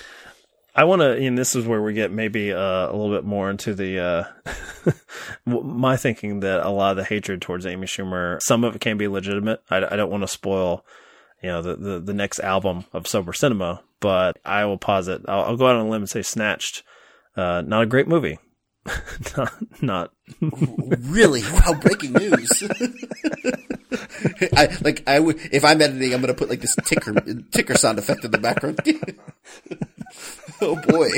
I 0.75 0.85
want 0.85 1.01
to, 1.01 1.11
and 1.11 1.37
this 1.37 1.55
is 1.55 1.67
where 1.67 1.83
we 1.83 1.93
get 1.93 2.11
maybe 2.11 2.51
uh, 2.51 2.89
a 2.89 2.91
little 2.91 3.11
bit 3.11 3.23
more 3.23 3.51
into 3.51 3.75
the 3.75 3.99
uh, 3.99 4.91
my 5.45 5.97
thinking 5.97 6.39
that 6.39 6.65
a 6.65 6.69
lot 6.69 6.91
of 6.91 6.97
the 6.97 7.03
hatred 7.03 7.43
towards 7.43 7.67
Amy 7.67 7.85
Schumer, 7.85 8.39
some 8.41 8.63
of 8.63 8.75
it 8.75 8.81
can 8.81 8.97
be 8.97 9.07
legitimate. 9.07 9.61
I, 9.69 9.77
I 9.77 9.95
don't 9.95 10.09
want 10.09 10.23
to 10.23 10.27
spoil, 10.27 10.83
you 11.43 11.49
know, 11.49 11.61
the, 11.61 11.75
the 11.75 11.99
the 11.99 12.13
next 12.13 12.39
album 12.39 12.85
of 12.91 13.07
Sober 13.07 13.33
Cinema, 13.33 13.83
but 13.99 14.39
I 14.43 14.65
will 14.65 14.79
posit. 14.79 15.21
I'll, 15.27 15.43
I'll 15.43 15.57
go 15.57 15.67
out 15.67 15.75
on 15.75 15.85
a 15.85 15.89
limb 15.89 16.01
and 16.01 16.09
say 16.09 16.23
Snatched, 16.23 16.81
uh, 17.37 17.61
not 17.61 17.83
a 17.83 17.87
great 17.87 18.07
movie. 18.07 18.39
not, 19.37 19.53
not 19.81 20.11
Really? 20.41 21.41
Wow! 21.41 21.73
Breaking 21.79 22.13
news. 22.13 22.63
I 24.55 24.77
like. 24.81 25.03
I 25.07 25.19
would 25.19 25.37
if 25.51 25.63
I'm 25.63 25.81
editing, 25.81 26.13
I'm 26.13 26.21
gonna 26.21 26.33
put 26.33 26.49
like 26.49 26.61
this 26.61 26.75
ticker 26.85 27.13
ticker 27.51 27.75
sound 27.75 27.99
effect 27.99 28.25
in 28.25 28.31
the 28.31 28.37
background. 28.37 28.79
oh 30.61 30.75
boy! 30.87 31.09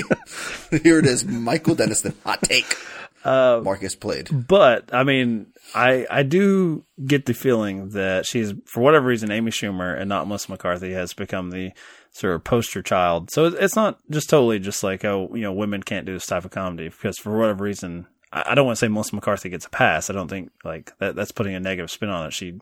Here 0.84 1.00
it 1.00 1.06
is. 1.06 1.26
Michael 1.26 1.76
Denniston. 1.76 2.16
Hot 2.24 2.42
take. 2.42 2.78
Uh, 3.24 3.62
Marcus 3.64 3.96
played. 3.96 4.30
but 4.48 4.94
I 4.94 5.04
mean, 5.04 5.48
I 5.74 6.06
I 6.10 6.24
do 6.24 6.84
get 7.04 7.26
the 7.26 7.34
feeling 7.34 7.90
that 7.90 8.26
she's 8.26 8.54
for 8.66 8.82
whatever 8.82 9.08
reason 9.08 9.32
Amy 9.32 9.52
Schumer 9.52 10.00
and 10.00 10.10
not 10.10 10.28
Melissa 10.28 10.52
McCarthy 10.52 10.92
has 10.94 11.14
become 11.14 11.50
the 11.50 11.72
sort 12.16 12.34
of 12.34 12.44
poster 12.46 12.82
child. 12.82 13.30
So 13.30 13.46
it's 13.46 13.76
not 13.76 14.00
just 14.10 14.30
totally 14.30 14.60
just 14.60 14.84
like 14.84 15.04
oh 15.04 15.30
you 15.34 15.42
know 15.42 15.52
women 15.52 15.84
can't 15.84 16.06
do 16.06 16.14
this 16.14 16.26
type 16.26 16.46
of 16.46 16.52
comedy 16.52 16.88
because 16.88 17.18
for 17.18 17.38
whatever 17.38 17.64
reason 17.64 18.08
I, 18.32 18.56
don't 18.56 18.66
want 18.66 18.78
to 18.78 18.80
say 18.80 18.90
Melissa 18.90 19.16
McCarthy 19.16 19.50
gets 19.50 19.66
a 19.66 19.70
pass. 19.70 20.10
I 20.10 20.14
don't 20.14 20.28
think 20.28 20.52
like 20.64 20.98
that 21.00 21.16
that's 21.16 21.32
putting 21.32 21.56
a 21.56 21.60
negative 21.60 21.92
spin 21.92 22.10
on 22.10 22.26
it. 22.26 22.34
She 22.34 22.60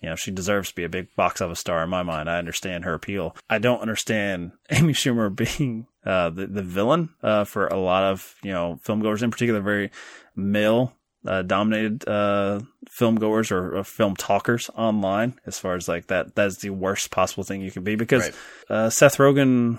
you 0.00 0.10
know, 0.10 0.16
she 0.16 0.30
deserves 0.30 0.68
to 0.68 0.74
be 0.74 0.84
a 0.84 0.90
big 0.90 1.14
box 1.16 1.40
office 1.40 1.60
star 1.60 1.82
in 1.82 1.88
my 1.88 2.02
mind. 2.02 2.28
I 2.28 2.38
understand 2.38 2.84
her 2.84 2.92
appeal. 2.92 3.34
I 3.48 3.58
don't 3.58 3.80
understand 3.80 4.52
Amy 4.70 4.92
Schumer 4.92 5.34
being 5.34 5.86
uh, 6.04 6.30
the 6.30 6.46
the 6.46 6.62
villain 6.62 7.10
uh, 7.22 7.44
for 7.44 7.66
a 7.66 7.78
lot 7.78 8.04
of 8.04 8.34
you 8.42 8.52
know 8.52 8.78
filmgoers, 8.84 9.22
in 9.22 9.30
particular, 9.30 9.60
very 9.60 9.90
male 10.34 10.92
uh, 11.26 11.42
dominated 11.42 12.06
uh, 12.08 12.60
film 12.90 13.16
goers 13.16 13.50
or, 13.52 13.76
or 13.76 13.84
film 13.84 14.16
talkers 14.16 14.70
online. 14.76 15.38
As 15.46 15.58
far 15.58 15.74
as 15.74 15.88
like 15.88 16.06
that, 16.08 16.34
that's 16.34 16.58
the 16.58 16.70
worst 16.70 17.10
possible 17.10 17.44
thing 17.44 17.60
you 17.60 17.70
can 17.70 17.82
be 17.84 17.96
because 17.96 18.22
Right. 18.22 18.34
uh, 18.76 18.90
Seth 18.90 19.18
Rogen. 19.18 19.78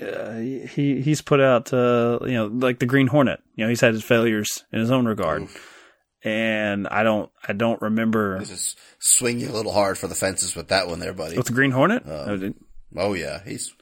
Uh, 0.00 0.36
he 0.38 1.02
he's 1.02 1.20
put 1.20 1.40
out 1.40 1.72
uh, 1.74 2.18
you 2.22 2.32
know 2.32 2.46
like 2.46 2.78
the 2.78 2.86
Green 2.86 3.06
Hornet. 3.06 3.40
You 3.54 3.64
know 3.64 3.68
he's 3.68 3.82
had 3.82 3.92
his 3.92 4.02
failures 4.02 4.64
in 4.72 4.80
his 4.80 4.90
own 4.90 5.04
regard, 5.06 5.46
and 6.24 6.88
I 6.88 7.02
don't 7.02 7.30
I 7.46 7.52
don't 7.52 7.80
remember 7.82 8.38
This 8.38 8.50
is 8.50 8.76
swinging 8.98 9.48
a 9.48 9.52
little 9.52 9.72
hard 9.72 9.98
for 9.98 10.06
the 10.06 10.14
fences 10.14 10.56
with 10.56 10.68
that 10.68 10.86
one 10.88 11.00
there, 11.00 11.12
buddy. 11.12 11.36
with 11.36 11.46
the 11.46 11.52
Green 11.52 11.70
Hornet. 11.70 12.04
Oh, 12.06 12.52
Oh 12.96 13.12
yeah, 13.14 13.40
he's. 13.44 13.74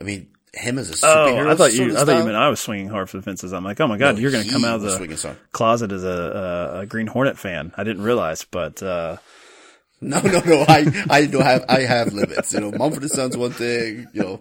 I 0.00 0.04
mean, 0.04 0.30
him 0.52 0.78
as 0.78 0.90
a 0.90 1.06
Oh, 1.06 1.26
superhero. 1.28 1.50
I 1.50 1.54
thought 1.56 1.72
you. 1.72 1.96
I 1.96 2.04
thought 2.04 2.18
you 2.18 2.24
meant 2.24 2.36
I 2.36 2.48
was 2.48 2.60
swinging 2.60 2.88
hard 2.88 3.08
for 3.08 3.16
the 3.16 3.22
fences. 3.22 3.52
I'm 3.52 3.64
like, 3.64 3.80
oh 3.80 3.86
my 3.86 3.98
god, 3.98 4.16
No, 4.16 4.20
you're 4.20 4.32
going 4.32 4.44
to 4.44 4.50
come 4.50 4.64
out 4.64 4.76
of 4.76 4.82
the 4.82 5.36
closet 5.52 5.92
as 5.92 6.04
a, 6.04 6.08
a, 6.08 6.80
a 6.80 6.86
Green 6.86 7.06
Hornet 7.06 7.38
fan. 7.38 7.72
I 7.76 7.84
didn't 7.84 8.02
realize, 8.02 8.44
but 8.44 8.82
uh, 8.82 9.16
No, 10.00 10.20
no, 10.20 10.40
no. 10.40 10.64
I, 10.66 11.04
I 11.10 11.26
do 11.26 11.40
have, 11.40 11.64
I 11.68 11.80
have 11.80 12.12
limits. 12.14 12.52
You 12.54 12.60
know, 12.60 12.72
Mumford 12.72 13.02
and 13.02 13.10
Sons 13.10 13.36
one 13.36 13.50
thing. 13.52 14.06
You 14.14 14.22
know, 14.22 14.40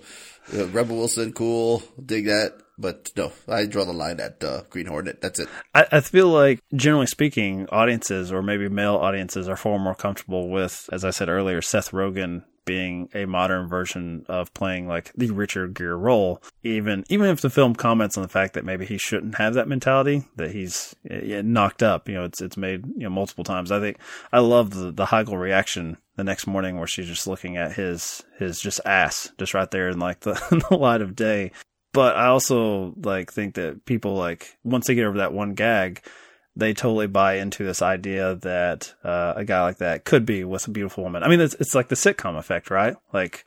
uh, 0.57 0.67
Rebel 0.67 0.95
Wilson, 0.97 1.33
cool, 1.33 1.83
dig 2.03 2.25
that. 2.25 2.53
But 2.77 3.11
no, 3.17 3.33
I 3.49 3.65
draw 3.65 3.83
the 3.83 3.91
line 3.91 4.21
at 4.21 4.41
uh, 4.41 4.61
Green 4.69 4.85
Hornet. 4.85 5.19
That's 5.19 5.39
it. 5.39 5.49
I, 5.75 5.85
I 5.91 5.99
feel 5.99 6.29
like, 6.29 6.61
generally 6.73 7.07
speaking, 7.07 7.67
audiences 7.73 8.31
or 8.31 8.41
maybe 8.41 8.69
male 8.69 8.95
audiences 8.95 9.49
are 9.49 9.57
far 9.57 9.77
more 9.79 9.95
comfortable 9.95 10.47
with, 10.49 10.87
as 10.93 11.03
I 11.03 11.09
said 11.09 11.27
earlier, 11.27 11.61
Seth 11.61 11.91
Rogen 11.91 12.45
being 12.69 13.09
a 13.15 13.25
modern 13.25 13.67
version 13.67 14.23
of 14.29 14.53
playing 14.53 14.87
like 14.87 15.11
the 15.15 15.31
Richard 15.31 15.73
Gere 15.73 15.95
role. 15.95 16.39
Even 16.61 17.03
even 17.09 17.25
if 17.25 17.41
the 17.41 17.49
film 17.49 17.73
comments 17.73 18.15
on 18.15 18.21
the 18.21 18.29
fact 18.29 18.53
that 18.53 18.63
maybe 18.63 18.85
he 18.85 18.99
shouldn't 18.99 19.35
have 19.39 19.55
that 19.55 19.67
mentality, 19.67 20.27
that 20.35 20.51
he's 20.51 20.95
uh, 21.09 21.41
knocked 21.43 21.81
up. 21.81 22.07
You 22.07 22.13
know, 22.13 22.25
it's 22.25 22.43
it's 22.43 22.57
made 22.57 22.85
you 22.85 23.05
know 23.05 23.09
multiple 23.09 23.43
times. 23.43 23.71
I 23.71 23.79
think 23.79 23.97
I 24.31 24.37
love 24.37 24.69
the 24.69 24.91
the 24.91 25.05
Heigl 25.05 25.39
reaction 25.39 25.97
the 26.15 26.23
next 26.23 26.45
morning 26.45 26.77
where 26.77 26.85
she's 26.85 27.07
just 27.07 27.25
looking 27.25 27.57
at 27.57 27.73
his 27.73 28.23
his 28.37 28.59
just 28.59 28.79
ass 28.85 29.31
just 29.39 29.55
right 29.55 29.71
there 29.71 29.89
in 29.89 29.97
like 29.97 30.19
the, 30.19 30.39
in 30.51 30.59
the 30.69 30.77
light 30.77 31.01
of 31.01 31.15
day 31.15 31.51
but 31.91 32.15
I 32.15 32.27
also 32.27 32.93
like 33.03 33.33
think 33.33 33.55
that 33.55 33.85
people 33.85 34.13
like 34.13 34.55
once 34.63 34.85
they 34.85 34.93
get 34.93 35.05
over 35.05 35.17
that 35.17 35.33
one 35.33 35.55
gag, 35.55 36.03
they 36.59 36.73
totally 36.73 37.07
buy 37.07 37.35
into 37.35 37.63
this 37.63 37.81
idea 37.81 38.35
that 38.35 38.93
uh, 39.03 39.33
a 39.35 39.45
guy 39.45 39.61
like 39.63 39.77
that 39.77 40.05
could 40.05 40.25
be 40.25 40.43
with 40.43 40.67
a 40.67 40.71
beautiful 40.71 41.03
woman. 41.03 41.23
I 41.23 41.27
mean, 41.29 41.39
it's 41.41 41.55
it's 41.55 41.73
like 41.75 41.87
the 41.87 41.95
sitcom 41.95 42.37
effect, 42.37 42.69
right? 42.69 42.95
Like, 43.13 43.45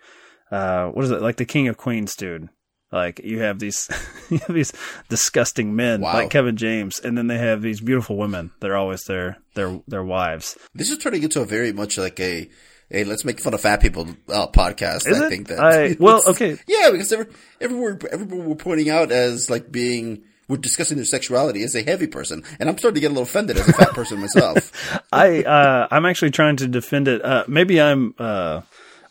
uh, 0.50 0.88
what 0.88 1.04
is 1.04 1.10
it? 1.10 1.22
Like 1.22 1.36
the 1.36 1.44
King 1.44 1.68
of 1.68 1.76
Queens, 1.76 2.14
dude. 2.16 2.48
Like 2.90 3.20
you 3.24 3.40
have 3.40 3.58
these 3.58 3.88
you 4.30 4.38
have 4.38 4.54
these 4.54 4.72
disgusting 5.08 5.74
men 5.76 6.00
Wow. 6.00 6.14
like 6.14 6.30
Kevin 6.30 6.56
James, 6.56 7.00
and 7.00 7.16
then 7.16 7.26
they 7.26 7.38
have 7.38 7.62
these 7.62 7.80
beautiful 7.80 8.16
women. 8.16 8.50
They're 8.60 8.76
always 8.76 9.02
their 9.04 9.38
their 9.54 9.80
their 9.88 10.04
wives. 10.04 10.58
This 10.74 10.90
is 10.90 10.98
turning 10.98 11.22
into 11.22 11.40
a 11.40 11.44
very 11.46 11.72
much 11.72 11.96
like 11.96 12.20
a, 12.20 12.50
a 12.90 13.04
let's 13.04 13.24
make 13.24 13.40
fun 13.40 13.54
of 13.54 13.60
fat 13.62 13.80
people 13.80 14.08
uh, 14.28 14.46
podcast. 14.48 15.06
Is 15.08 15.20
I 15.20 15.26
it? 15.26 15.28
think 15.30 15.48
that. 15.48 15.58
I- 15.60 15.96
well, 15.98 16.20
okay. 16.28 16.58
Yeah, 16.66 16.90
because 16.90 17.10
every, 17.12 17.26
everyone, 17.62 17.98
everyone 18.10 18.46
we're 18.46 18.56
pointing 18.56 18.90
out 18.90 19.10
as 19.10 19.48
like 19.48 19.72
being, 19.72 20.24
we're 20.52 20.58
discussing 20.58 20.98
their 20.98 21.06
sexuality 21.06 21.62
as 21.62 21.74
a 21.74 21.82
heavy 21.82 22.06
person. 22.06 22.44
And 22.60 22.68
I'm 22.68 22.76
starting 22.76 22.96
to 22.96 23.00
get 23.00 23.06
a 23.06 23.14
little 23.14 23.22
offended 23.22 23.56
as 23.56 23.66
a 23.66 23.72
fat 23.72 23.88
person 23.90 24.20
myself. 24.20 24.70
I 25.12 25.42
uh, 25.42 25.88
I'm 25.90 26.04
actually 26.04 26.30
trying 26.30 26.56
to 26.56 26.68
defend 26.68 27.08
it. 27.08 27.24
Uh, 27.24 27.44
maybe 27.48 27.80
I'm 27.80 28.14
uh, 28.18 28.60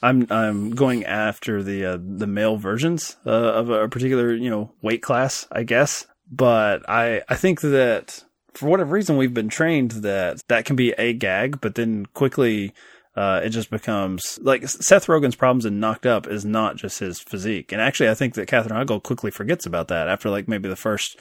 I'm 0.04 0.28
I'm 0.30 0.70
going 0.70 1.04
after 1.04 1.64
the 1.64 1.86
uh, 1.86 1.98
the 2.00 2.28
male 2.28 2.58
versions 2.58 3.18
uh, 3.26 3.32
of 3.32 3.72
a 3.72 3.90
particular 3.90 4.36
you 4.36 4.52
know 4.52 4.72
weight 4.84 5.02
class, 5.02 5.48
I 5.52 5.64
guess. 5.64 6.06
But 6.32 6.88
I 6.88 7.24
I 7.28 7.36
think 7.36 7.62
that 7.62 8.24
for 8.54 8.70
whatever 8.70 8.94
reason 8.94 9.18
we've 9.18 9.34
been 9.34 9.50
trained 9.50 9.92
that 9.92 10.44
that 10.48 10.66
can 10.66 10.76
be 10.76 10.92
a 10.92 11.12
gag, 11.14 11.60
but 11.60 11.76
then 11.76 12.06
quickly. 12.14 12.74
Uh, 13.16 13.42
it 13.44 13.50
just 13.50 13.70
becomes 13.70 14.40
like 14.42 14.68
Seth 14.68 15.08
Rogen's 15.08 15.36
problems 15.36 15.66
in 15.66 15.80
Knocked 15.82 16.06
Up 16.06 16.28
is 16.28 16.46
not 16.46 16.78
just 16.78 17.00
his 17.00 17.20
physique, 17.20 17.72
and 17.74 17.82
actually, 17.82 18.10
I 18.10 18.14
think 18.14 18.36
that 18.36 18.48
Katherine 18.48 18.76
Heigl 18.88 19.04
quickly 19.04 19.32
forgets 19.32 19.66
about 19.66 19.90
that 19.90 20.08
after 20.08 20.30
like 20.30 20.48
maybe 20.48 20.70
the 20.70 20.76
first, 20.78 21.18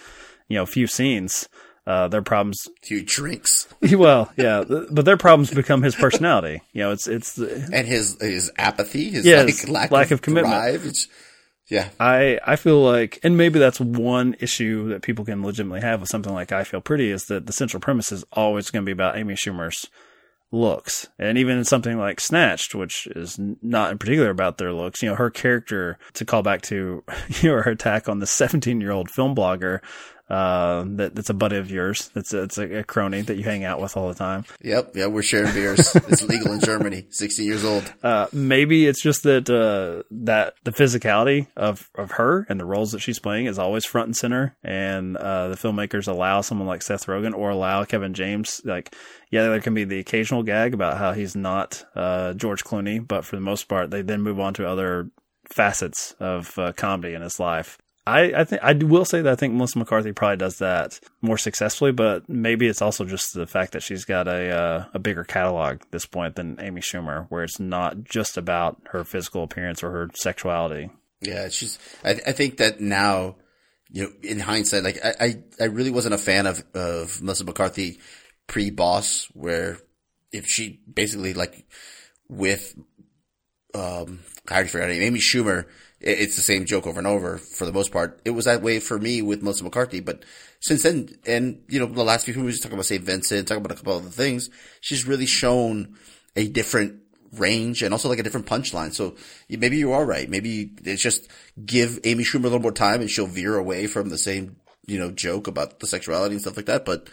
you 0.49 0.57
know, 0.57 0.67
few 0.67 0.87
scenes. 0.87 1.49
Uh, 1.87 2.07
their 2.09 2.23
problems 2.23 2.59
He 2.85 3.03
drinks 3.03 3.67
well, 3.93 4.31
yeah, 4.37 4.63
but 4.91 5.05
their 5.07 5.17
problems 5.17 5.51
become 5.53 5.83
his 5.83 5.97
personality. 5.97 6.61
You 6.73 6.83
know, 6.83 6.93
it's 6.93 7.09
it's. 7.09 7.35
the- 7.35 7.69
and 7.73 7.89
his, 7.89 8.17
his 8.21 8.53
apathy, 8.57 9.11
his 9.11 9.25
Yes, 9.27 9.65
like, 9.65 9.73
lack, 9.73 9.91
lack 9.91 10.07
of, 10.09 10.13
of 10.19 10.23
commitment. 10.23 11.09
yeah. 11.69 11.89
I 11.99 12.39
I 12.47 12.57
feel 12.57 12.83
like, 12.83 13.19
and 13.25 13.37
maybe 13.37 13.59
that's 13.59 13.81
one 13.81 14.37
issue 14.41 14.91
that 14.91 15.03
people 15.03 15.25
can 15.25 15.43
legitimately 15.43 15.81
have 15.81 16.01
with 16.01 16.11
something 16.11 16.33
like 16.35 16.53
I 16.53 16.65
Feel 16.65 16.83
Pretty 16.83 17.11
is 17.11 17.23
that 17.25 17.47
the 17.47 17.53
central 17.53 17.81
premise 17.81 18.13
is 18.13 18.25
always 18.33 18.71
going 18.71 18.85
to 18.85 18.87
be 18.87 18.93
about 18.93 19.17
Amy 19.17 19.35
Schumer's 19.35 19.89
looks, 20.53 21.09
and 21.19 21.39
even 21.39 21.59
in 21.59 21.65
something 21.65 21.99
like 21.99 22.21
Snatched, 22.21 22.75
which 22.75 23.07
is 23.09 23.39
not 23.63 23.93
in 23.93 23.99
particular 23.99 24.31
about 24.31 24.59
their 24.59 24.73
looks, 24.73 25.03
you 25.03 25.09
know, 25.09 25.15
her 25.15 25.31
character 25.31 25.99
to 26.15 26.25
call 26.25 26.43
back 26.43 26.63
to 26.63 27.05
your 27.41 27.61
attack 27.61 28.09
on 28.09 28.19
the 28.19 28.27
17 28.27 28.81
year 28.81 28.91
old 28.91 29.11
film 29.11 29.35
blogger. 29.35 29.81
Uh, 30.31 30.85
that, 30.87 31.15
that's 31.15 31.29
a 31.29 31.35
buddy 31.35 31.57
of 31.57 31.71
yours. 31.71 32.11
That's 32.15 32.33
a, 32.33 32.43
it's 32.43 32.57
a, 32.57 32.79
a 32.79 32.85
crony 32.85 33.23
that 33.23 33.37
you 33.37 33.43
hang 33.43 33.65
out 33.65 33.81
with 33.81 33.97
all 33.97 34.09
the 34.09 34.15
time. 34.15 34.45
Yep, 34.63 34.93
yeah, 34.95 35.07
we're 35.07 35.23
sharing 35.23 35.53
beers. 35.53 35.95
it's 35.97 36.23
legal 36.23 36.53
in 36.53 36.61
Germany. 36.61 37.07
16 37.11 37.45
years 37.45 37.65
old. 37.65 37.93
Uh, 38.03 38.29
maybe 38.33 38.87
it's 38.87 39.03
just 39.03 39.25
that 39.25 39.51
uh, 39.51 40.05
that 40.11 40.55
the 40.63 40.71
physicality 40.71 41.49
of 41.57 41.91
of 41.97 42.13
her 42.13 42.47
and 42.49 42.61
the 42.61 42.65
roles 42.65 42.93
that 42.93 43.01
she's 43.01 43.19
playing 43.19 43.47
is 43.47 43.59
always 43.59 43.85
front 43.85 44.07
and 44.07 44.17
center, 44.17 44.57
and 44.63 45.17
uh, 45.17 45.49
the 45.49 45.57
filmmakers 45.57 46.07
allow 46.07 46.41
someone 46.43 46.69
like 46.69 46.83
Seth 46.83 47.07
Rogen 47.07 47.35
or 47.35 47.51
allow 47.51 47.85
Kevin 47.85 48.15
James. 48.15 48.61
Like, 48.65 48.95
yeah, 49.31 49.43
there 49.43 49.61
can 49.61 49.75
be 49.75 49.85
the 49.85 49.99
occasional 49.99 50.45
gag 50.45 50.75
about 50.75 50.97
how 50.97 51.13
he's 51.13 51.35
not 51.35 51.85
uh, 51.97 52.35
George 52.35 52.63
Clooney, 52.63 53.07
but 53.07 53.25
for 53.25 53.35
the 53.35 53.43
most 53.43 53.69
part, 53.69 53.91
they 53.91 54.03
then 54.03 54.23
move 54.23 54.39
on 54.39 54.55
to 54.55 54.69
other 54.69 55.11
facets 55.49 56.15
of 56.21 56.57
uh, 56.57 56.73
comedy 56.73 57.15
in 57.15 57.23
his 57.23 57.41
life. 57.41 57.79
I, 58.11 58.41
I 58.41 58.45
think 58.45 58.63
I 58.63 58.73
will 58.73 59.05
say 59.05 59.23
that 59.23 59.33
I 59.33 59.37
think 59.37 59.55
Melissa 59.55 59.79
McCarthy 59.79 60.13
probably 60.13 60.37
does 60.37 60.59
that 60.59 60.99
more 61.23 61.39
successfully, 61.39 61.93
but 61.93 62.29
maybe 62.29 62.67
it's 62.67 62.83
also 62.83 63.05
just 63.05 63.35
the 63.35 63.47
fact 63.47 63.73
that 63.73 63.83
she's 63.83 64.05
got 64.05 64.29
a 64.29 64.51
uh, 64.51 64.85
a 64.95 64.99
bigger 64.99 65.25
catalog 65.25 65.83
at 65.83 65.91
this 65.91 66.07
point 66.07 66.37
than 66.37 66.59
Amy 66.61 66.81
Schumer, 66.81 67.27
where 67.29 67.45
it's 67.45 67.61
not 67.61 68.05
just 68.05 68.37
about 68.37 68.81
her 68.91 69.05
physical 69.05 69.43
appearance 69.43 69.83
or 69.83 69.91
her 69.91 70.11
sexuality. 70.15 70.91
Yeah, 71.21 71.49
she's. 71.49 71.79
I, 72.05 72.11
I 72.11 72.33
think 72.33 72.59
that 72.59 72.81
now, 72.81 73.37
you 73.91 74.05
know, 74.05 74.11
in 74.23 74.41
hindsight, 74.41 74.85
like 74.85 74.99
I, 75.05 75.15
I, 75.21 75.43
I 75.61 75.65
really 75.65 75.91
wasn't 75.91 76.15
a 76.15 76.19
fan 76.19 76.47
of 76.47 76.65
of 76.75 77.23
Melissa 77.23 77.45
McCarthy 77.45 78.01
pre 78.47 78.71
Boss, 78.71 79.29
where 79.35 79.79
if 80.33 80.47
she 80.47 80.81
basically 80.93 81.35
like 81.35 81.67
with 82.29 82.75
um, 83.75 84.21
I 84.49 84.55
already 84.55 84.69
forgot 84.69 84.89
her 84.89 84.95
name, 84.95 85.03
Amy 85.03 85.21
Schumer. 85.21 85.67
It- 86.01 86.19
It's 86.19 86.37
the 86.37 86.43
same 86.43 86.65
joke 86.65 86.87
over 86.87 86.99
and 86.99 87.07
over 87.07 87.39
for 87.39 87.67
the 87.67 87.73
most 87.73 87.93
part. 87.93 88.21
It 88.25 88.31
was 88.31 88.47
that 88.47 88.63
way 88.63 88.81
for 88.81 88.99
me 88.99 89.23
with 89.23 89.43
Melissa 89.43 89.65
McCarthy, 89.65 90.01
but 90.01 90.25
since 90.61 90.83
then, 90.83 91.09
and 91.27 91.63
you 91.69 91.79
know, 91.79 91.87
the 91.87 92.05
last 92.05 92.25
few 92.25 92.35
movies, 92.35 92.61
talking 92.61 92.75
about 92.75 92.87
St. 92.87 93.05
Vincent, 93.05 93.49
talking 93.49 93.65
about 93.65 93.73
a 93.73 93.77
couple 93.77 93.95
other 93.95 94.09
things, 94.09 94.51
she's 94.81 95.07
really 95.07 95.27
shown 95.27 95.97
a 96.37 96.49
different 96.49 97.01
range 97.37 97.83
and 97.83 97.95
also 97.95 98.09
like 98.09 98.19
a 98.19 98.23
different 98.23 98.47
punchline. 98.47 98.93
So 98.93 99.15
maybe 99.49 99.77
you 99.77 99.93
are 99.93 100.05
right. 100.05 100.29
Maybe 100.29 100.73
it's 100.85 101.03
just 101.03 101.29
give 101.65 102.01
Amy 102.05 102.25
Schumer 102.25 102.41
a 102.41 102.49
little 102.49 102.61
more 102.61 102.73
time 102.73 103.01
and 103.01 103.11
she'll 103.11 103.27
veer 103.27 103.57
away 103.57 103.87
from 103.87 104.09
the 104.09 104.19
same, 104.19 104.57
you 104.87 104.99
know, 104.99 105.11
joke 105.11 105.47
about 105.47 105.79
the 105.81 105.87
sexuality 105.87 106.35
and 106.35 106.43
stuff 106.43 106.57
like 106.57 106.67
that. 106.67 106.85
But, 106.85 107.09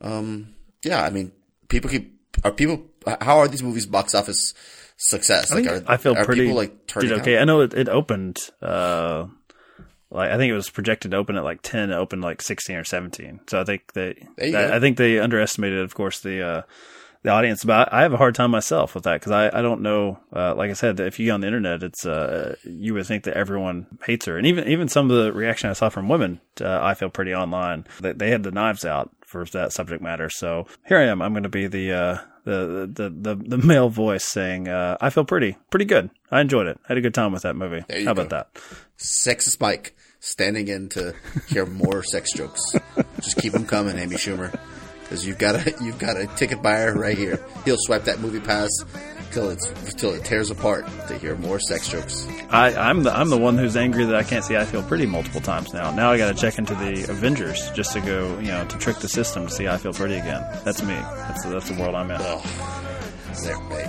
um, 0.00 0.54
yeah, 0.82 1.04
I 1.04 1.10
mean, 1.10 1.32
people 1.68 1.90
keep, 1.90 2.18
are 2.42 2.52
people, 2.52 2.86
how 3.20 3.38
are 3.38 3.48
these 3.48 3.62
movies 3.62 3.86
box 3.86 4.14
office 4.14 4.54
success? 5.00 5.50
I, 5.50 5.56
think 5.56 5.68
are, 5.68 5.82
I 5.86 5.96
feel 5.96 6.16
are 6.16 6.24
pretty 6.24 6.42
people 6.42 6.56
like 6.56 6.86
did 6.86 7.12
okay. 7.12 7.36
out? 7.36 7.42
I 7.42 7.44
know 7.44 7.62
it, 7.62 7.74
it 7.74 7.88
opened. 7.88 8.38
Uh, 8.62 9.26
like 10.10 10.30
I 10.30 10.36
think 10.36 10.50
it 10.50 10.54
was 10.54 10.70
projected 10.70 11.12
to 11.12 11.16
open 11.16 11.36
at 11.36 11.44
like 11.44 11.62
ten. 11.62 11.90
It 11.90 11.96
opened 11.96 12.22
like 12.22 12.42
sixteen 12.42 12.76
or 12.76 12.84
seventeen. 12.84 13.40
So 13.48 13.60
I 13.60 13.64
think 13.64 13.92
they. 13.92 14.26
I. 14.40 14.76
I 14.76 14.80
think 14.80 14.96
they 14.96 15.18
underestimated, 15.18 15.80
of 15.80 15.94
course, 15.94 16.20
the. 16.20 16.42
Uh, 16.42 16.62
the 17.22 17.30
audience, 17.30 17.64
but 17.64 17.92
I 17.92 18.00
have 18.02 18.14
a 18.14 18.16
hard 18.16 18.34
time 18.34 18.50
myself 18.50 18.94
with 18.94 19.04
that 19.04 19.20
because 19.20 19.32
I, 19.32 19.58
I 19.58 19.60
don't 19.60 19.82
know. 19.82 20.18
Uh, 20.34 20.54
like 20.54 20.70
I 20.70 20.72
said, 20.72 21.00
if 21.00 21.18
you 21.18 21.26
go 21.26 21.34
on 21.34 21.42
the 21.42 21.48
internet, 21.48 21.82
it's 21.82 22.06
uh, 22.06 22.56
you 22.64 22.94
would 22.94 23.06
think 23.06 23.24
that 23.24 23.36
everyone 23.36 23.86
hates 24.06 24.24
her, 24.24 24.38
and 24.38 24.46
even 24.46 24.66
even 24.68 24.88
some 24.88 25.10
of 25.10 25.22
the 25.22 25.32
reaction 25.32 25.68
I 25.68 25.74
saw 25.74 25.90
from 25.90 26.08
women, 26.08 26.40
uh, 26.62 26.78
I 26.80 26.94
feel 26.94 27.10
pretty 27.10 27.34
online. 27.34 27.86
They, 28.00 28.12
they 28.12 28.30
had 28.30 28.42
the 28.42 28.50
knives 28.50 28.86
out 28.86 29.10
for 29.30 29.44
that 29.46 29.72
subject 29.72 30.02
matter. 30.02 30.28
So 30.28 30.66
here 30.86 30.98
I 30.98 31.04
am. 31.04 31.22
I'm 31.22 31.32
going 31.32 31.44
to 31.44 31.48
be 31.48 31.68
the 31.68 31.92
uh, 31.92 32.18
the, 32.44 32.90
the 32.92 33.10
the 33.10 33.56
the 33.56 33.58
male 33.58 33.88
voice 33.88 34.24
saying, 34.24 34.68
uh, 34.68 34.96
"I 35.00 35.10
feel 35.10 35.24
pretty 35.24 35.56
pretty 35.70 35.84
good. 35.84 36.10
I 36.30 36.40
enjoyed 36.40 36.66
it. 36.66 36.78
I 36.84 36.88
had 36.88 36.98
a 36.98 37.00
good 37.00 37.14
time 37.14 37.32
with 37.32 37.42
that 37.42 37.54
movie. 37.54 37.84
How 38.04 38.10
about 38.10 38.30
that?" 38.30 38.54
Sexist 38.98 39.60
Mike 39.60 39.94
standing 40.18 40.68
in 40.68 40.88
to 40.90 41.14
hear 41.48 41.64
more 41.64 42.02
sex 42.02 42.32
jokes. 42.34 42.60
Just 43.16 43.36
keep 43.36 43.52
them 43.52 43.66
coming, 43.66 43.96
Amy 43.98 44.16
Schumer, 44.16 44.58
because 45.02 45.24
you've 45.24 45.38
got 45.38 45.54
a 45.54 45.74
you've 45.80 45.98
got 46.00 46.16
a 46.16 46.26
ticket 46.26 46.60
buyer 46.60 46.92
right 46.94 47.16
here. 47.16 47.44
He'll 47.64 47.78
swipe 47.78 48.04
that 48.04 48.18
MoviePass 48.18 48.68
till 49.30 49.50
it's 49.50 49.94
till 49.94 50.12
it 50.12 50.24
tears 50.24 50.50
apart 50.50 50.86
to 51.08 51.18
hear 51.18 51.36
more 51.36 51.58
sex 51.60 51.88
jokes. 51.88 52.26
I, 52.50 52.74
I'm 52.74 53.02
the 53.02 53.16
I'm 53.16 53.30
the 53.30 53.38
one 53.38 53.56
who's 53.56 53.76
angry 53.76 54.04
that 54.04 54.14
I 54.14 54.22
can't 54.22 54.44
see 54.44 54.56
I 54.56 54.64
feel 54.64 54.82
pretty 54.82 55.06
multiple 55.06 55.40
times 55.40 55.72
now. 55.72 55.90
Now 55.90 56.10
I 56.10 56.18
got 56.18 56.34
to 56.34 56.40
check 56.40 56.58
into 56.58 56.74
the 56.74 57.10
Avengers 57.10 57.70
just 57.72 57.92
to 57.94 58.00
go, 58.00 58.38
you 58.38 58.48
know, 58.48 58.64
to 58.64 58.78
trick 58.78 58.98
the 58.98 59.08
system 59.08 59.46
to 59.46 59.52
see 59.52 59.68
I 59.68 59.76
feel 59.76 59.92
pretty 59.92 60.14
again. 60.16 60.44
That's 60.64 60.82
me. 60.82 60.94
That's 60.94 61.44
the, 61.44 61.50
that's 61.50 61.68
the 61.68 61.80
world 61.80 61.94
I'm 61.94 62.10
in. 62.10 62.20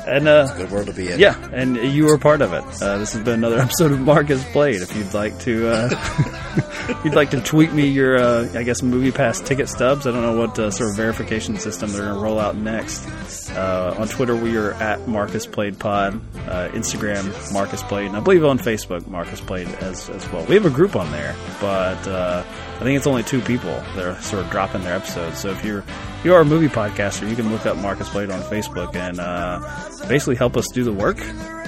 And 0.08 0.27
uh, 0.27 0.54
Good 0.56 0.71
world 0.71 0.88
to 0.88 0.93
be 0.93 1.12
in. 1.12 1.19
yeah, 1.19 1.36
and 1.54 1.75
you 1.75 2.06
were 2.06 2.17
part 2.17 2.41
of 2.41 2.54
it. 2.54 2.63
Uh, 2.82 2.97
this 2.97 3.13
has 3.13 3.23
been 3.23 3.36
another 3.36 3.60
episode 3.62 3.91
of 3.91 3.99
Marcus 3.99 4.43
played. 4.51 4.82
If 4.82 4.95
you'd 4.95 5.13
like 5.13 5.38
to, 5.39 5.69
uh, 5.69 7.01
you'd 7.04 7.13
like 7.15 7.32
to 7.32 7.41
tweet 7.41 7.71
me 7.73 7.88
your, 7.88 8.17
uh, 8.17 8.49
I 8.56 8.63
guess, 8.63 8.82
MoviePass 8.82 9.45
ticket 9.45 9.69
stubs. 9.69 10.06
I 10.08 10.12
don't 10.12 10.21
know 10.21 10.38
what 10.38 10.58
uh, 10.60 10.71
sort 10.71 10.89
of 10.91 10.95
verification 10.97 11.58
system 11.58 11.91
they're 11.91 12.04
going 12.04 12.15
to 12.15 12.21
roll 12.21 12.39
out 12.39 12.56
next. 12.56 13.06
Uh, 13.51 13.95
on 13.97 14.08
Twitter, 14.08 14.36
we 14.36 14.58
are 14.58 14.71
at 14.73 15.08
Marcus 15.08 15.45
Played 15.45 15.80
Pod. 15.80 16.15
Uh, 16.47 16.69
Instagram, 16.69 17.54
Marcus 17.54 17.84
Played, 17.84 18.08
and 18.08 18.17
I 18.17 18.19
believe 18.19 18.43
on 18.43 18.60
Facebook, 18.60 19.08
Marcus 19.08 19.39
Played 19.41 19.67
as 19.75 20.10
as 20.10 20.30
well. 20.32 20.45
We 20.45 20.56
have 20.56 20.65
a 20.65 20.69
group 20.69 20.95
on 20.95 21.12
there, 21.12 21.36
but 21.62 22.08
uh, 22.08 22.43
I 22.81 22.83
think 22.83 22.97
it's 22.97 23.05
only 23.05 23.21
two 23.21 23.41
people 23.41 23.75
that 23.95 24.05
are 24.05 24.19
sort 24.21 24.43
of 24.43 24.49
dropping 24.49 24.81
their 24.81 24.95
episodes. 24.95 25.37
So 25.37 25.51
if 25.51 25.63
you're 25.63 25.83
you 26.23 26.33
are 26.33 26.41
a 26.41 26.45
movie 26.45 26.67
podcaster, 26.67 27.29
you 27.29 27.35
can 27.35 27.51
look 27.51 27.67
up 27.67 27.77
Marcus 27.77 28.09
Played 28.09 28.31
on 28.31 28.41
Facebook 28.41 28.95
and 28.95 29.19
uh, 29.19 29.59
basically 30.07 30.35
help 30.35 30.57
us 30.57 30.67
do 30.69 30.83
the 30.83 30.91
work. 30.91 31.19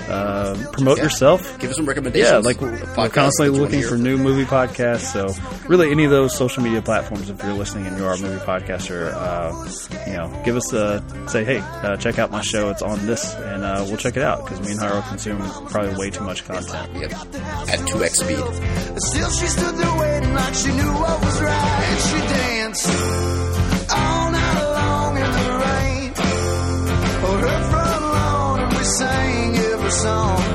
Uh, 0.09 0.55
promote 0.73 0.97
Yeah. 0.97 1.03
yourself. 1.05 1.59
Give 1.59 1.69
us 1.69 1.75
some 1.77 1.85
recommendations. 1.85 2.29
Yeah, 2.31 2.37
like 2.39 2.59
we're, 2.61 2.71
we're 2.71 3.09
constantly 3.09 3.29
that 3.29 3.45
you 3.45 3.51
wanna 3.53 3.63
looking 3.63 3.83
for 3.83 3.97
new 3.97 4.17
movie 4.17 4.43
podcasts. 4.45 5.11
So 5.13 5.33
really, 5.67 5.91
any 5.91 6.03
of 6.05 6.11
those 6.11 6.35
social 6.35 6.61
media 6.61 6.81
platforms, 6.81 7.29
if 7.29 7.41
you're 7.43 7.53
listening 7.53 7.87
and 7.87 7.97
you 7.97 8.05
are 8.05 8.13
a 8.13 8.17
movie 8.17 8.43
podcaster, 8.45 9.13
uh, 9.13 10.09
you 10.09 10.17
know, 10.17 10.41
give 10.43 10.55
us 10.57 10.71
a 10.73 11.01
say, 11.29 11.43
hey, 11.45 11.59
uh, 11.59 11.95
check 11.97 12.19
out 12.19 12.31
my 12.31 12.41
show. 12.41 12.69
It's 12.69 12.81
on 12.81 13.05
this, 13.05 13.33
and 13.35 13.63
uh, 13.63 13.83
we'll 13.87 13.97
check 13.97 14.17
it 14.17 14.23
out 14.23 14.43
because 14.45 14.59
me 14.61 14.71
and 14.73 14.81
Hiro 14.81 15.01
consume 15.03 15.39
probably 15.69 15.95
way 15.95 16.09
too 16.09 16.23
much 16.23 16.45
content. 16.45 16.89
Yep. 16.95 17.11
At 17.69 17.87
two 17.87 18.03
x 18.03 18.19
speed. 18.19 18.37
Still, 18.97 19.29
she 19.31 19.45
stood 19.47 19.75
there 19.77 19.99
waiting 19.99 20.33
like 20.33 20.53
she 20.53 20.67
knew 20.69 20.91
what 20.93 21.21
was 21.23 21.41
right. 21.41 21.83
And 21.87 21.99
she 22.01 22.17
danced 22.33 23.62
song 30.03 30.52